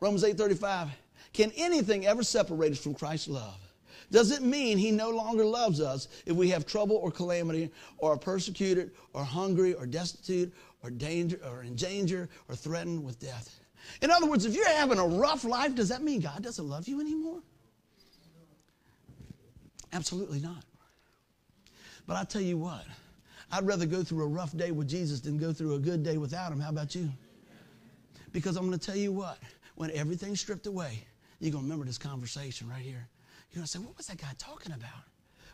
Romans 0.00 0.22
8:35. 0.22 0.90
Can 1.32 1.50
anything 1.56 2.06
ever 2.06 2.22
separate 2.22 2.72
us 2.72 2.78
from 2.78 2.94
Christ's 2.94 3.28
love? 3.28 3.58
Does 4.10 4.30
it 4.30 4.42
mean 4.42 4.78
he 4.78 4.90
no 4.90 5.10
longer 5.10 5.44
loves 5.44 5.80
us 5.80 6.08
if 6.26 6.36
we 6.36 6.48
have 6.50 6.64
trouble 6.64 6.96
or 6.96 7.10
calamity 7.10 7.70
or 7.98 8.12
are 8.12 8.18
persecuted 8.18 8.92
or 9.12 9.24
hungry 9.24 9.74
or 9.74 9.84
destitute 9.84 10.52
or 10.82 10.90
danger 10.90 11.40
or 11.44 11.62
in 11.62 11.74
danger 11.74 12.28
or 12.48 12.54
threatened 12.54 13.04
with 13.04 13.18
death? 13.18 13.60
In 14.02 14.10
other 14.10 14.26
words, 14.26 14.44
if 14.44 14.54
you're 14.54 14.68
having 14.68 14.98
a 14.98 15.06
rough 15.06 15.44
life, 15.44 15.74
does 15.74 15.88
that 15.88 16.02
mean 16.02 16.20
God 16.20 16.42
doesn't 16.42 16.68
love 16.68 16.86
you 16.86 17.00
anymore? 17.00 17.40
Absolutely 19.92 20.40
not. 20.40 20.64
But 22.06 22.16
I 22.16 22.24
tell 22.24 22.42
you 22.42 22.58
what, 22.58 22.84
I'd 23.50 23.66
rather 23.66 23.86
go 23.86 24.04
through 24.04 24.24
a 24.24 24.28
rough 24.28 24.56
day 24.56 24.70
with 24.70 24.88
Jesus 24.88 25.20
than 25.20 25.38
go 25.38 25.52
through 25.52 25.74
a 25.74 25.78
good 25.78 26.02
day 26.02 26.18
without 26.18 26.52
him. 26.52 26.60
How 26.60 26.70
about 26.70 26.94
you? 26.94 27.10
Because 28.32 28.56
I'm 28.56 28.66
going 28.66 28.78
to 28.78 28.84
tell 28.84 28.96
you 28.96 29.12
what, 29.12 29.38
when 29.76 29.90
everything's 29.92 30.40
stripped 30.40 30.66
away, 30.66 31.06
you're 31.40 31.52
going 31.52 31.64
to 31.64 31.66
remember 31.66 31.84
this 31.84 31.98
conversation 31.98 32.68
right 32.68 32.82
here. 32.82 33.08
You're 33.50 33.60
going 33.60 33.64
to 33.64 33.70
say, 33.70 33.78
What 33.78 33.96
was 33.96 34.06
that 34.06 34.18
guy 34.18 34.32
talking 34.38 34.72
about? 34.72 35.04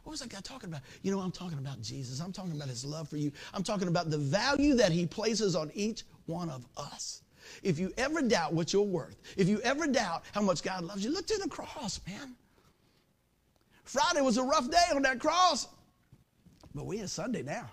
What 0.04 0.11
was 0.11 0.20
that 0.20 0.30
guy 0.30 0.40
talking 0.40 0.68
about? 0.68 0.82
You 1.02 1.12
know, 1.12 1.20
I'm 1.20 1.30
talking 1.30 1.58
about 1.58 1.80
Jesus. 1.80 2.20
I'm 2.20 2.32
talking 2.32 2.52
about 2.52 2.68
his 2.68 2.85
love 2.85 3.08
for 3.08 3.16
you. 3.16 3.30
I'm 3.54 3.62
talking 3.62 3.88
about 3.88 4.11
the 4.11 4.18
value 4.18 4.74
that 4.74 4.90
he 4.90 5.06
places 5.06 5.54
on 5.54 5.70
each 5.74 6.02
one 6.26 6.50
of 6.50 6.66
us. 6.76 7.22
If 7.62 7.78
you 7.78 7.92
ever 7.96 8.22
doubt 8.22 8.52
what 8.52 8.72
you're 8.72 8.82
worth, 8.82 9.16
if 9.37 9.48
you 9.48 9.61
ever 9.61 9.87
doubt 9.87 10.24
how 10.32 10.42
much 10.42 10.62
God 10.62 10.85
loves 10.85 11.04
you, 11.04 11.12
look 11.12 11.26
to 11.28 11.38
the 11.38 11.48
cross, 11.48 12.00
man. 12.06 12.35
Friday 13.85 14.20
was 14.20 14.38
a 14.38 14.42
rough 14.42 14.70
day 14.70 14.94
on 14.94 15.02
that 15.02 15.20
cross, 15.20 15.68
but 16.74 16.87
we 16.87 16.98
in 16.98 17.08
Sunday 17.08 17.42
now. 17.42 17.70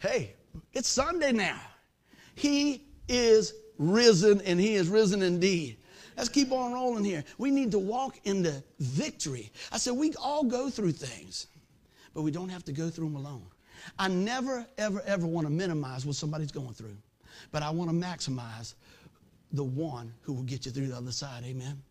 Hey, 0.00 0.34
it's 0.72 0.88
Sunday 0.88 1.32
now. 1.32 1.60
He 2.34 2.86
is 3.08 3.52
risen, 3.78 4.40
and 4.42 4.60
he 4.60 4.74
is 4.74 4.88
risen 4.88 5.22
indeed. 5.22 5.78
Let's 6.16 6.28
keep 6.28 6.52
on 6.52 6.72
rolling 6.72 7.04
here. 7.04 7.24
We 7.38 7.50
need 7.50 7.70
to 7.72 7.78
walk 7.78 8.18
into 8.24 8.62
victory. 8.78 9.50
I 9.70 9.78
said, 9.78 9.94
we 9.94 10.12
all 10.14 10.44
go 10.44 10.68
through 10.68 10.92
things, 10.92 11.46
but 12.14 12.22
we 12.22 12.30
don't 12.30 12.50
have 12.50 12.64
to 12.64 12.72
go 12.72 12.90
through 12.90 13.06
them 13.06 13.16
alone. 13.16 13.46
I 13.98 14.08
never, 14.08 14.66
ever, 14.78 15.02
ever 15.06 15.26
want 15.26 15.46
to 15.46 15.52
minimize 15.52 16.06
what 16.06 16.16
somebody's 16.16 16.52
going 16.52 16.74
through, 16.74 16.96
but 17.50 17.62
I 17.62 17.70
want 17.70 17.90
to 17.90 17.96
maximize 17.96 18.74
the 19.52 19.64
one 19.64 20.12
who 20.22 20.32
will 20.32 20.42
get 20.42 20.66
you 20.66 20.72
through 20.72 20.88
the 20.88 20.96
other 20.96 21.12
side. 21.12 21.44
Amen. 21.44 21.82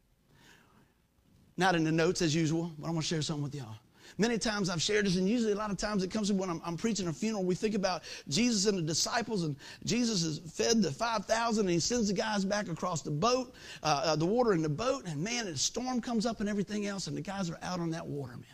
Not 1.57 1.75
in 1.75 1.83
the 1.83 1.91
notes 1.91 2.21
as 2.21 2.33
usual, 2.33 2.71
but 2.77 2.87
I'm 2.87 2.93
going 2.93 3.01
to 3.01 3.07
share 3.07 3.21
something 3.21 3.43
with 3.43 3.55
y'all. 3.55 3.75
Many 4.17 4.37
times 4.37 4.69
I've 4.69 4.81
shared 4.81 5.05
this, 5.05 5.15
and 5.15 5.27
usually 5.27 5.53
a 5.53 5.55
lot 5.55 5.71
of 5.71 5.77
times 5.77 6.03
it 6.03 6.11
comes 6.11 6.27
to 6.27 6.33
when 6.33 6.49
I'm, 6.49 6.61
I'm, 6.65 6.77
preaching 6.77 7.07
a 7.07 7.13
funeral. 7.13 7.43
We 7.43 7.55
think 7.55 7.75
about 7.75 8.03
Jesus 8.27 8.65
and 8.65 8.77
the 8.77 8.81
disciples, 8.81 9.43
and 9.43 9.55
Jesus 9.85 10.23
has 10.23 10.39
fed 10.39 10.81
the 10.81 10.91
5,000, 10.91 11.61
and 11.61 11.69
he 11.69 11.79
sends 11.79 12.07
the 12.07 12.13
guys 12.13 12.45
back 12.45 12.67
across 12.67 13.01
the 13.01 13.11
boat, 13.11 13.53
uh, 13.83 14.01
uh, 14.05 14.15
the 14.15 14.25
water 14.25 14.53
in 14.53 14.61
the 14.61 14.69
boat, 14.69 15.03
and 15.07 15.21
man, 15.21 15.47
a 15.47 15.57
storm 15.57 16.01
comes 16.01 16.25
up 16.25 16.39
and 16.39 16.49
everything 16.49 16.85
else, 16.85 17.07
and 17.07 17.15
the 17.15 17.21
guys 17.21 17.49
are 17.49 17.59
out 17.61 17.79
on 17.79 17.89
that 17.91 18.05
water, 18.05 18.33
man. 18.33 18.45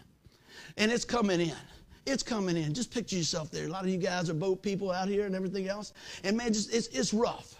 And 0.77 0.91
it's 0.91 1.05
coming 1.05 1.41
in. 1.41 1.55
It's 2.05 2.23
coming 2.23 2.55
in. 2.55 2.73
Just 2.73 2.93
picture 2.93 3.17
yourself 3.17 3.51
there. 3.51 3.65
A 3.65 3.69
lot 3.69 3.83
of 3.83 3.89
you 3.89 3.97
guys 3.97 4.29
are 4.29 4.33
boat 4.33 4.63
people 4.63 4.91
out 4.91 5.09
here 5.09 5.25
and 5.25 5.35
everything 5.35 5.67
else. 5.67 5.91
And 6.23 6.37
man, 6.37 6.53
just 6.53 6.73
it's, 6.73 6.87
it's 6.87 7.13
rough. 7.13 7.55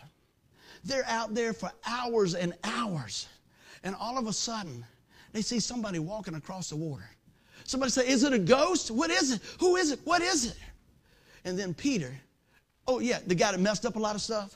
They're 0.86 1.06
out 1.08 1.36
there 1.36 1.52
for 1.52 1.70
hours 1.86 2.34
and 2.34 2.54
hours. 2.64 3.28
And 3.84 3.94
all 3.96 4.18
of 4.18 4.28
a 4.28 4.34
sudden, 4.34 4.86
they 5.34 5.42
see 5.42 5.60
somebody 5.60 6.00
walking 6.00 6.36
across 6.36 6.70
the 6.70 6.78
water. 6.78 7.10
Somebody 7.68 7.92
say, 7.92 8.08
Is 8.08 8.24
it 8.24 8.34
a 8.34 8.40
ghost? 8.40 8.90
What 8.90 9.12
is 9.12 9.34
it? 9.34 9.42
Who 9.60 9.76
is 9.76 9.92
it? 9.92 10.00
What 10.06 10.22
is 10.22 10.46
it? 10.46 10.58
And 11.44 11.60
then 11.60 11.74
Peter, 11.74 12.18
oh, 12.88 13.00
yeah, 13.00 13.20
the 13.28 13.36
guy 13.36 13.52
that 13.52 13.60
messed 13.60 13.86
up 13.86 13.98
a 13.98 14.00
lot 14.00 14.16
of 14.16 14.22
stuff, 14.22 14.56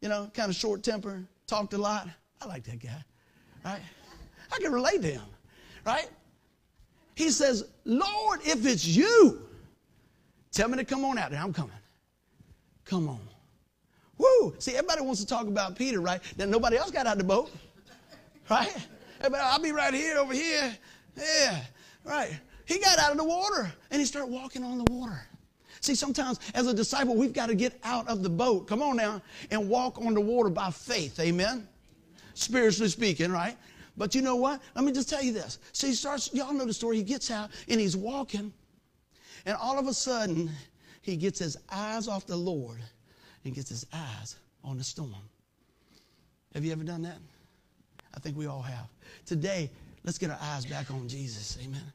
you 0.00 0.08
know, 0.08 0.30
kind 0.34 0.48
of 0.48 0.56
short 0.56 0.82
temper, 0.82 1.22
talked 1.46 1.74
a 1.74 1.78
lot. 1.78 2.08
I 2.40 2.46
like 2.46 2.64
that 2.64 2.82
guy, 2.82 3.04
right? 3.64 3.80
I 4.50 4.58
can 4.58 4.72
relate 4.72 5.02
to 5.02 5.10
him, 5.10 5.22
right? 5.84 6.08
He 7.14 7.30
says, 7.30 7.64
Lord, 7.84 8.40
if 8.44 8.66
it's 8.66 8.86
you, 8.86 9.42
tell 10.50 10.68
me 10.68 10.78
to 10.78 10.84
come 10.84 11.04
on 11.04 11.18
out 11.18 11.30
there. 11.30 11.40
I'm 11.40 11.52
coming. 11.52 11.72
Come 12.86 13.08
on. 13.08 13.20
Woo! 14.16 14.54
See, 14.58 14.72
everybody 14.72 15.02
wants 15.02 15.20
to 15.20 15.26
talk 15.26 15.46
about 15.46 15.76
Peter, 15.76 16.00
right? 16.00 16.20
Then 16.36 16.50
nobody 16.50 16.78
else 16.78 16.90
got 16.90 17.06
out 17.06 17.18
the 17.18 17.24
boat, 17.24 17.50
right? 18.48 18.74
Everybody, 19.18 19.42
I'll 19.44 19.62
be 19.62 19.72
right 19.72 19.92
here, 19.92 20.16
over 20.16 20.32
here. 20.32 20.74
Yeah, 21.16 21.60
right. 22.04 22.38
He 22.64 22.78
got 22.78 22.98
out 22.98 23.12
of 23.12 23.18
the 23.18 23.24
water 23.24 23.72
and 23.90 24.00
he 24.00 24.06
started 24.06 24.30
walking 24.30 24.62
on 24.62 24.78
the 24.78 24.92
water. 24.92 25.20
See, 25.80 25.94
sometimes 25.94 26.38
as 26.54 26.66
a 26.66 26.74
disciple, 26.74 27.16
we've 27.16 27.32
got 27.32 27.46
to 27.46 27.54
get 27.54 27.78
out 27.84 28.06
of 28.06 28.22
the 28.22 28.28
boat, 28.28 28.66
come 28.66 28.82
on 28.82 28.96
now, 28.96 29.22
and 29.50 29.68
walk 29.68 29.98
on 29.98 30.14
the 30.14 30.20
water 30.20 30.50
by 30.50 30.70
faith. 30.70 31.18
Amen? 31.18 31.66
Spiritually 32.34 32.90
speaking, 32.90 33.32
right? 33.32 33.56
But 33.96 34.14
you 34.14 34.22
know 34.22 34.36
what? 34.36 34.60
Let 34.74 34.84
me 34.84 34.92
just 34.92 35.08
tell 35.08 35.22
you 35.22 35.32
this. 35.32 35.58
So 35.72 35.86
he 35.86 35.94
starts, 35.94 36.32
y'all 36.34 36.52
know 36.52 36.66
the 36.66 36.74
story. 36.74 36.96
He 36.96 37.02
gets 37.02 37.30
out 37.30 37.50
and 37.68 37.80
he's 37.80 37.96
walking, 37.96 38.52
and 39.46 39.56
all 39.56 39.78
of 39.78 39.86
a 39.86 39.94
sudden, 39.94 40.50
he 41.02 41.16
gets 41.16 41.38
his 41.38 41.56
eyes 41.70 42.08
off 42.08 42.26
the 42.26 42.36
Lord 42.36 42.78
and 43.44 43.54
gets 43.54 43.70
his 43.70 43.86
eyes 43.92 44.36
on 44.62 44.76
the 44.76 44.84
storm. 44.84 45.14
Have 46.54 46.64
you 46.64 46.72
ever 46.72 46.84
done 46.84 47.02
that? 47.02 47.18
I 48.14 48.20
think 48.20 48.36
we 48.36 48.46
all 48.46 48.62
have. 48.62 48.86
Today, 49.24 49.70
let's 50.04 50.18
get 50.18 50.30
our 50.30 50.38
eyes 50.40 50.66
back 50.66 50.90
on 50.90 51.08
Jesus. 51.08 51.58
Amen. 51.62 51.92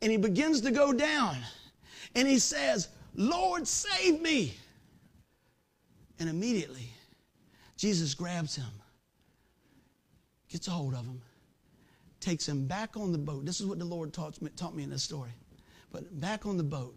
And 0.00 0.10
he 0.12 0.18
begins 0.18 0.60
to 0.62 0.70
go 0.70 0.92
down 0.92 1.36
and 2.14 2.28
he 2.28 2.38
says, 2.38 2.88
Lord, 3.14 3.66
save 3.66 4.20
me. 4.20 4.54
And 6.20 6.28
immediately, 6.28 6.90
Jesus 7.76 8.14
grabs 8.14 8.56
him, 8.56 8.66
gets 10.48 10.66
a 10.66 10.70
hold 10.70 10.94
of 10.94 11.04
him, 11.04 11.20
takes 12.20 12.48
him 12.48 12.66
back 12.66 12.96
on 12.96 13.12
the 13.12 13.18
boat. 13.18 13.44
This 13.44 13.60
is 13.60 13.66
what 13.66 13.78
the 13.78 13.84
Lord 13.84 14.12
taught 14.12 14.40
me, 14.42 14.50
taught 14.56 14.74
me 14.74 14.82
in 14.82 14.90
this 14.90 15.02
story. 15.02 15.30
But 15.92 16.20
back 16.20 16.44
on 16.44 16.56
the 16.56 16.64
boat, 16.64 16.94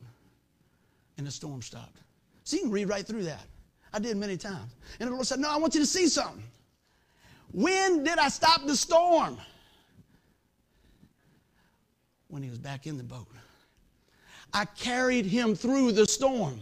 and 1.17 1.27
the 1.27 1.31
storm 1.31 1.61
stopped. 1.61 2.01
So 2.43 2.55
you 2.55 2.63
can 2.63 2.71
read 2.71 2.89
right 2.89 3.05
through 3.05 3.23
that. 3.23 3.45
I 3.93 3.99
did 3.99 4.17
many 4.17 4.37
times. 4.37 4.73
And 4.99 5.07
the 5.07 5.13
Lord 5.13 5.27
said, 5.27 5.39
No, 5.39 5.51
I 5.51 5.57
want 5.57 5.75
you 5.75 5.81
to 5.81 5.85
see 5.85 6.07
something. 6.07 6.43
When 7.51 8.03
did 8.03 8.17
I 8.17 8.29
stop 8.29 8.65
the 8.65 8.75
storm? 8.75 9.37
When 12.31 12.41
he 12.41 12.49
was 12.49 12.59
back 12.59 12.87
in 12.87 12.97
the 12.97 13.03
boat. 13.03 13.27
I 14.53 14.65
carried 14.65 15.25
him 15.25 15.53
through 15.53 15.91
the 15.91 16.05
storm. 16.05 16.59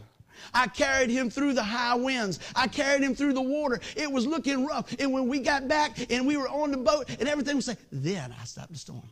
I 0.54 0.68
carried 0.68 1.10
him 1.10 1.30
through 1.30 1.54
the 1.54 1.64
high 1.64 1.96
winds. 1.96 2.40
I 2.56 2.68
carried 2.68 3.04
him 3.04 3.14
through 3.14 3.34
the 3.34 3.42
water. 3.42 3.80
It 3.96 4.12
was 4.12 4.26
looking 4.26 4.66
rough. 4.66 4.94
And 5.00 5.14
when 5.14 5.28
we 5.28 5.40
got 5.40 5.68
back 5.68 6.12
and 6.12 6.26
we 6.26 6.38
were 6.38 6.50
on 6.50 6.72
the 6.72 6.78
boat 6.78 7.10
and 7.20 7.30
everything 7.30 7.56
was 7.56 7.68
like, 7.68 7.78
then 7.92 8.34
I 8.40 8.44
stopped 8.46 8.72
the 8.72 8.80
storm. 8.80 9.08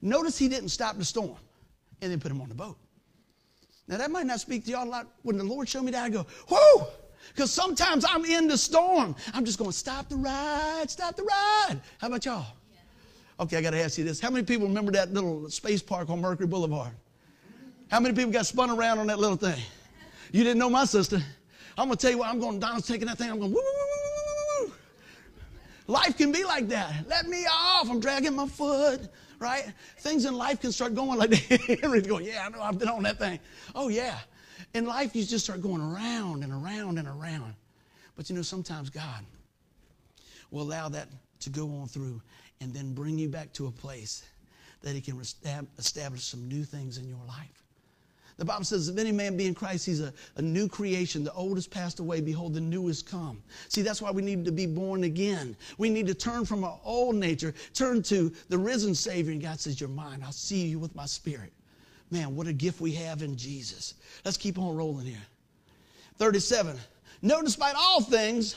Notice 0.00 0.38
he 0.38 0.48
didn't 0.48 0.68
stop 0.68 0.96
the 0.96 1.04
storm 1.04 1.36
and 2.00 2.10
then 2.12 2.20
put 2.20 2.30
him 2.30 2.40
on 2.40 2.48
the 2.48 2.54
boat. 2.54 2.78
Now 3.88 3.98
that 3.98 4.10
might 4.10 4.26
not 4.26 4.40
speak 4.40 4.64
to 4.66 4.70
y'all 4.70 4.86
a 4.86 4.88
lot. 4.88 5.08
When 5.22 5.36
the 5.36 5.44
Lord 5.44 5.68
showed 5.68 5.82
me 5.82 5.90
that, 5.90 6.04
I 6.04 6.08
go, 6.08 6.24
whoo! 6.48 6.86
Because 7.34 7.50
sometimes 7.50 8.04
I'm 8.08 8.24
in 8.24 8.46
the 8.46 8.56
storm. 8.56 9.16
I'm 9.34 9.44
just 9.44 9.58
going, 9.58 9.72
stop 9.72 10.08
the 10.08 10.16
ride, 10.16 10.86
stop 10.88 11.16
the 11.16 11.24
ride. 11.24 11.80
How 11.98 12.06
about 12.06 12.24
y'all? 12.24 12.46
Okay, 13.40 13.56
I 13.56 13.62
got 13.62 13.70
to 13.70 13.80
ask 13.80 13.96
you 13.96 14.04
this. 14.04 14.20
How 14.20 14.28
many 14.28 14.44
people 14.44 14.66
remember 14.66 14.92
that 14.92 15.14
little 15.14 15.48
space 15.48 15.80
park 15.80 16.10
on 16.10 16.20
Mercury 16.20 16.46
Boulevard? 16.46 16.92
How 17.90 17.98
many 17.98 18.14
people 18.14 18.30
got 18.30 18.44
spun 18.44 18.68
around 18.68 18.98
on 18.98 19.06
that 19.06 19.18
little 19.18 19.36
thing? 19.36 19.58
You 20.30 20.44
didn't 20.44 20.58
know 20.58 20.68
my 20.68 20.84
sister. 20.84 21.22
I'm 21.78 21.86
going 21.88 21.96
to 21.96 22.02
tell 22.02 22.10
you 22.10 22.18
what, 22.18 22.28
I'm 22.28 22.38
going, 22.38 22.60
Donna's 22.60 22.86
taking 22.86 23.06
that 23.06 23.16
thing, 23.16 23.30
I'm 23.30 23.38
going, 23.38 23.50
woo, 23.50 23.62
woo, 23.62 24.66
woo, 24.66 24.66
woo. 24.66 24.72
Life 25.86 26.18
can 26.18 26.30
be 26.30 26.44
like 26.44 26.68
that. 26.68 27.08
Let 27.08 27.28
me 27.28 27.46
off. 27.50 27.88
I'm 27.88 27.98
dragging 27.98 28.36
my 28.36 28.46
foot, 28.46 29.08
right? 29.38 29.72
Things 30.00 30.26
in 30.26 30.34
life 30.34 30.60
can 30.60 30.70
start 30.70 30.94
going 30.94 31.18
like 31.18 31.30
that. 31.48 32.06
Going, 32.06 32.26
yeah, 32.26 32.46
I 32.46 32.50
know, 32.50 32.60
I've 32.60 32.78
been 32.78 32.88
on 32.88 33.02
that 33.04 33.18
thing. 33.18 33.40
Oh, 33.74 33.88
yeah. 33.88 34.18
In 34.74 34.84
life, 34.84 35.16
you 35.16 35.24
just 35.24 35.46
start 35.46 35.62
going 35.62 35.80
around 35.80 36.44
and 36.44 36.52
around 36.52 36.98
and 36.98 37.08
around. 37.08 37.54
But 38.16 38.28
you 38.28 38.36
know, 38.36 38.42
sometimes 38.42 38.90
God 38.90 39.24
will 40.50 40.62
allow 40.62 40.90
that 40.90 41.08
to 41.40 41.50
go 41.50 41.64
on 41.80 41.88
through 41.88 42.20
and 42.60 42.72
then 42.72 42.94
bring 42.94 43.18
you 43.18 43.28
back 43.28 43.52
to 43.54 43.66
a 43.66 43.70
place 43.70 44.24
that 44.82 44.94
He 44.94 45.00
can 45.00 45.20
establish 45.78 46.24
some 46.24 46.48
new 46.48 46.64
things 46.64 46.98
in 46.98 47.08
your 47.08 47.24
life. 47.26 47.60
The 48.40 48.46
Bible 48.46 48.64
says, 48.64 48.88
if 48.88 48.96
any 48.96 49.12
man 49.12 49.36
be 49.36 49.46
in 49.46 49.54
Christ, 49.54 49.84
he's 49.84 50.00
a, 50.00 50.14
a 50.36 50.40
new 50.40 50.66
creation. 50.66 51.24
The 51.24 51.32
old 51.34 51.58
has 51.58 51.66
passed 51.66 52.00
away. 52.00 52.22
Behold, 52.22 52.54
the 52.54 52.60
new 52.60 52.86
has 52.86 53.02
come. 53.02 53.42
See, 53.68 53.82
that's 53.82 54.00
why 54.00 54.10
we 54.10 54.22
need 54.22 54.46
to 54.46 54.50
be 54.50 54.64
born 54.64 55.04
again. 55.04 55.54
We 55.76 55.90
need 55.90 56.06
to 56.06 56.14
turn 56.14 56.46
from 56.46 56.64
our 56.64 56.80
old 56.82 57.16
nature, 57.16 57.52
turn 57.74 58.02
to 58.04 58.32
the 58.48 58.56
risen 58.56 58.94
Savior. 58.94 59.32
And 59.32 59.42
God 59.42 59.60
says, 59.60 59.78
You're 59.78 59.90
mine. 59.90 60.22
I'll 60.24 60.32
see 60.32 60.68
you 60.68 60.78
with 60.78 60.94
my 60.94 61.04
spirit. 61.04 61.52
Man, 62.10 62.34
what 62.34 62.46
a 62.46 62.54
gift 62.54 62.80
we 62.80 62.92
have 62.92 63.20
in 63.20 63.36
Jesus. 63.36 63.92
Let's 64.24 64.38
keep 64.38 64.58
on 64.58 64.74
rolling 64.74 65.04
here. 65.04 65.18
37. 66.16 66.78
No, 67.20 67.42
despite 67.42 67.74
all 67.76 68.00
things, 68.00 68.56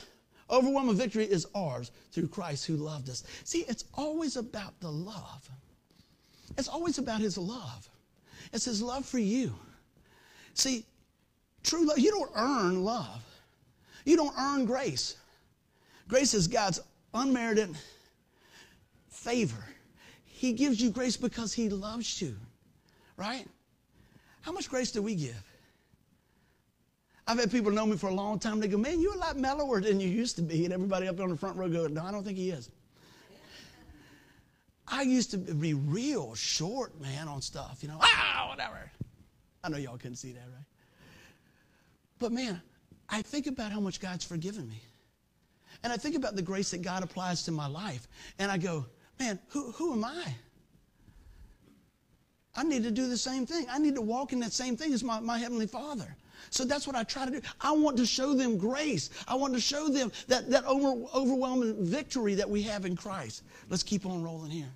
overwhelming 0.50 0.96
victory 0.96 1.26
is 1.26 1.48
ours 1.56 1.92
through 2.12 2.28
Christ 2.28 2.66
who 2.66 2.76
loved 2.76 3.10
us. 3.10 3.24
See, 3.44 3.66
it's 3.68 3.86
always 3.94 4.36
about 4.36 4.80
the 4.80 4.92
love. 4.92 5.50
It's 6.58 6.68
always 6.68 6.98
about 6.98 7.22
his 7.22 7.38
love. 7.38 7.90
It's 8.52 8.66
his 8.66 8.82
love 8.82 9.06
for 9.06 9.20
you. 9.20 9.56
See, 10.54 10.86
true 11.64 11.86
love, 11.86 12.00
you 12.00 12.12
don't 12.12 12.32
earn 12.36 12.84
love. 12.84 13.24
You 14.06 14.18
don't 14.18 14.38
earn 14.38 14.66
grace. 14.66 15.16
Grace 16.08 16.34
is 16.34 16.48
God's 16.48 16.80
unmerited 17.14 17.76
favor. 19.10 19.66
He 20.26 20.54
gives 20.54 20.82
you 20.82 20.90
grace 20.90 21.16
because 21.16 21.54
He 21.54 21.70
loves 21.70 22.22
you, 22.22 22.36
right? 23.16 23.48
How 24.42 24.52
much 24.52 24.70
grace 24.70 24.92
do 24.92 25.02
we 25.02 25.16
give? 25.16 25.42
I've 27.26 27.40
had 27.40 27.52
people 27.52 27.72
know 27.72 27.86
me 27.86 27.96
for 27.96 28.08
a 28.08 28.14
long 28.14 28.38
time. 28.40 28.60
They 28.60 28.68
go, 28.68 28.78
Man, 28.78 29.00
you're 29.00 29.16
a 29.16 29.18
lot 29.18 29.38
mellower 29.38 29.80
than 29.82 30.00
you 30.00 30.10
used 30.10 30.36
to 30.38 30.42
be. 30.42 30.66
And 30.66 30.74
everybody 30.74 31.08
up 31.08 31.20
on 31.20 31.30
the 31.30 31.38
front 31.38 31.58
row 31.58 31.70
go, 31.70 31.88
No, 31.88 32.04
I 32.04 32.12
don't 32.12 32.24
think 32.24 32.38
he 32.38 32.50
is. 32.50 32.70
I 34.88 35.04
used 35.04 35.32
to 35.32 35.38
be 35.38 35.74
real 35.74 36.36
short, 36.36 37.00
man, 37.00 37.28
on 37.28 37.42
stuff, 37.42 37.80
you 37.82 37.88
know, 37.88 37.98
ah, 38.02 38.48
whatever. 38.50 38.92
I 39.64 39.70
know 39.70 39.78
y'all 39.78 39.98
couldn't 39.98 40.18
see 40.18 40.34
that, 40.34 40.42
right? 40.42 40.66
But 42.20 42.32
man, 42.34 42.62
I 43.10 43.22
think 43.22 43.48
about 43.48 43.72
how 43.72 43.80
much 43.80 44.02
God's 44.02 44.26
forgiven 44.26 44.68
me. 44.68 44.82
And 45.84 45.92
I 45.92 45.98
think 45.98 46.16
about 46.16 46.36
the 46.36 46.42
grace 46.42 46.72
that 46.72 46.82
God 46.82 47.04
applies 47.04 47.44
to 47.44 47.52
my 47.52 47.68
life. 47.68 48.08
And 48.40 48.52
I 48.52 48.58
go, 48.58 48.86
man, 49.20 49.40
who, 49.50 49.72
who 49.72 49.94
am 49.94 50.04
I? 50.04 50.36
I 52.56 52.64
need 52.64 52.84
to 52.84 52.92
do 52.92 53.08
the 53.08 53.18
same 53.18 53.46
thing. 53.46 53.66
I 53.70 53.80
need 53.80 53.96
to 53.96 54.02
walk 54.02 54.32
in 54.32 54.40
that 54.42 54.54
same 54.54 54.78
thing 54.78 54.94
as 54.94 55.04
my, 55.04 55.20
my 55.20 55.38
Heavenly 55.38 55.68
Father. 55.68 56.16
So 56.50 56.66
that's 56.66 56.86
what 56.86 56.96
I 56.96 57.04
try 57.04 57.26
to 57.26 57.32
do. 57.32 57.42
I 57.62 57.72
want 57.72 57.98
to 57.98 58.06
show 58.06 58.34
them 58.34 58.58
grace. 58.58 59.10
I 59.28 59.36
want 59.36 59.54
to 59.54 59.60
show 59.60 59.90
them 59.90 60.12
that, 60.28 60.50
that 60.50 60.66
over, 60.66 61.06
overwhelming 61.14 61.86
victory 61.86 62.36
that 62.36 62.50
we 62.50 62.62
have 62.64 62.86
in 62.86 62.96
Christ. 62.96 63.44
Let's 63.70 63.84
keep 63.84 64.06
on 64.06 64.24
rolling 64.24 64.52
here. 64.52 64.72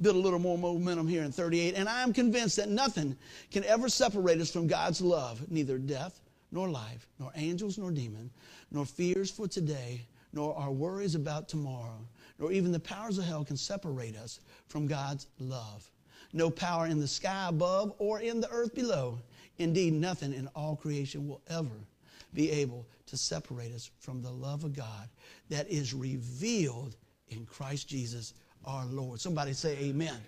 Build 0.00 0.16
a 0.16 0.18
little 0.18 0.38
more 0.38 0.58
momentum 0.58 1.06
here 1.06 1.22
in 1.22 1.32
38. 1.32 1.74
And 1.74 1.88
I 1.88 2.02
am 2.02 2.12
convinced 2.12 2.56
that 2.56 2.68
nothing 2.68 3.16
can 3.50 3.64
ever 3.64 3.88
separate 3.88 4.40
us 4.40 4.50
from 4.50 4.66
God's 4.66 5.00
love, 5.00 5.50
neither 5.50 5.78
death 5.78 6.20
nor 6.50 6.68
life, 6.68 7.06
nor 7.18 7.32
angels 7.36 7.78
nor 7.78 7.90
demon, 7.90 8.30
nor 8.70 8.84
fears 8.84 9.30
for 9.30 9.48
today, 9.48 10.02
nor 10.32 10.56
our 10.56 10.70
worries 10.70 11.14
about 11.14 11.48
tomorrow, 11.48 11.98
nor 12.38 12.52
even 12.52 12.72
the 12.72 12.80
powers 12.80 13.18
of 13.18 13.24
hell 13.24 13.44
can 13.44 13.56
separate 13.56 14.16
us 14.16 14.40
from 14.66 14.86
God's 14.86 15.26
love. 15.38 15.90
No 16.32 16.50
power 16.50 16.86
in 16.86 16.98
the 16.98 17.08
sky 17.08 17.48
above 17.48 17.94
or 17.98 18.20
in 18.20 18.40
the 18.40 18.50
earth 18.50 18.74
below. 18.74 19.18
Indeed, 19.58 19.94
nothing 19.94 20.32
in 20.32 20.48
all 20.54 20.76
creation 20.76 21.28
will 21.28 21.42
ever 21.48 21.86
be 22.34 22.50
able 22.50 22.86
to 23.06 23.16
separate 23.16 23.72
us 23.72 23.90
from 24.00 24.22
the 24.22 24.30
love 24.30 24.64
of 24.64 24.74
God 24.74 25.08
that 25.50 25.68
is 25.70 25.92
revealed 25.92 26.96
in 27.28 27.44
Christ 27.46 27.88
Jesus 27.88 28.34
our 28.64 28.86
Lord. 28.86 29.20
Somebody 29.20 29.52
say 29.52 29.72
amen. 29.78 30.08
amen. 30.08 30.20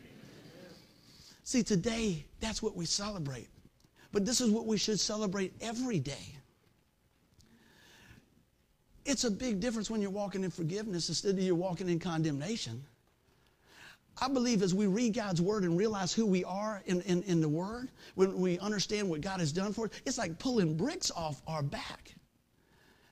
See, 1.44 1.62
today, 1.62 2.24
that's 2.40 2.62
what 2.62 2.76
we 2.76 2.84
celebrate. 2.84 3.48
But 4.12 4.24
this 4.24 4.40
is 4.40 4.50
what 4.50 4.66
we 4.66 4.76
should 4.76 5.00
celebrate 5.00 5.52
every 5.60 5.98
day. 5.98 6.36
It's 9.04 9.24
a 9.24 9.30
big 9.30 9.60
difference 9.60 9.90
when 9.90 10.00
you're 10.00 10.10
walking 10.10 10.44
in 10.44 10.50
forgiveness 10.50 11.08
instead 11.08 11.34
of 11.34 11.40
you're 11.40 11.54
walking 11.54 11.88
in 11.88 11.98
condemnation. 11.98 12.82
I 14.20 14.28
believe 14.28 14.62
as 14.62 14.74
we 14.74 14.86
read 14.86 15.14
God's 15.14 15.40
word 15.40 15.64
and 15.64 15.76
realize 15.76 16.12
who 16.12 16.24
we 16.24 16.44
are 16.44 16.82
in, 16.86 17.00
in, 17.02 17.22
in, 17.24 17.40
the 17.40 17.48
word, 17.48 17.90
when 18.14 18.38
we 18.38 18.58
understand 18.60 19.08
what 19.08 19.20
God 19.20 19.40
has 19.40 19.52
done 19.52 19.72
for 19.72 19.86
us, 19.86 19.90
it's 20.06 20.18
like 20.18 20.38
pulling 20.38 20.76
bricks 20.76 21.10
off 21.10 21.42
our 21.46 21.62
back. 21.62 22.14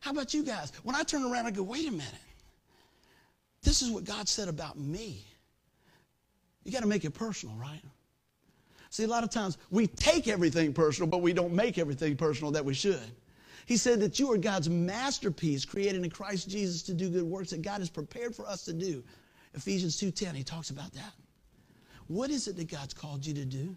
How 0.00 0.12
about 0.12 0.32
you 0.32 0.44
guys? 0.44 0.72
When 0.84 0.94
I 0.94 1.02
turn 1.02 1.24
around, 1.24 1.46
I 1.46 1.50
go, 1.50 1.62
wait 1.62 1.88
a 1.88 1.92
minute. 1.92 2.06
This 3.62 3.82
is 3.82 3.90
what 3.90 4.04
God 4.04 4.28
said 4.28 4.48
about 4.48 4.78
me. 4.78 5.24
You 6.64 6.72
got 6.72 6.82
to 6.82 6.88
make 6.88 7.04
it 7.04 7.10
personal, 7.12 7.56
right? 7.56 7.82
See, 8.90 9.04
a 9.04 9.08
lot 9.08 9.24
of 9.24 9.30
times 9.30 9.58
we 9.70 9.86
take 9.86 10.28
everything 10.28 10.72
personal, 10.72 11.08
but 11.08 11.22
we 11.22 11.32
don't 11.32 11.52
make 11.52 11.78
everything 11.78 12.16
personal 12.16 12.52
that 12.52 12.64
we 12.64 12.74
should. 12.74 13.00
He 13.66 13.76
said 13.76 14.00
that 14.00 14.18
you 14.18 14.30
are 14.32 14.36
God's 14.36 14.68
masterpiece, 14.68 15.64
created 15.64 16.04
in 16.04 16.10
Christ 16.10 16.48
Jesus 16.48 16.82
to 16.82 16.94
do 16.94 17.08
good 17.08 17.22
works 17.22 17.50
that 17.50 17.62
God 17.62 17.80
has 17.80 17.88
prepared 17.88 18.34
for 18.34 18.46
us 18.46 18.64
to 18.64 18.72
do. 18.72 19.02
Ephesians 19.54 19.96
2:10, 19.98 20.34
he 20.34 20.44
talks 20.44 20.70
about 20.70 20.92
that. 20.92 21.12
What 22.08 22.30
is 22.30 22.48
it 22.48 22.56
that 22.56 22.68
God's 22.68 22.94
called 22.94 23.24
you 23.24 23.34
to 23.34 23.44
do? 23.44 23.76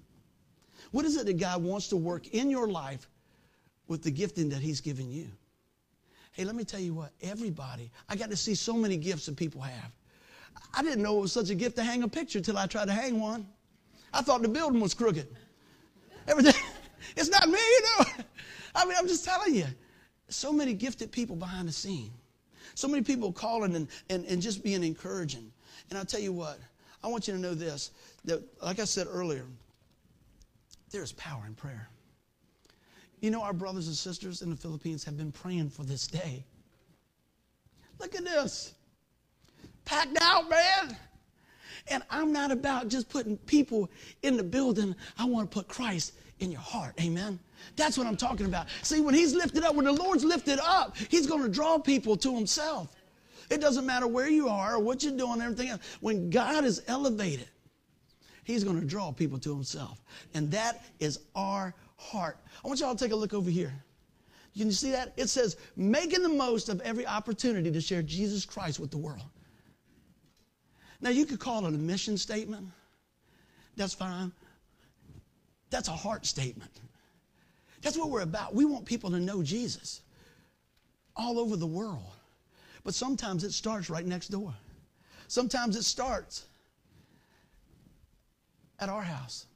What 0.92 1.06
is 1.06 1.16
it 1.18 1.26
that 1.26 1.38
God 1.38 1.64
wants 1.64 1.88
to 1.90 1.98
work 1.98 2.28
in 2.28 2.50
your 2.50 2.68
life 2.68 3.08
with 3.88 4.04
the 4.04 4.12
gifting 4.12 4.50
that 4.50 4.60
He's 4.60 4.82
given 4.82 5.12
you? 5.12 5.30
Hey, 6.32 6.44
let 6.44 6.56
me 6.56 6.66
tell 6.66 6.80
you 6.80 6.94
what, 6.94 7.12
everybody, 7.22 7.92
I 8.10 8.16
got 8.16 8.30
to 8.30 8.36
see 8.36 8.56
so 8.56 8.74
many 8.74 8.98
gifts 8.98 9.26
that 9.28 9.38
people 9.38 9.62
have. 9.62 9.92
I 10.74 10.84
didn't 10.84 11.02
know 11.02 11.18
it 11.18 11.22
was 11.22 11.32
such 11.32 11.50
a 11.50 11.56
gift 11.56 11.78
to 11.78 11.84
hang 11.84 12.04
a 12.04 12.08
picture 12.08 12.42
till 12.42 12.58
I 12.58 12.68
tried 12.68 12.86
to 12.86 12.94
hang 12.94 13.20
one. 13.20 13.48
I 14.14 14.22
thought 14.22 14.42
the 14.42 14.50
building 14.50 14.82
was 14.82 14.94
crooked. 14.94 15.28
Everything, 16.28 16.62
it's 17.16 17.30
not 17.30 17.48
me, 17.48 17.58
you 17.58 17.82
know. 17.82 18.06
I 18.76 18.86
mean, 18.86 18.96
I'm 18.98 19.08
just 19.08 19.24
telling 19.24 19.56
you. 19.56 19.68
So 20.28 20.52
many 20.52 20.74
gifted 20.74 21.12
people 21.12 21.36
behind 21.36 21.68
the 21.68 21.72
scene. 21.72 22.12
So 22.74 22.88
many 22.88 23.04
people 23.04 23.32
calling 23.32 23.76
and, 23.76 23.88
and, 24.10 24.26
and 24.26 24.42
just 24.42 24.64
being 24.64 24.84
encouraging. 24.84 25.52
And 25.90 26.00
I'll 26.00 26.06
tell 26.06 26.20
you 26.20 26.34
what, 26.34 26.60
I 27.04 27.08
want 27.08 27.28
you 27.28 27.34
to 27.34 27.40
know 27.40 27.54
this 27.54 27.92
that, 28.26 28.44
like 28.62 28.80
I 28.80 28.86
said 28.86 29.08
earlier, 29.10 29.46
there's 30.92 31.12
power 31.14 31.44
in 31.46 31.54
prayer. 31.54 31.90
You 33.22 33.32
know, 33.32 33.42
our 33.42 33.54
brothers 33.54 33.88
and 33.88 33.96
sisters 33.96 34.42
in 34.42 34.50
the 34.50 34.56
Philippines 34.56 35.04
have 35.04 35.18
been 35.18 35.32
praying 35.32 35.70
for 35.70 35.84
this 35.84 36.08
day. 36.08 36.44
Look 38.00 38.16
at 38.16 38.24
this. 38.24 38.74
Packed 39.86 40.18
out, 40.22 40.50
man. 40.50 40.98
And 41.88 42.04
I'm 42.10 42.32
not 42.32 42.52
about 42.52 42.88
just 42.88 43.10
putting 43.10 43.38
people 43.38 43.90
in 44.24 44.38
the 44.38 44.44
building. 44.44 44.96
I 45.18 45.26
want 45.26 45.50
to 45.50 45.54
put 45.54 45.68
Christ 45.68 46.14
in 46.40 46.52
your 46.52 46.62
heart. 46.62 46.94
Amen. 47.00 47.40
That's 47.76 47.98
what 47.98 48.08
I'm 48.08 48.18
talking 48.18 48.46
about. 48.46 48.68
See, 48.82 49.02
when 49.02 49.14
He's 49.14 49.34
lifted 49.34 49.64
up, 49.64 49.76
when 49.76 49.86
the 49.86 49.94
Lord's 49.94 50.24
lifted 50.24 50.60
up, 50.62 50.98
He's 51.10 51.28
going 51.28 51.44
to 51.44 51.50
draw 51.50 51.78
people 51.78 52.18
to 52.18 52.36
Himself. 52.36 52.90
It 53.50 53.62
doesn't 53.62 53.86
matter 53.86 54.08
where 54.08 54.30
you 54.30 54.50
are 54.50 54.76
or 54.76 54.80
what 54.80 55.04
you're 55.04 55.18
doing, 55.18 55.42
everything 55.42 55.70
else. 55.70 55.82
When 56.02 56.30
God 56.30 56.66
is 56.66 56.82
elevated, 56.88 57.48
He's 58.44 58.64
going 58.64 58.80
to 58.80 58.86
draw 58.86 59.12
people 59.12 59.40
to 59.40 59.54
Himself. 59.54 60.02
And 60.34 60.52
that 60.52 60.84
is 61.00 61.20
our 61.36 61.74
heart. 61.98 62.38
I 62.64 62.68
want 62.68 62.80
y'all 62.80 62.96
to 62.96 63.04
take 63.04 63.12
a 63.12 63.16
look 63.16 63.34
over 63.34 63.50
here. 63.50 63.74
Can 64.58 64.68
you 64.68 64.72
see 64.72 64.92
that? 64.92 65.14
It 65.18 65.28
says, 65.28 65.58
making 65.76 66.24
the 66.24 66.30
most 66.30 66.70
of 66.70 66.80
every 66.82 67.06
opportunity 67.06 67.72
to 67.72 67.82
share 67.82 68.02
Jesus 68.02 68.46
Christ 68.46 68.80
with 68.80 68.90
the 68.90 68.98
world. 68.98 69.26
Now, 71.02 71.10
you 71.10 71.26
could 71.26 71.40
call 71.40 71.66
it 71.66 71.70
a 71.74 71.78
mission 71.78 72.18
statement. 72.18 72.68
That's 73.76 73.94
fine. 73.94 74.32
That's 75.70 75.90
a 75.90 75.92
heart 75.92 76.26
statement. 76.26 76.72
That's 77.82 77.98
what 77.98 78.10
we're 78.10 78.22
about. 78.22 78.56
We 78.56 78.66
want 78.66 78.86
people 78.86 79.12
to 79.12 79.20
know 79.20 79.44
Jesus 79.44 80.02
all 81.16 81.38
over 81.38 81.58
the 81.58 81.68
world. 81.68 82.15
But 82.86 82.94
sometimes 82.94 83.44
it 83.44 83.52
starts 83.52 83.90
right 83.90 84.06
next 84.06 84.30
door. 84.30 84.54
Sometimes 85.28 85.76
it 85.76 85.84
starts 85.84 86.46
at 88.80 88.88
our 88.88 89.02
house. 89.02 89.48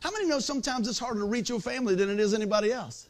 How 0.00 0.12
many 0.12 0.26
know 0.26 0.38
sometimes 0.38 0.86
it's 0.86 1.00
harder 1.00 1.18
to 1.20 1.26
reach 1.26 1.48
your 1.48 1.58
family 1.58 1.96
than 1.96 2.08
it 2.08 2.20
is 2.20 2.32
anybody 2.32 2.72
else? 2.72 3.08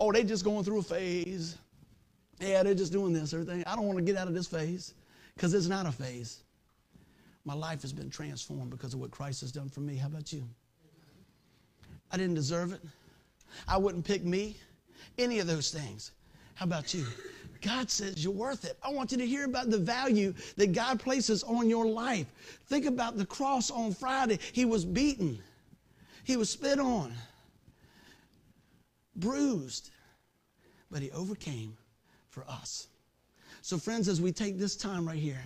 Oh, 0.00 0.10
they 0.10 0.24
just 0.24 0.42
going 0.42 0.64
through 0.64 0.78
a 0.78 0.82
phase. 0.82 1.58
Yeah, 2.40 2.62
they're 2.62 2.74
just 2.74 2.92
doing 2.92 3.12
this, 3.12 3.34
everything. 3.34 3.62
I 3.66 3.76
don't 3.76 3.86
want 3.86 3.98
to 3.98 4.04
get 4.04 4.16
out 4.16 4.26
of 4.26 4.32
this 4.32 4.46
phase 4.46 4.94
because 5.34 5.52
it's 5.52 5.66
not 5.66 5.84
a 5.84 5.92
phase. 5.92 6.42
My 7.44 7.52
life 7.52 7.82
has 7.82 7.92
been 7.92 8.08
transformed 8.08 8.70
because 8.70 8.94
of 8.94 9.00
what 9.00 9.10
Christ 9.10 9.42
has 9.42 9.52
done 9.52 9.68
for 9.68 9.80
me. 9.80 9.96
How 9.96 10.06
about 10.06 10.32
you? 10.32 10.48
I 12.10 12.16
didn't 12.16 12.34
deserve 12.34 12.72
it. 12.72 12.80
I 13.68 13.76
wouldn't 13.76 14.06
pick 14.06 14.24
me, 14.24 14.56
any 15.18 15.40
of 15.40 15.46
those 15.46 15.70
things. 15.70 16.12
How 16.54 16.64
about 16.64 16.94
you? 16.94 17.04
God 17.60 17.90
says 17.90 18.22
you're 18.22 18.32
worth 18.32 18.64
it. 18.64 18.78
I 18.82 18.90
want 18.90 19.12
you 19.12 19.18
to 19.18 19.26
hear 19.26 19.44
about 19.44 19.70
the 19.70 19.78
value 19.78 20.34
that 20.56 20.72
God 20.72 21.00
places 21.00 21.42
on 21.42 21.68
your 21.68 21.86
life. 21.86 22.26
Think 22.66 22.86
about 22.86 23.16
the 23.16 23.26
cross 23.26 23.70
on 23.70 23.92
Friday. 23.92 24.38
He 24.52 24.64
was 24.64 24.84
beaten, 24.84 25.42
he 26.24 26.36
was 26.36 26.50
spit 26.50 26.78
on, 26.78 27.14
bruised, 29.16 29.90
but 30.90 31.02
he 31.02 31.10
overcame 31.12 31.76
for 32.28 32.44
us. 32.48 32.88
So, 33.62 33.76
friends, 33.78 34.08
as 34.08 34.20
we 34.20 34.32
take 34.32 34.58
this 34.58 34.76
time 34.76 35.06
right 35.06 35.18
here, 35.18 35.44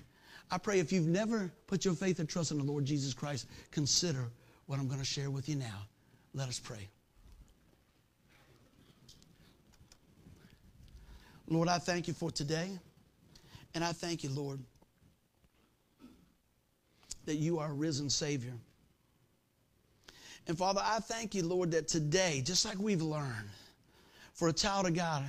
I 0.51 0.59
pray 0.59 0.79
if 0.79 0.93
you've 0.93 1.07
never 1.07 1.51
put 1.67 1.85
your 1.85 1.95
faith 1.95 2.21
and 2.21 2.29
trust 2.29 2.53
in 2.53 2.59
the 2.59 2.65
Lord 2.65 2.85
Jesus 2.85 3.12
Christ, 3.12 3.47
consider 3.71 4.31
what 4.67 4.79
I'm 4.79 4.87
going 4.87 5.01
to 5.01 5.05
share 5.05 5.31
with 5.31 5.49
you 5.49 5.57
now. 5.57 5.87
Let 6.33 6.49
us 6.49 6.61
pray. 6.61 6.89
Lord, 11.49 11.68
I 11.68 11.78
thank 11.78 12.09
you 12.09 12.14
for 12.14 12.30
today. 12.30 12.70
And 13.74 13.84
I 13.84 13.92
thank 13.92 14.22
you, 14.22 14.30
Lord, 14.30 14.61
that 17.26 17.36
you 17.36 17.59
are 17.59 17.70
a 17.70 17.74
risen 17.74 18.09
Savior. 18.09 18.53
And 20.47 20.57
Father, 20.57 20.80
I 20.84 21.01
thank 21.01 21.34
you, 21.34 21.45
Lord, 21.45 21.72
that 21.72 21.88
today, 21.88 22.42
just 22.45 22.64
like 22.64 22.78
we've 22.78 23.03
learned, 23.03 23.49
for 24.34 24.49
a 24.49 24.53
child 24.53 24.86
of 24.86 24.95
God, 24.95 25.24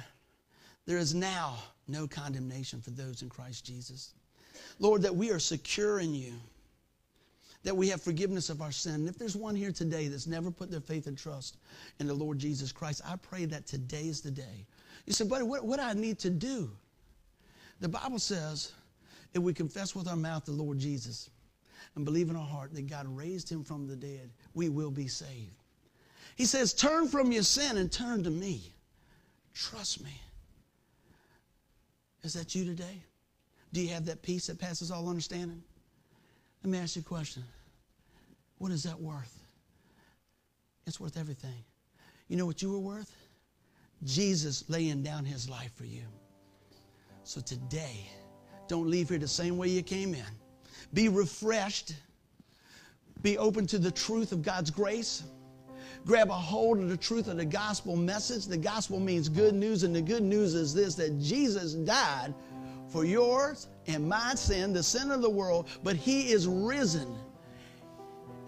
there 0.85 0.97
is 0.97 1.15
now 1.15 1.57
no 1.87 2.07
condemnation 2.07 2.81
for 2.81 2.91
those 2.91 3.21
in 3.21 3.29
Christ 3.29 3.65
Jesus. 3.65 4.13
Lord, 4.79 5.01
that 5.03 5.15
we 5.15 5.31
are 5.31 5.39
secure 5.39 5.99
in 5.99 6.13
you, 6.13 6.33
that 7.63 7.75
we 7.75 7.87
have 7.89 8.01
forgiveness 8.01 8.49
of 8.49 8.61
our 8.61 8.71
sin. 8.71 8.95
And 8.95 9.09
if 9.09 9.17
there's 9.17 9.35
one 9.35 9.55
here 9.55 9.71
today 9.71 10.07
that's 10.07 10.27
never 10.27 10.51
put 10.51 10.69
their 10.69 10.81
faith 10.81 11.07
and 11.07 11.17
trust 11.17 11.57
in 11.99 12.07
the 12.07 12.13
Lord 12.13 12.37
Jesus 12.37 12.71
Christ, 12.71 13.01
I 13.07 13.15
pray 13.15 13.45
that 13.45 13.65
today 13.65 14.03
is 14.03 14.21
the 14.21 14.31
day 14.31 14.65
you 15.05 15.13
say, 15.13 15.25
buddy, 15.25 15.43
what, 15.43 15.65
what 15.65 15.79
do 15.79 15.85
I 15.85 15.93
need 15.93 16.19
to 16.19 16.29
do? 16.29 16.69
The 17.79 17.89
Bible 17.89 18.19
says 18.19 18.71
if 19.33 19.41
we 19.41 19.53
confess 19.53 19.95
with 19.95 20.07
our 20.07 20.15
mouth 20.15 20.45
the 20.45 20.51
Lord 20.51 20.79
Jesus 20.79 21.29
and 21.95 22.05
believe 22.05 22.29
in 22.29 22.35
our 22.35 22.45
heart 22.45 22.73
that 22.73 22.87
God 22.87 23.05
raised 23.07 23.49
him 23.49 23.63
from 23.63 23.87
the 23.87 23.95
dead, 23.95 24.31
we 24.53 24.69
will 24.69 24.91
be 24.91 25.07
saved. 25.07 25.53
He 26.35 26.45
says, 26.45 26.73
turn 26.73 27.07
from 27.07 27.31
your 27.31 27.43
sin 27.43 27.77
and 27.77 27.91
turn 27.91 28.23
to 28.23 28.29
me. 28.29 28.73
Trust 29.53 30.03
me. 30.03 30.11
Is 32.23 32.33
that 32.33 32.55
you 32.55 32.65
today? 32.65 33.03
Do 33.71 33.81
you 33.81 33.93
have 33.93 34.05
that 34.05 34.21
peace 34.21 34.47
that 34.47 34.59
passes 34.59 34.89
all 34.89 35.07
understanding? 35.07 35.61
Let 36.63 36.71
me 36.71 36.77
ask 36.77 36.95
you 36.95 37.01
a 37.01 37.05
question. 37.05 37.43
What 38.57 38.71
is 38.71 38.83
that 38.83 38.99
worth? 38.99 39.43
It's 40.87 40.99
worth 40.99 41.17
everything. 41.17 41.63
You 42.27 42.37
know 42.37 42.45
what 42.45 42.61
you 42.61 42.71
were 42.71 42.79
worth? 42.79 43.15
Jesus 44.03 44.63
laying 44.67 45.03
down 45.03 45.25
his 45.25 45.49
life 45.49 45.73
for 45.75 45.85
you. 45.85 46.03
So 47.23 47.41
today, 47.41 48.09
don't 48.67 48.89
leave 48.89 49.09
here 49.09 49.17
the 49.17 49.27
same 49.27 49.57
way 49.57 49.67
you 49.69 49.81
came 49.81 50.13
in. 50.13 50.25
Be 50.93 51.09
refreshed. 51.09 51.95
Be 53.21 53.37
open 53.37 53.65
to 53.67 53.79
the 53.79 53.91
truth 53.91 54.31
of 54.31 54.41
God's 54.43 54.69
grace. 54.69 55.23
Grab 56.05 56.29
a 56.29 56.33
hold 56.33 56.79
of 56.79 56.89
the 56.89 56.97
truth 56.97 57.27
of 57.27 57.37
the 57.37 57.45
gospel 57.45 57.95
message. 57.95 58.45
The 58.45 58.57
gospel 58.57 58.99
means 58.99 59.27
good 59.27 59.55
news, 59.55 59.83
and 59.83 59.95
the 59.95 60.01
good 60.01 60.21
news 60.21 60.53
is 60.53 60.73
this 60.73 60.93
that 60.95 61.19
Jesus 61.19 61.73
died 61.73 62.33
for 62.87 63.05
yours 63.05 63.67
and 63.87 64.07
my 64.07 64.35
sin, 64.35 64.73
the 64.73 64.83
sin 64.83 65.09
of 65.09 65.21
the 65.21 65.29
world, 65.29 65.67
but 65.83 65.95
he 65.95 66.31
is 66.31 66.47
risen. 66.47 67.15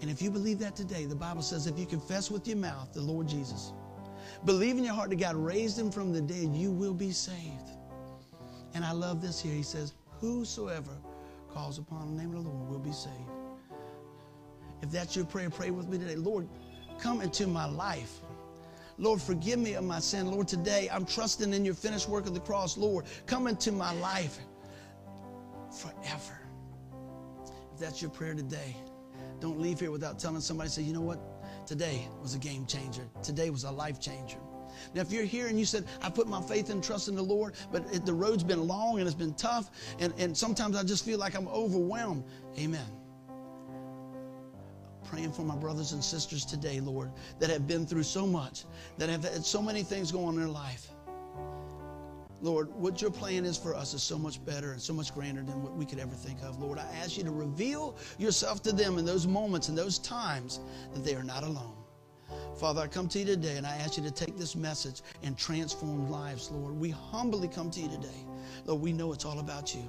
And 0.00 0.10
if 0.10 0.22
you 0.22 0.30
believe 0.30 0.60
that 0.60 0.76
today, 0.76 1.04
the 1.06 1.16
Bible 1.16 1.42
says 1.42 1.66
if 1.66 1.78
you 1.78 1.86
confess 1.86 2.30
with 2.30 2.46
your 2.46 2.56
mouth 2.56 2.92
the 2.92 3.00
Lord 3.00 3.26
Jesus, 3.26 3.72
Believe 4.44 4.78
in 4.78 4.84
your 4.84 4.94
heart 4.94 5.10
that 5.10 5.16
God 5.16 5.36
raised 5.36 5.78
him 5.78 5.90
from 5.90 6.12
the 6.12 6.20
dead, 6.20 6.54
you 6.54 6.70
will 6.70 6.94
be 6.94 7.10
saved. 7.10 7.70
And 8.74 8.84
I 8.84 8.92
love 8.92 9.20
this 9.20 9.40
here. 9.40 9.54
He 9.54 9.62
says, 9.62 9.94
Whosoever 10.20 10.92
calls 11.50 11.78
upon 11.78 12.16
the 12.16 12.22
name 12.22 12.34
of 12.34 12.44
the 12.44 12.50
Lord 12.50 12.70
will 12.70 12.78
be 12.78 12.92
saved. 12.92 13.14
If 14.82 14.90
that's 14.90 15.16
your 15.16 15.24
prayer, 15.24 15.50
pray 15.50 15.70
with 15.70 15.88
me 15.88 15.98
today. 15.98 16.16
Lord, 16.16 16.48
come 16.98 17.20
into 17.20 17.46
my 17.46 17.66
life. 17.66 18.20
Lord, 18.96 19.20
forgive 19.20 19.58
me 19.58 19.74
of 19.74 19.84
my 19.84 20.00
sin. 20.00 20.30
Lord, 20.30 20.48
today 20.48 20.88
I'm 20.92 21.06
trusting 21.06 21.52
in 21.52 21.64
your 21.64 21.74
finished 21.74 22.08
work 22.08 22.26
of 22.26 22.34
the 22.34 22.40
cross. 22.40 22.76
Lord, 22.76 23.04
come 23.26 23.46
into 23.46 23.70
my 23.72 23.92
life 24.00 24.38
forever. 25.70 26.38
If 27.72 27.78
that's 27.78 28.02
your 28.02 28.10
prayer 28.10 28.34
today, 28.34 28.76
don't 29.40 29.60
leave 29.60 29.78
here 29.78 29.92
without 29.92 30.18
telling 30.18 30.40
somebody, 30.40 30.68
say, 30.68 30.82
you 30.82 30.92
know 30.92 31.00
what? 31.00 31.20
Today 31.68 32.08
was 32.22 32.34
a 32.34 32.38
game 32.38 32.64
changer. 32.64 33.06
Today 33.22 33.50
was 33.50 33.64
a 33.64 33.70
life 33.70 34.00
changer. 34.00 34.38
Now, 34.94 35.02
if 35.02 35.12
you're 35.12 35.24
here 35.24 35.48
and 35.48 35.58
you 35.58 35.66
said, 35.66 35.84
I 36.00 36.08
put 36.08 36.26
my 36.26 36.40
faith 36.40 36.70
and 36.70 36.82
trust 36.82 37.08
in 37.08 37.14
the 37.14 37.22
Lord, 37.22 37.52
but 37.70 37.84
it, 37.92 38.06
the 38.06 38.14
road's 38.14 38.42
been 38.42 38.66
long 38.66 39.00
and 39.00 39.06
it's 39.06 39.14
been 39.14 39.34
tough, 39.34 39.70
and, 39.98 40.14
and 40.16 40.34
sometimes 40.34 40.76
I 40.76 40.82
just 40.82 41.04
feel 41.04 41.18
like 41.18 41.36
I'm 41.36 41.46
overwhelmed. 41.48 42.24
Amen. 42.58 42.86
Praying 45.04 45.32
for 45.32 45.42
my 45.42 45.56
brothers 45.56 45.92
and 45.92 46.02
sisters 46.02 46.46
today, 46.46 46.80
Lord, 46.80 47.12
that 47.38 47.50
have 47.50 47.66
been 47.66 47.86
through 47.86 48.04
so 48.04 48.26
much, 48.26 48.64
that 48.96 49.10
have 49.10 49.24
had 49.24 49.44
so 49.44 49.60
many 49.60 49.82
things 49.82 50.10
going 50.10 50.26
on 50.26 50.34
in 50.36 50.40
their 50.40 50.48
life. 50.48 50.88
Lord, 52.40 52.72
what 52.74 53.02
your 53.02 53.10
plan 53.10 53.44
is 53.44 53.56
for 53.56 53.74
us 53.74 53.94
is 53.94 54.02
so 54.02 54.16
much 54.16 54.44
better 54.44 54.72
and 54.72 54.80
so 54.80 54.92
much 54.92 55.12
grander 55.12 55.42
than 55.42 55.62
what 55.62 55.74
we 55.74 55.84
could 55.84 55.98
ever 55.98 56.14
think 56.14 56.40
of. 56.42 56.60
Lord, 56.60 56.78
I 56.78 56.86
ask 57.02 57.18
you 57.18 57.24
to 57.24 57.32
reveal 57.32 57.96
yourself 58.16 58.62
to 58.62 58.72
them 58.72 58.96
in 58.96 59.04
those 59.04 59.26
moments 59.26 59.68
and 59.68 59.76
those 59.76 59.98
times 59.98 60.60
that 60.94 61.04
they 61.04 61.16
are 61.16 61.24
not 61.24 61.42
alone. 61.42 61.74
Father, 62.60 62.80
I 62.82 62.86
come 62.86 63.08
to 63.08 63.18
you 63.18 63.24
today 63.24 63.56
and 63.56 63.66
I 63.66 63.76
ask 63.76 63.96
you 63.96 64.04
to 64.04 64.10
take 64.10 64.36
this 64.36 64.54
message 64.54 65.02
and 65.22 65.36
transform 65.36 66.10
lives, 66.10 66.50
Lord. 66.50 66.74
We 66.78 66.90
humbly 66.90 67.48
come 67.48 67.70
to 67.70 67.80
you 67.80 67.88
today. 67.88 68.24
Lord, 68.66 68.82
we 68.82 68.92
know 68.92 69.12
it's 69.12 69.24
all 69.24 69.40
about 69.40 69.74
you. 69.74 69.82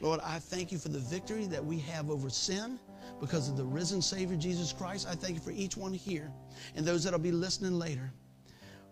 Lord, 0.00 0.20
I 0.24 0.40
thank 0.40 0.72
you 0.72 0.78
for 0.78 0.88
the 0.88 0.98
victory 0.98 1.46
that 1.46 1.64
we 1.64 1.78
have 1.80 2.10
over 2.10 2.28
sin 2.28 2.78
because 3.20 3.48
of 3.48 3.56
the 3.56 3.64
risen 3.64 4.02
Savior 4.02 4.36
Jesus 4.36 4.72
Christ. 4.72 5.06
I 5.08 5.14
thank 5.14 5.34
you 5.34 5.40
for 5.40 5.52
each 5.52 5.76
one 5.76 5.94
here 5.94 6.30
and 6.74 6.84
those 6.84 7.04
that'll 7.04 7.18
be 7.18 7.32
listening 7.32 7.78
later. 7.78 8.12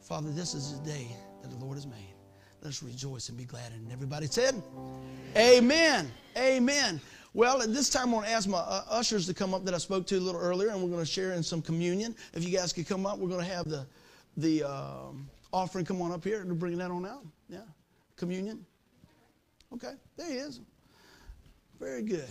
Father, 0.00 0.30
this 0.30 0.54
is 0.54 0.78
the 0.78 0.84
day 0.86 1.08
that 1.42 1.50
the 1.50 1.56
Lord 1.56 1.76
has 1.76 1.86
made. 1.86 2.14
Let 2.62 2.70
us 2.70 2.82
rejoice 2.82 3.28
and 3.28 3.38
be 3.38 3.44
glad. 3.44 3.72
And 3.72 3.90
everybody 3.90 4.26
said, 4.26 4.62
Amen. 5.36 6.10
Amen. 6.36 7.00
Well, 7.32 7.62
at 7.62 7.72
this 7.72 7.88
time, 7.88 8.10
I 8.10 8.12
want 8.14 8.26
to 8.26 8.32
ask 8.32 8.48
my 8.48 8.58
uh, 8.58 8.84
ushers 8.90 9.26
to 9.26 9.34
come 9.34 9.54
up 9.54 9.64
that 9.64 9.72
I 9.72 9.78
spoke 9.78 10.06
to 10.08 10.18
a 10.18 10.20
little 10.20 10.40
earlier, 10.40 10.70
and 10.70 10.82
we're 10.82 10.90
going 10.90 11.04
to 11.04 11.10
share 11.10 11.32
in 11.32 11.42
some 11.42 11.62
communion. 11.62 12.14
If 12.34 12.44
you 12.46 12.56
guys 12.56 12.72
could 12.72 12.88
come 12.88 13.06
up, 13.06 13.18
we're 13.18 13.28
going 13.28 13.44
to 13.44 13.52
have 13.52 13.68
the 13.68 13.86
the 14.36 14.64
um, 14.64 15.28
offering 15.52 15.84
come 15.84 16.02
on 16.02 16.12
up 16.12 16.24
here 16.24 16.40
and 16.40 16.58
bring 16.58 16.76
that 16.78 16.90
on 16.90 17.06
out. 17.06 17.24
Yeah, 17.48 17.60
communion. 18.16 18.64
Okay, 19.72 19.92
there 20.16 20.28
he 20.28 20.34
is. 20.34 20.60
Very 21.78 22.02
good. 22.02 22.28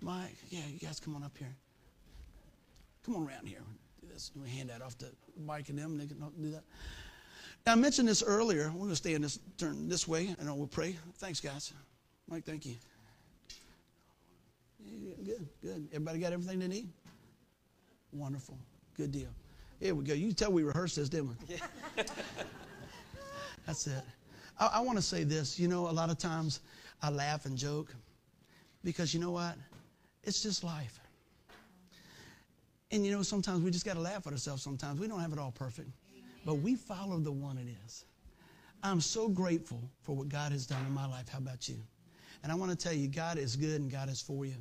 Mike, 0.00 0.36
yeah, 0.48 0.60
you 0.66 0.78
guys 0.78 0.98
come 0.98 1.14
on 1.14 1.22
up 1.22 1.36
here. 1.38 1.54
Come 3.04 3.16
on 3.16 3.28
around 3.28 3.46
here. 3.46 3.60
Do 4.00 4.08
this. 4.12 4.30
We 4.34 4.48
hand 4.48 4.70
that 4.70 4.80
off 4.82 4.96
to 4.98 5.06
Mike 5.44 5.68
and 5.68 5.78
them. 5.78 5.98
They 5.98 6.06
can 6.06 6.18
do 6.40 6.50
that. 6.50 6.64
Now, 7.66 7.72
I 7.72 7.74
mentioned 7.74 8.08
this 8.08 8.22
earlier. 8.22 8.70
We're 8.72 8.78
going 8.78 8.90
to 8.90 8.96
stay 8.96 9.14
in 9.14 9.22
this, 9.22 9.38
turn 9.58 9.88
this 9.88 10.08
way, 10.08 10.34
and 10.38 10.56
we'll 10.56 10.66
pray. 10.66 10.96
Thanks, 11.18 11.40
guys. 11.40 11.72
Mike, 12.28 12.44
thank 12.44 12.64
you. 12.64 12.74
Good, 15.24 15.46
good. 15.62 15.88
Everybody 15.92 16.18
got 16.20 16.32
everything 16.32 16.58
they 16.58 16.68
need? 16.68 16.88
Wonderful. 18.12 18.56
Good 18.96 19.12
deal. 19.12 19.28
Here 19.78 19.94
we 19.94 20.04
go. 20.04 20.14
You 20.14 20.28
can 20.28 20.34
tell 20.34 20.52
we 20.52 20.62
rehearsed 20.62 20.96
this, 20.96 21.08
didn't 21.08 21.28
we? 21.28 21.34
Yeah. 21.48 22.04
That's 23.66 23.86
it. 23.86 24.02
I, 24.58 24.70
I 24.74 24.80
want 24.80 24.96
to 24.98 25.02
say 25.02 25.24
this. 25.24 25.58
You 25.58 25.68
know, 25.68 25.88
a 25.88 25.92
lot 25.92 26.10
of 26.10 26.18
times 26.18 26.60
I 27.02 27.10
laugh 27.10 27.44
and 27.44 27.56
joke 27.56 27.94
because 28.82 29.12
you 29.12 29.20
know 29.20 29.30
what? 29.30 29.56
It's 30.24 30.42
just 30.42 30.64
life. 30.64 30.98
And 32.90 33.04
you 33.04 33.12
know, 33.12 33.22
sometimes 33.22 33.62
we 33.62 33.70
just 33.70 33.84
got 33.84 33.94
to 33.94 34.00
laugh 34.00 34.26
at 34.26 34.32
ourselves 34.32 34.62
sometimes. 34.62 34.98
We 34.98 35.08
don't 35.08 35.20
have 35.20 35.32
it 35.32 35.38
all 35.38 35.52
perfect 35.52 35.90
but 36.44 36.54
we 36.56 36.74
follow 36.74 37.18
the 37.18 37.32
one 37.32 37.58
it 37.58 37.68
is. 37.86 38.04
I'm 38.82 39.00
so 39.00 39.28
grateful 39.28 39.82
for 40.02 40.16
what 40.16 40.28
God 40.28 40.52
has 40.52 40.66
done 40.66 40.84
in 40.86 40.92
my 40.92 41.06
life. 41.06 41.28
How 41.28 41.38
about 41.38 41.68
you? 41.68 41.76
And 42.42 42.50
I 42.50 42.54
want 42.54 42.70
to 42.70 42.76
tell 42.76 42.94
you, 42.94 43.08
God 43.08 43.38
is 43.38 43.56
good 43.56 43.80
and 43.80 43.90
God 43.90 44.08
is 44.08 44.20
for 44.20 44.46
you. 44.46 44.56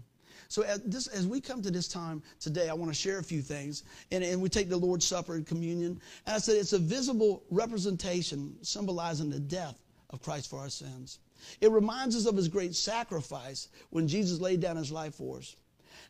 So 0.48 0.64
as, 0.64 0.82
this, 0.82 1.08
as 1.08 1.28
we 1.28 1.40
come 1.42 1.62
to 1.62 1.72
this 1.72 1.88
time 1.88 2.22
today, 2.40 2.70
I 2.70 2.74
want 2.74 2.92
to 2.92 2.98
share 2.98 3.20
a 3.20 3.24
few 3.24 3.42
things. 3.42 3.84
And, 4.12 4.24
and 4.24 4.42
we 4.42 4.50
take 4.50 4.70
the 4.70 4.78
Lord's 4.78 5.06
Supper 5.06 5.36
and 5.36 5.46
communion. 5.46 6.02
And 6.26 6.36
I 6.36 6.40
said 6.40 6.56
it's 6.56 6.74
a 6.74 6.80
visible 6.80 7.44
representation 7.50 8.56
symbolizing 8.62 9.30
the 9.30 9.40
death 9.40 9.80
of 10.10 10.22
Christ 10.22 10.50
for 10.50 10.60
our 10.60 10.70
sins. 10.70 11.20
It 11.62 11.72
reminds 11.72 12.16
us 12.16 12.26
of 12.26 12.36
his 12.36 12.48
great 12.48 12.76
sacrifice 12.76 13.70
when 13.92 14.08
Jesus 14.08 14.42
laid 14.42 14.60
down 14.60 14.76
his 14.76 14.92
life 14.92 15.16
for 15.16 15.38
us 15.38 15.56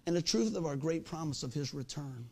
and 0.06 0.16
the 0.16 0.22
truth 0.22 0.56
of 0.56 0.66
our 0.66 0.76
great 0.76 1.06
promise 1.06 1.44
of 1.44 1.54
his 1.54 1.74
return. 1.74 2.30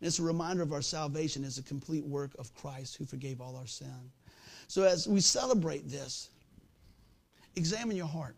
And 0.00 0.06
it's 0.06 0.18
a 0.18 0.22
reminder 0.22 0.62
of 0.62 0.72
our 0.72 0.82
salvation 0.82 1.44
as 1.44 1.58
a 1.58 1.62
complete 1.62 2.04
work 2.04 2.32
of 2.38 2.54
Christ 2.54 2.96
who 2.96 3.04
forgave 3.04 3.40
all 3.40 3.56
our 3.56 3.66
sin. 3.66 4.10
So 4.68 4.82
as 4.82 5.06
we 5.06 5.20
celebrate 5.20 5.88
this, 5.88 6.30
examine 7.56 7.96
your 7.96 8.06
heart. 8.06 8.36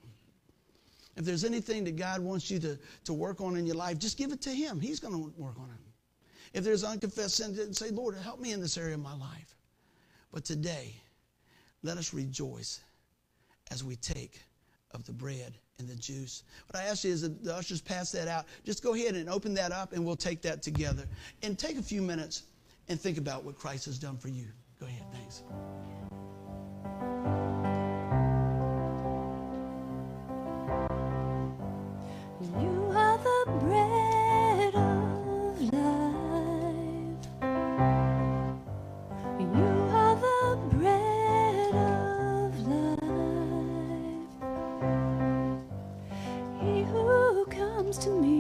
If 1.16 1.24
there's 1.24 1.44
anything 1.44 1.84
that 1.84 1.96
God 1.96 2.20
wants 2.20 2.50
you 2.50 2.58
to, 2.60 2.78
to 3.04 3.14
work 3.14 3.40
on 3.40 3.56
in 3.56 3.64
your 3.64 3.76
life, 3.76 3.98
just 3.98 4.18
give 4.18 4.32
it 4.32 4.42
to 4.42 4.50
Him. 4.50 4.80
He's 4.80 5.00
going 5.00 5.14
to 5.14 5.32
work 5.40 5.58
on 5.58 5.70
it. 5.70 6.56
If 6.58 6.64
there's 6.64 6.84
unconfessed 6.84 7.36
sin, 7.36 7.72
say, 7.72 7.90
Lord, 7.90 8.16
help 8.16 8.40
me 8.40 8.52
in 8.52 8.60
this 8.60 8.76
area 8.76 8.94
of 8.94 9.00
my 9.00 9.16
life. 9.16 9.54
But 10.32 10.44
today, 10.44 10.94
let 11.82 11.96
us 11.96 12.12
rejoice 12.12 12.80
as 13.70 13.82
we 13.82 13.96
take 13.96 14.40
of 14.92 15.04
the 15.04 15.12
bread 15.12 15.54
and 15.78 15.88
the 15.88 15.94
juice. 15.94 16.42
What 16.70 16.80
I 16.82 16.86
ask 16.86 17.04
you 17.04 17.12
is 17.12 17.22
that 17.22 17.44
the 17.44 17.54
ushers 17.54 17.80
pass 17.80 18.12
that 18.12 18.28
out. 18.28 18.46
Just 18.64 18.82
go 18.82 18.94
ahead 18.94 19.14
and 19.14 19.28
open 19.28 19.54
that 19.54 19.72
up, 19.72 19.92
and 19.92 20.04
we'll 20.04 20.16
take 20.16 20.42
that 20.42 20.62
together. 20.62 21.06
And 21.42 21.58
take 21.58 21.78
a 21.78 21.82
few 21.82 22.02
minutes 22.02 22.44
and 22.88 23.00
think 23.00 23.18
about 23.18 23.44
what 23.44 23.58
Christ 23.58 23.84
has 23.86 23.98
done 23.98 24.16
for 24.16 24.28
you. 24.28 24.46
Go 24.80 24.86
ahead. 24.86 25.04
Thanks. 25.12 25.42
To 47.98 48.10
me 48.10 48.35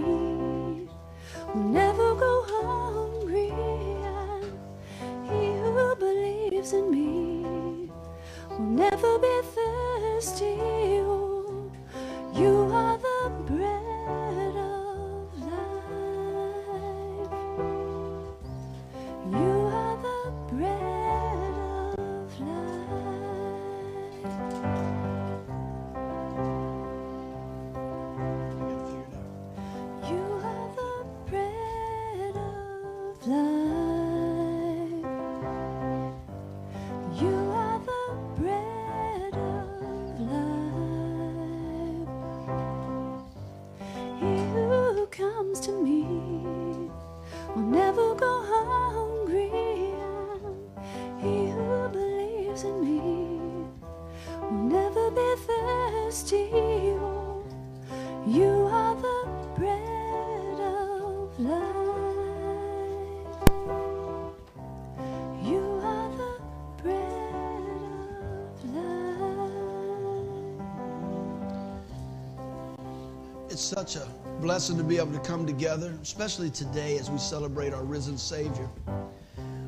such 73.66 73.96
a 73.96 74.08
blessing 74.40 74.76
to 74.76 74.84
be 74.84 74.96
able 74.96 75.12
to 75.12 75.18
come 75.18 75.44
together, 75.44 75.92
especially 76.00 76.50
today 76.50 76.98
as 76.98 77.10
we 77.10 77.18
celebrate 77.18 77.72
our 77.74 77.82
risen 77.82 78.16
Savior. 78.16 78.68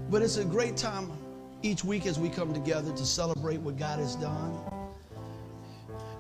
But 0.09 0.23
it's 0.23 0.37
a 0.37 0.45
great 0.45 0.77
time 0.77 1.11
each 1.63 1.83
week 1.83 2.07
as 2.07 2.17
we 2.17 2.29
come 2.29 2.55
together 2.55 2.93
to 2.93 3.05
celebrate 3.05 3.61
what 3.61 3.77
God 3.77 3.99
has 3.99 4.15
done. 4.15 4.57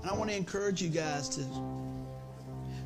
And 0.02 0.10
I 0.10 0.14
want 0.14 0.28
to 0.30 0.36
encourage 0.36 0.82
you 0.82 0.88
guys 0.88 1.28
to 1.30 1.44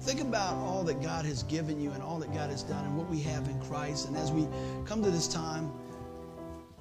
think 0.02 0.20
about 0.20 0.56
all 0.56 0.82
that 0.84 1.00
God 1.00 1.24
has 1.24 1.42
given 1.44 1.80
you 1.80 1.90
and 1.92 2.02
all 2.02 2.18
that 2.18 2.34
God 2.34 2.50
has 2.50 2.62
done 2.62 2.84
and 2.84 2.96
what 2.96 3.08
we 3.08 3.20
have 3.22 3.48
in 3.48 3.58
Christ. 3.62 4.08
And 4.08 4.16
as 4.16 4.30
we 4.30 4.46
come 4.84 5.02
to 5.02 5.10
this 5.10 5.26
time, 5.26 5.72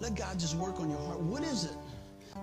let 0.01 0.15
God 0.15 0.37
just 0.37 0.55
work 0.55 0.81
on 0.81 0.89
your 0.89 0.99
heart. 0.99 1.19
What 1.19 1.43
is 1.43 1.63
it? 1.63 1.77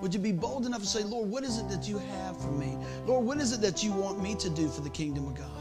Would 0.01 0.15
you 0.15 0.21
be 0.21 0.33
bold 0.33 0.65
enough 0.65 0.81
to 0.81 0.87
say, 0.87 1.03
Lord, 1.03 1.29
what 1.29 1.45
is 1.45 1.59
it 1.59 1.69
that 1.69 1.89
you 1.89 1.99
have 1.99 2.41
for 2.41 2.53
me? 2.53 2.77
Lord, 3.07 3.27
what 3.27 3.39
is 3.39 3.53
it 3.53 3.61
that 3.63 3.83
you 3.83 3.93
want 3.93 4.23
me 4.23 4.35
to 4.37 4.49
do 4.49 4.69
for 4.69 4.81
the 4.81 4.91
kingdom 4.91 5.27
of 5.27 5.35
God? 5.35 5.58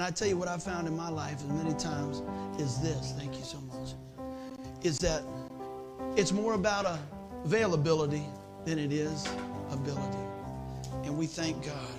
And 0.00 0.06
I 0.06 0.10
tell 0.10 0.28
you 0.28 0.38
what 0.38 0.48
I 0.48 0.56
found 0.56 0.88
in 0.88 0.96
my 0.96 1.10
life 1.10 1.34
as 1.34 1.48
many 1.48 1.74
times 1.74 2.22
is 2.58 2.80
this. 2.80 3.12
Thank 3.18 3.36
you 3.36 3.44
so 3.44 3.60
much. 3.60 3.90
Is 4.82 4.98
that 5.00 5.22
it's 6.16 6.32
more 6.32 6.54
about 6.54 6.98
availability 7.44 8.24
than 8.64 8.78
it 8.78 8.92
is 8.92 9.28
ability. 9.70 10.16
And 11.04 11.18
we 11.18 11.26
thank 11.26 11.66
God 11.66 11.98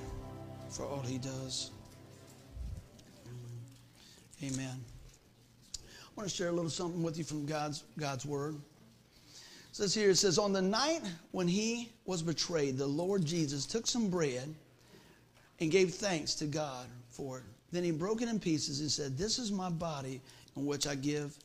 for 0.67 0.83
all 0.83 1.01
he 1.01 1.19
does. 1.19 1.69
Amen. 4.41 4.83
I 5.77 6.09
want 6.15 6.27
to 6.27 6.35
share 6.35 6.47
a 6.47 6.51
little 6.51 6.71
something 6.71 7.03
with 7.03 7.19
you 7.19 7.23
from 7.23 7.45
God's, 7.45 7.83
God's 7.99 8.25
word. 8.25 8.55
It 8.55 9.75
says 9.75 9.93
here, 9.93 10.09
it 10.09 10.17
says, 10.17 10.39
On 10.39 10.51
the 10.51 10.61
night 10.63 11.01
when 11.33 11.47
he 11.47 11.91
was 12.05 12.23
betrayed, 12.23 12.79
the 12.79 12.87
Lord 12.87 13.23
Jesus 13.23 13.67
took 13.67 13.85
some 13.85 14.09
bread 14.09 14.51
and 15.59 15.69
gave 15.69 15.93
thanks 15.93 16.33
to 16.33 16.47
God 16.47 16.87
for 17.07 17.37
it. 17.37 17.43
Then 17.71 17.83
he 17.83 17.91
broke 17.91 18.21
it 18.21 18.29
in 18.29 18.39
pieces 18.39 18.81
and 18.81 18.91
said, 18.91 19.17
This 19.17 19.39
is 19.39 19.51
my 19.51 19.69
body 19.69 20.21
in 20.55 20.65
which 20.65 20.87
I 20.87 20.95
give 20.95 21.37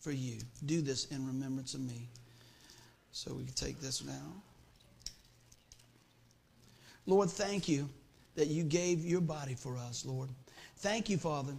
for 0.00 0.12
you. 0.12 0.38
Do 0.66 0.80
this 0.80 1.06
in 1.06 1.26
remembrance 1.26 1.74
of 1.74 1.80
me. 1.80 2.08
So 3.12 3.34
we 3.34 3.44
can 3.44 3.54
take 3.54 3.80
this 3.80 4.04
now. 4.04 4.32
Lord, 7.06 7.30
thank 7.30 7.68
you 7.68 7.88
that 8.36 8.46
you 8.46 8.62
gave 8.62 9.04
your 9.04 9.20
body 9.20 9.54
for 9.54 9.76
us, 9.76 10.06
Lord. 10.06 10.28
Thank 10.78 11.10
you, 11.10 11.18
Father, 11.18 11.54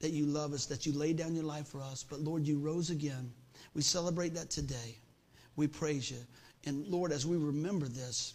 that 0.00 0.10
you 0.10 0.24
love 0.26 0.52
us, 0.52 0.66
that 0.66 0.86
you 0.86 0.92
laid 0.92 1.16
down 1.16 1.34
your 1.34 1.44
life 1.44 1.66
for 1.66 1.82
us. 1.82 2.04
But 2.04 2.20
Lord, 2.20 2.46
you 2.46 2.58
rose 2.58 2.90
again. 2.90 3.32
We 3.74 3.82
celebrate 3.82 4.34
that 4.34 4.50
today. 4.50 4.96
We 5.56 5.66
praise 5.66 6.10
you. 6.10 6.18
And 6.66 6.86
Lord, 6.86 7.12
as 7.12 7.26
we 7.26 7.36
remember 7.36 7.86
this, 7.86 8.34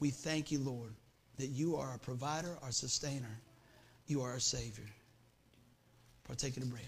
we 0.00 0.10
thank 0.10 0.50
you, 0.50 0.58
Lord, 0.58 0.94
that 1.36 1.48
you 1.48 1.76
are 1.76 1.90
our 1.90 1.98
provider, 1.98 2.56
our 2.62 2.72
sustainer. 2.72 3.40
You 4.06 4.22
are 4.22 4.32
our 4.32 4.38
Savior. 4.38 4.84
Partake 6.24 6.56
of 6.56 6.64
the 6.64 6.68
bread. 6.68 6.82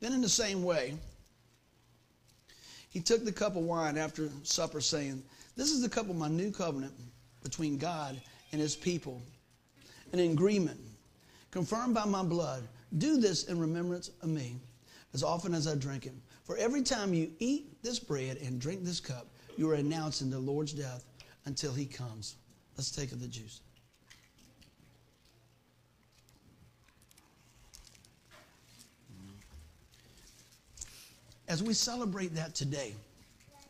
Then, 0.00 0.12
in 0.12 0.20
the 0.20 0.28
same 0.28 0.62
way, 0.62 0.94
he 2.90 3.00
took 3.00 3.24
the 3.24 3.32
cup 3.32 3.56
of 3.56 3.62
wine 3.62 3.96
after 3.96 4.28
supper, 4.42 4.80
saying, 4.80 5.22
This 5.56 5.70
is 5.70 5.82
the 5.82 5.88
cup 5.88 6.10
of 6.10 6.16
my 6.16 6.28
new 6.28 6.50
covenant 6.50 6.92
between 7.42 7.78
God 7.78 8.20
and 8.52 8.60
his 8.60 8.76
people, 8.76 9.22
an 10.12 10.18
agreement 10.18 10.80
confirmed 11.50 11.94
by 11.94 12.04
my 12.04 12.22
blood. 12.22 12.68
Do 12.98 13.18
this 13.18 13.44
in 13.44 13.58
remembrance 13.58 14.10
of 14.22 14.28
me 14.28 14.56
as 15.14 15.22
often 15.22 15.54
as 15.54 15.66
I 15.66 15.74
drink 15.74 16.06
it. 16.06 16.12
For 16.44 16.56
every 16.56 16.82
time 16.82 17.14
you 17.14 17.30
eat 17.38 17.82
this 17.82 17.98
bread 17.98 18.36
and 18.38 18.60
drink 18.60 18.84
this 18.84 19.00
cup, 19.00 19.28
you 19.56 19.70
are 19.70 19.74
announcing 19.74 20.30
the 20.30 20.38
Lord's 20.38 20.72
death 20.72 21.04
until 21.46 21.72
he 21.72 21.86
comes. 21.86 22.36
Let's 22.76 22.90
take 22.90 23.12
of 23.12 23.20
the 23.20 23.28
juice. 23.28 23.60
As 31.46 31.62
we 31.62 31.74
celebrate 31.74 32.34
that 32.34 32.54
today, 32.54 32.94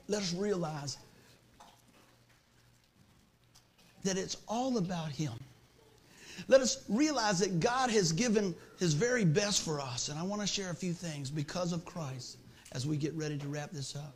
let 0.09 0.23
us 0.23 0.33
realize 0.33 0.97
that 4.05 4.17
it's 4.17 4.37
all 4.47 4.79
about 4.79 5.11
Him. 5.11 5.33
Let 6.47 6.61
us 6.61 6.85
realize 6.89 7.39
that 7.41 7.59
God 7.61 7.91
has 7.91 8.13
given 8.13 8.55
His 8.79 8.95
very 8.95 9.25
best 9.25 9.63
for 9.63 9.81
us. 9.81 10.09
And 10.09 10.19
I 10.19 10.23
want 10.23 10.41
to 10.41 10.47
share 10.47 10.71
a 10.71 10.75
few 10.75 10.93
things 10.93 11.31
because 11.31 11.73
of 11.73 11.85
Christ 11.85 12.39
as 12.73 12.87
we 12.87 12.97
get 12.97 13.15
ready 13.15 13.39
to 13.39 13.49
wrap 13.49 13.71
this 13.71 13.97
up. 13.97 14.15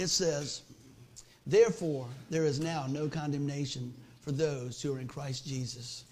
It 0.00 0.08
says, 0.08 0.62
Therefore, 1.46 2.08
there 2.30 2.46
is 2.46 2.58
now 2.58 2.86
no 2.88 3.06
condemnation 3.06 3.92
for 4.22 4.32
those 4.32 4.80
who 4.80 4.94
are 4.94 4.98
in 4.98 5.06
Christ 5.06 5.46
Jesus. 5.46 6.04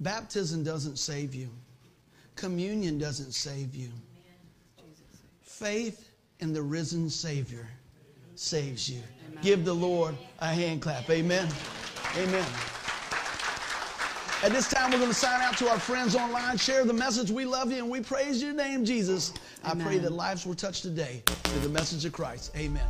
Baptism 0.00 0.64
doesn't 0.64 0.98
save 0.98 1.34
you. 1.34 1.50
Communion 2.36 2.98
doesn't 2.98 3.32
save 3.32 3.74
you. 3.74 3.90
Faith 5.42 6.08
in 6.40 6.54
the 6.54 6.62
risen 6.62 7.10
Savior 7.10 7.68
saves 8.34 8.88
you. 8.88 9.02
Give 9.42 9.66
the 9.66 9.74
Lord 9.74 10.16
a 10.38 10.46
hand 10.46 10.80
clap. 10.80 11.10
Amen. 11.10 11.48
Amen. 12.16 12.46
At 14.44 14.52
this 14.52 14.68
time, 14.68 14.92
we're 14.92 14.98
going 14.98 15.10
to 15.10 15.14
sign 15.14 15.40
out 15.40 15.56
to 15.58 15.68
our 15.68 15.80
friends 15.80 16.14
online. 16.14 16.58
Share 16.58 16.84
the 16.84 16.92
message. 16.92 17.28
We 17.28 17.44
love 17.44 17.72
you 17.72 17.78
and 17.78 17.90
we 17.90 18.00
praise 18.00 18.40
your 18.40 18.52
name, 18.52 18.84
Jesus. 18.84 19.32
I 19.64 19.74
pray 19.74 19.98
that 19.98 20.12
lives 20.12 20.46
were 20.46 20.54
touched 20.54 20.82
today 20.82 21.22
through 21.26 21.60
the 21.60 21.68
message 21.68 22.04
of 22.04 22.12
Christ. 22.12 22.52
Amen. 22.56 22.86